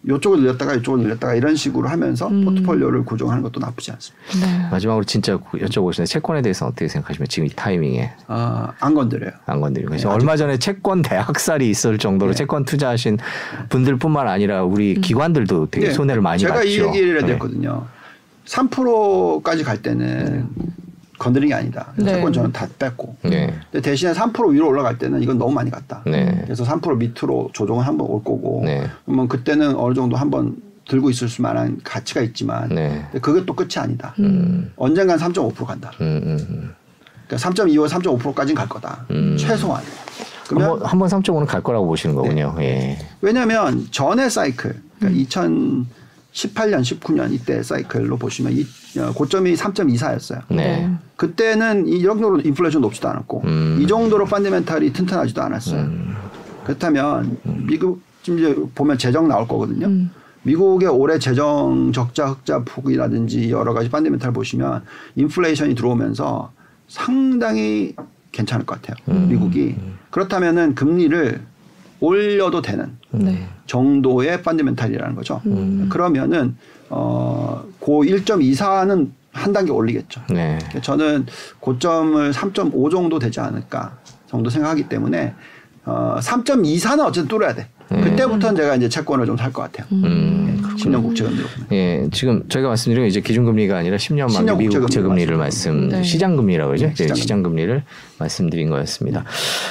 [0.08, 4.26] 요쪽을 늘렸다가 이쪽을 늘렸다가 이런 식으로 하면서 포트폴리오를 구성하는 것도 나쁘지 않습니다.
[4.40, 4.70] 네.
[4.70, 9.32] 마지막으로 진짜 여쭤보시는데 채권에 대해서 어떻게 생각하시면 지금 이 타이밍에 아, 안 건드려요.
[9.46, 12.38] 안 건드리고 네, 그래서 얼마 전에 채권 대학살이 있을 정도로 네.
[12.38, 13.18] 채권 투자하신
[13.70, 16.68] 분들뿐만 아니라 우리 기관들도 되게 네, 손해를 많이 제가 봤죠.
[16.68, 17.34] 이 얘기를 네.
[17.34, 17.86] 했거든요.
[18.46, 20.48] 3%까지 갈 때는
[21.18, 21.94] 건드린 게 아니다.
[21.96, 22.06] 네.
[22.06, 23.16] 채권 저는 다 뺐고.
[23.24, 23.54] 네.
[23.72, 26.02] 근데 대신에 3% 위로 올라갈 때는 이건 너무 많이 갔다.
[26.06, 26.42] 네.
[26.44, 28.62] 그래서 3% 밑으로 조정을 한번 올 거고.
[28.66, 28.88] 네.
[29.06, 30.58] 그러면 그때는 어느 정도 한번
[30.88, 33.06] 들고 있을 수 만한 가치가 있지만 네.
[33.12, 34.14] 근데 그게 또 끝이 아니다.
[34.20, 34.72] 음.
[34.76, 35.92] 언젠간 3.5% 간다.
[36.02, 36.76] 음, 음, 음.
[37.28, 39.06] 그러니까 3.25, 3.5%까지는 갈 거다.
[39.12, 39.36] 음.
[39.38, 39.82] 최소한.
[40.48, 42.54] 그러면 한번 한번 3.5는 갈 거라고 보시는 거군요.
[42.58, 43.00] 네.
[43.00, 43.08] 예.
[43.22, 45.20] 왜냐하면 전의 사이클, 그러니까
[46.36, 48.66] 2018년, 19년 이때 사이클로 보시면 이
[49.00, 50.42] 어, 고점이 3.24였어요.
[50.50, 50.92] 네.
[51.16, 53.80] 그때는 이 정도로 인플레이션 높지도 않았고 음.
[53.82, 55.90] 이 정도로 펀더멘탈이 튼튼하지도 않았어요.
[56.66, 59.88] 그렇다면 미국 지금 이제 보면 재정 나올 거거든요.
[59.88, 60.12] 음.
[60.44, 64.84] 미국의 올해 재정 적자 흑자 폭이라든지 여러 가지 펀더멘탈 보시면
[65.16, 66.52] 인플레이션이 들어오면서
[66.88, 67.96] 상당히
[68.32, 68.98] 괜찮을 것 같아요.
[69.10, 69.30] 음.
[69.30, 69.76] 미국이
[70.12, 71.42] 그렇다면은 금리를
[72.00, 73.48] 올려도 되는 네.
[73.66, 75.42] 정도의 펀더멘탈이라는 거죠.
[75.46, 75.88] 음.
[75.90, 76.56] 그러면은
[76.90, 80.22] 어고 1.24는 한 단계 올리겠죠.
[80.30, 80.60] 네.
[80.82, 81.26] 저는
[81.60, 85.34] 고점을 3.5 정도 되지 않을까 정도 생각하기 때문에
[85.86, 87.68] 어 3.24는 어쨌든 뚫어야 돼.
[87.90, 89.86] 그때부터는 제가 이제 채권을 좀 살 것 같아요.
[89.92, 90.42] 음.
[90.78, 91.48] 10년 국채금리로.
[91.72, 95.88] 예, 지금 저희가 말씀드린 건 이제 기준금리가 아니라 10년 만기 10년 미국 국채금리 국채금리를 말씀,
[95.90, 96.04] 네.
[96.04, 96.86] 시장금리라고 그러죠?
[96.88, 97.22] 네, 이제 시장금리.
[97.22, 97.84] 시장금리를
[98.20, 99.24] 말씀드린 거였습니다.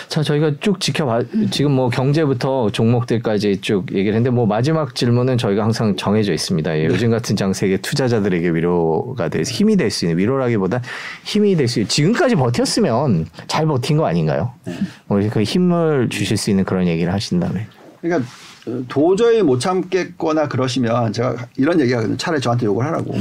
[0.08, 5.62] 자, 저희가 쭉 지켜봐, 지금 뭐 경제부터 종목들까지 쭉 얘기를 했는데 뭐 마지막 질문은 저희가
[5.64, 6.72] 항상 정해져 있습니다.
[6.72, 6.80] 네.
[6.80, 10.80] 예, 요즘 같은 장세에 투자자들에게 위로가 돼서 힘이 될 수 있는 위로라기보다
[11.24, 14.52] 힘이 될 수 있는 지금까지 버텼으면 잘 버틴 거 아닌가요?
[14.66, 14.74] 네.
[15.08, 17.66] 우리 그 힘을 주실 수 있는 그런 얘기를 하신다면.
[18.04, 18.28] 그러니까
[18.66, 22.16] 어, 도저히 못 참겠거나 그러시면 제가 이런 얘기하거든요.
[22.18, 23.14] 차라리 저한테 욕을 하라고.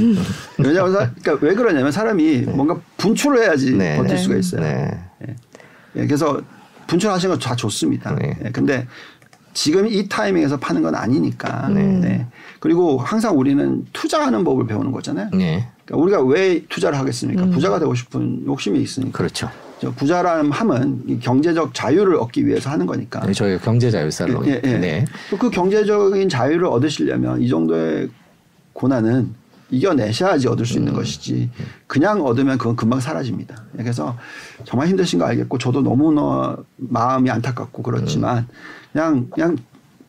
[0.58, 3.96] 왜냐하면 사- 그러니까 왜 그러냐면 사람이 뭔가 분출을 해야지 네.
[3.98, 4.22] 버틸 네.
[4.22, 4.62] 수가 있어요.
[4.62, 4.92] 네.
[5.96, 6.42] 예, 그래서
[6.88, 8.14] 분출하시는 거다 좋습니다.
[8.16, 8.38] 네.
[8.44, 8.86] 예, 근데
[9.54, 11.70] 지금 이 타이밍에서 파는 건 아니니까.
[11.70, 11.84] 네.
[11.84, 12.28] 네.
[12.60, 15.30] 그리고 항상 우리는 투자하는 법을 배우는 거잖아요.
[15.34, 15.68] 네.
[15.86, 17.46] 그러니까 우리가 왜 투자를 하겠습니까?
[17.46, 19.18] 부자가 되고 싶은 욕심이 있으니까.
[19.18, 19.50] 그렇죠.
[19.84, 23.20] 저 부자라는 함은 이 경제적 자유를 얻기 위해서 하는 거니까.
[23.26, 24.48] 네, 저희가 경제 자율살로.
[24.48, 24.78] 예, 예.
[24.78, 25.06] 네.
[25.38, 28.10] 그 경제적인 자유를 얻으시려면 이 정도의
[28.72, 29.34] 고난은
[29.70, 30.80] 이겨내셔야지 얻을 수 음.
[30.80, 31.50] 있는 것이지
[31.88, 33.62] 그냥 얻으면 그건 금방 사라집니다.
[33.74, 34.18] 그래서
[34.64, 38.48] 정말 힘드신 거 알겠고 저도 너무나 마음이 안타깝고 그렇지만
[38.94, 39.58] 그냥 그냥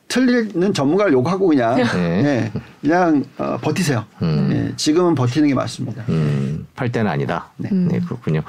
[0.09, 1.82] 틀리는 전문가를 욕하고 그냥 네.
[2.24, 4.05] 예, 그냥 어, 버티세요.
[4.22, 4.50] 음.
[4.52, 6.05] 예, 지금은 버티는 게 맞습니다.
[6.09, 7.50] 음, 팔 때는 아니다.
[7.57, 7.68] 네.
[7.72, 8.00] 네.
[8.00, 8.42] 그렇군요.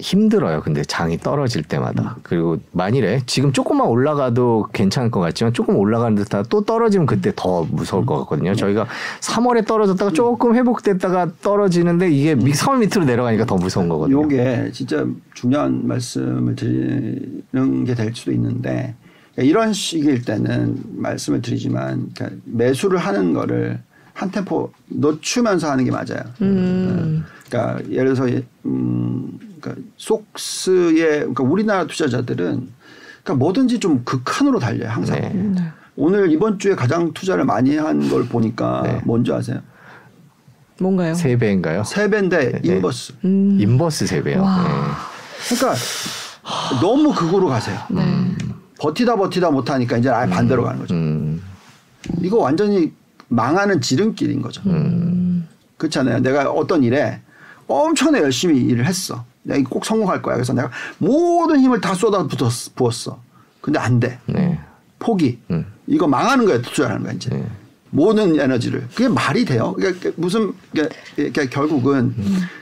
[0.00, 0.62] 힘들어요.
[0.62, 2.16] 근데 장이 떨어질 때마다.
[2.22, 7.64] 그리고 만일에 지금 조금만 올라가도 괜찮을 것 같지만 조금 올라가는 듯하다 또 떨어지면 그때 더
[7.70, 8.54] 무서울 것 같거든요.
[8.54, 8.86] 저희가
[9.20, 14.22] 3월에 떨어졌다가 조금 회복됐다가 떨어지는데 이게 미- 3월 밑으로 내려가니까 더 무서운 거거든요.
[14.22, 15.04] 요게 진짜
[15.34, 18.94] 중요한 말씀을 드리는 게 될 수도 있는데
[19.34, 23.80] 그러니까 이런 시기일 때는 말씀을 드리지만 그러니까 매수를 하는 거를
[24.12, 26.22] 한 템포 늦추면서 하는 게 맞아요.
[26.42, 27.24] 음.
[27.48, 28.26] 그러니까 예를 들어서
[28.66, 32.68] 음, 그러니까 속스의 그러니까 우리나라 투자자들은
[33.22, 35.20] 그러니까 뭐든지 좀 극한으로 달려요 항상.
[35.20, 35.30] 네.
[35.32, 35.62] 네.
[35.96, 39.00] 오늘 이번 주에 가장 투자를 많이 한 걸 보니까 네.
[39.04, 39.60] 뭔지 아세요?
[40.80, 41.12] 뭔가요?
[41.14, 41.84] 세 배인가요?
[41.84, 42.74] 세 배인데 네.
[42.76, 43.14] 인버스.
[43.24, 43.58] 음.
[43.60, 44.42] 인버스 세 배요.
[44.42, 44.96] 와.
[45.48, 45.74] 그러니까
[46.80, 47.78] 너무 극으로 가세요.
[47.90, 48.02] 네.
[48.80, 50.94] 버티다 버티다 못하니까 이제 아예 반대로 가는 거죠.
[50.94, 51.00] 네.
[51.00, 51.42] 음,
[52.22, 52.92] 이거 완전히
[53.28, 54.62] 망하는 지름길인 거죠.
[54.66, 55.46] 음.
[55.76, 56.20] 그렇잖아요.
[56.20, 57.20] 내가 어떤 일에
[57.66, 59.24] 엄청나게 열심히 일을 했어.
[59.42, 60.34] 내가 꼭 성공할 거야.
[60.34, 62.26] 그래서 내가 모든 힘을 다 쏟아
[62.74, 63.22] 부었어.
[63.60, 64.18] 근데 안 돼.
[64.26, 64.58] 네.
[64.98, 65.38] 포기.
[65.50, 65.66] 음.
[65.86, 66.60] 이거 망하는 거야.
[66.60, 67.30] 투자하는 거야, 이제.
[67.30, 67.46] 네.
[67.90, 68.88] 모든 에너지를.
[68.94, 69.74] 그게 말이 돼요.
[69.76, 72.14] 그러니까 무슨, 그러니까 그러니까 결국은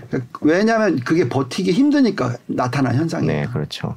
[0.08, 3.32] 그러니까 왜냐하면 그게 버티기 힘드니까 나타난 현상이에요.
[3.42, 3.96] 네, 그렇죠.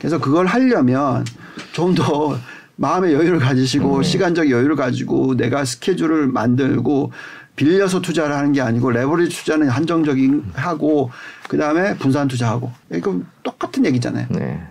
[0.00, 1.24] 그래서 그걸 하려면
[1.72, 2.36] 좀 더
[2.80, 4.08] 마음의 여유를 가지시고 네.
[4.08, 7.12] 시간적 여유를 가지고 내가 스케줄을 만들고
[7.54, 11.10] 빌려서 투자를 하는 게 아니고 레버리지 투자는 한정적인 하고
[11.46, 14.28] 그 다음에 분산 투자하고 이거 똑같은 얘기잖아요.
[14.30, 14.62] 네.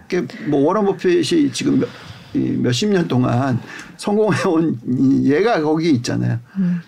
[0.47, 1.89] 뭐 워런 버핏이 지금 몇,
[2.33, 3.59] 몇십 년 동안
[3.97, 6.39] 성공해온 이 얘가 거기 있잖아요.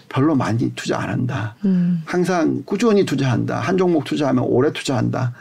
[0.09, 1.55] 별로 많이 투자 안 한다.
[1.65, 2.01] 음.
[2.05, 3.59] 항상 꾸준히 투자한다.
[3.59, 5.33] 한 종목 투자하면 오래 투자한다.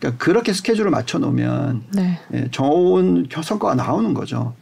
[0.00, 2.18] 그러니까 그렇게 스케줄을 맞춰 놓으면 네.
[2.32, 4.54] 예, 좋은 성과가 나오는 거죠.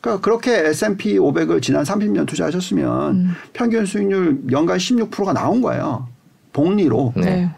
[0.00, 3.34] 그러니까 그렇게 S&P 500을 지난 30년 투자하셨으면 음.
[3.54, 6.06] 평균 수익률 연간 16%가 나온 거예요.
[6.52, 7.14] 복리로.
[7.16, 7.50] 네.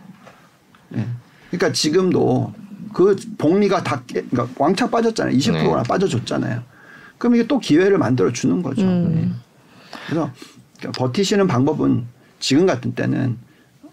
[0.90, 1.00] 네.
[1.00, 1.06] 예.
[1.50, 2.54] 그러니까 지금도
[2.94, 5.36] 그 복리가 다 깨- 그러니까 왕창 빠졌잖아요.
[5.36, 5.88] 20%나 네.
[5.88, 6.62] 빠져줬잖아요.
[7.18, 8.82] 그럼 이게 또 기회를 만들어 주는 거죠.
[8.82, 9.40] 음.
[10.06, 10.30] 그래서
[10.78, 12.04] 그러니까 버티시는 방법은
[12.38, 13.36] 지금 같은 때는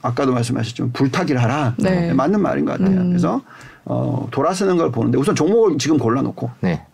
[0.06, 1.76] 아까도 말씀하셨지만 불타기를 하라.
[1.78, 2.14] 네.
[2.14, 3.02] 맞는 말인 것 같아요.
[3.02, 3.10] 음.
[3.10, 3.42] 그래서
[3.84, 6.86] 어, 돌아서는 걸 보는데 우선 종목을 지금 골라놓고 네.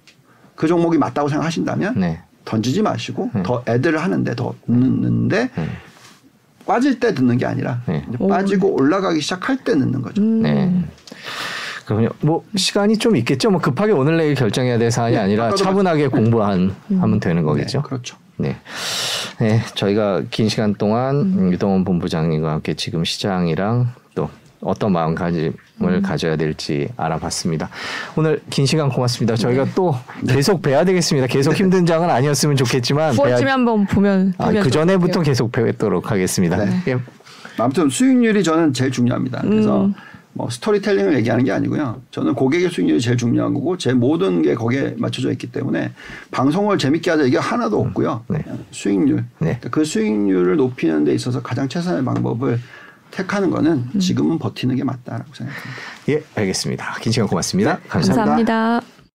[0.56, 2.20] 그 종목이 맞다고 생각하신다면 네.
[2.46, 3.44] 던지지 마시고 네.
[3.44, 5.70] 더 애들을 하는데 더 넣는데 네.
[6.66, 8.06] 빠질 때 듣는 게 아니라 네.
[8.30, 10.22] 빠지고 올라가기 시작할 때 넣는 거죠.
[10.22, 10.42] 음.
[10.42, 10.86] 네.
[11.86, 12.10] 그럼요.
[12.22, 13.50] 뭐 시간이 좀 있겠죠.
[13.50, 17.80] 뭐 급하게 오늘 내일 결정해야 될 사안이 아니라 차분하게 공부한 하면 되는 거겠죠.
[17.80, 18.18] 네, 그렇죠.
[18.42, 18.58] 네.
[19.40, 21.52] 네, 저희가 긴 시간 동안 음.
[21.52, 24.30] 유동원 본부장님과 함께 지금 시장이랑 또
[24.62, 26.02] 어떤 마음가짐을 음.
[26.02, 27.70] 가져야 될지 알아봤습니다.
[28.16, 29.36] 오늘 긴 시간 고맙습니다.
[29.36, 29.72] 저희가 네.
[29.74, 29.96] 또
[30.28, 31.28] 계속 뵈야 되겠습니다.
[31.28, 35.22] 계속 힘든 장은 아니었으면 좋겠지만 9월쯤에 한번 보면 아, 보면 그 전에부터.
[35.22, 36.58] 계속 뵈도록 하겠습니다.
[36.58, 36.84] 네.
[36.90, 36.98] 예,
[37.58, 39.42] 아무튼 수익률이 저는 제일 중요합니다.
[39.42, 39.94] 그래서 음.
[40.34, 42.02] 뭐 스토리텔링을 얘기하는 게 아니고요.
[42.12, 45.92] 저는 고객의 수익률이 제일 중요한 거고 제 모든 게 거기에 맞춰져 있기 때문에
[46.32, 48.24] 방송을 재밌게 하자 이게 하나도 없고요.
[48.30, 48.44] 네.
[48.72, 49.26] 수익률.
[49.40, 49.60] 네.
[49.70, 52.60] 그 수익률을 높이는 데 있어서 가장 최선의 방법을
[53.12, 55.70] 택하는 거는 지금은 버티는 게 맞다라고 생각합니다.
[56.10, 56.96] 예, 알겠습니다.
[57.02, 58.46] 긴 시간 고맙습니다 감사합니다.
[58.46, 59.01] 감사합니다.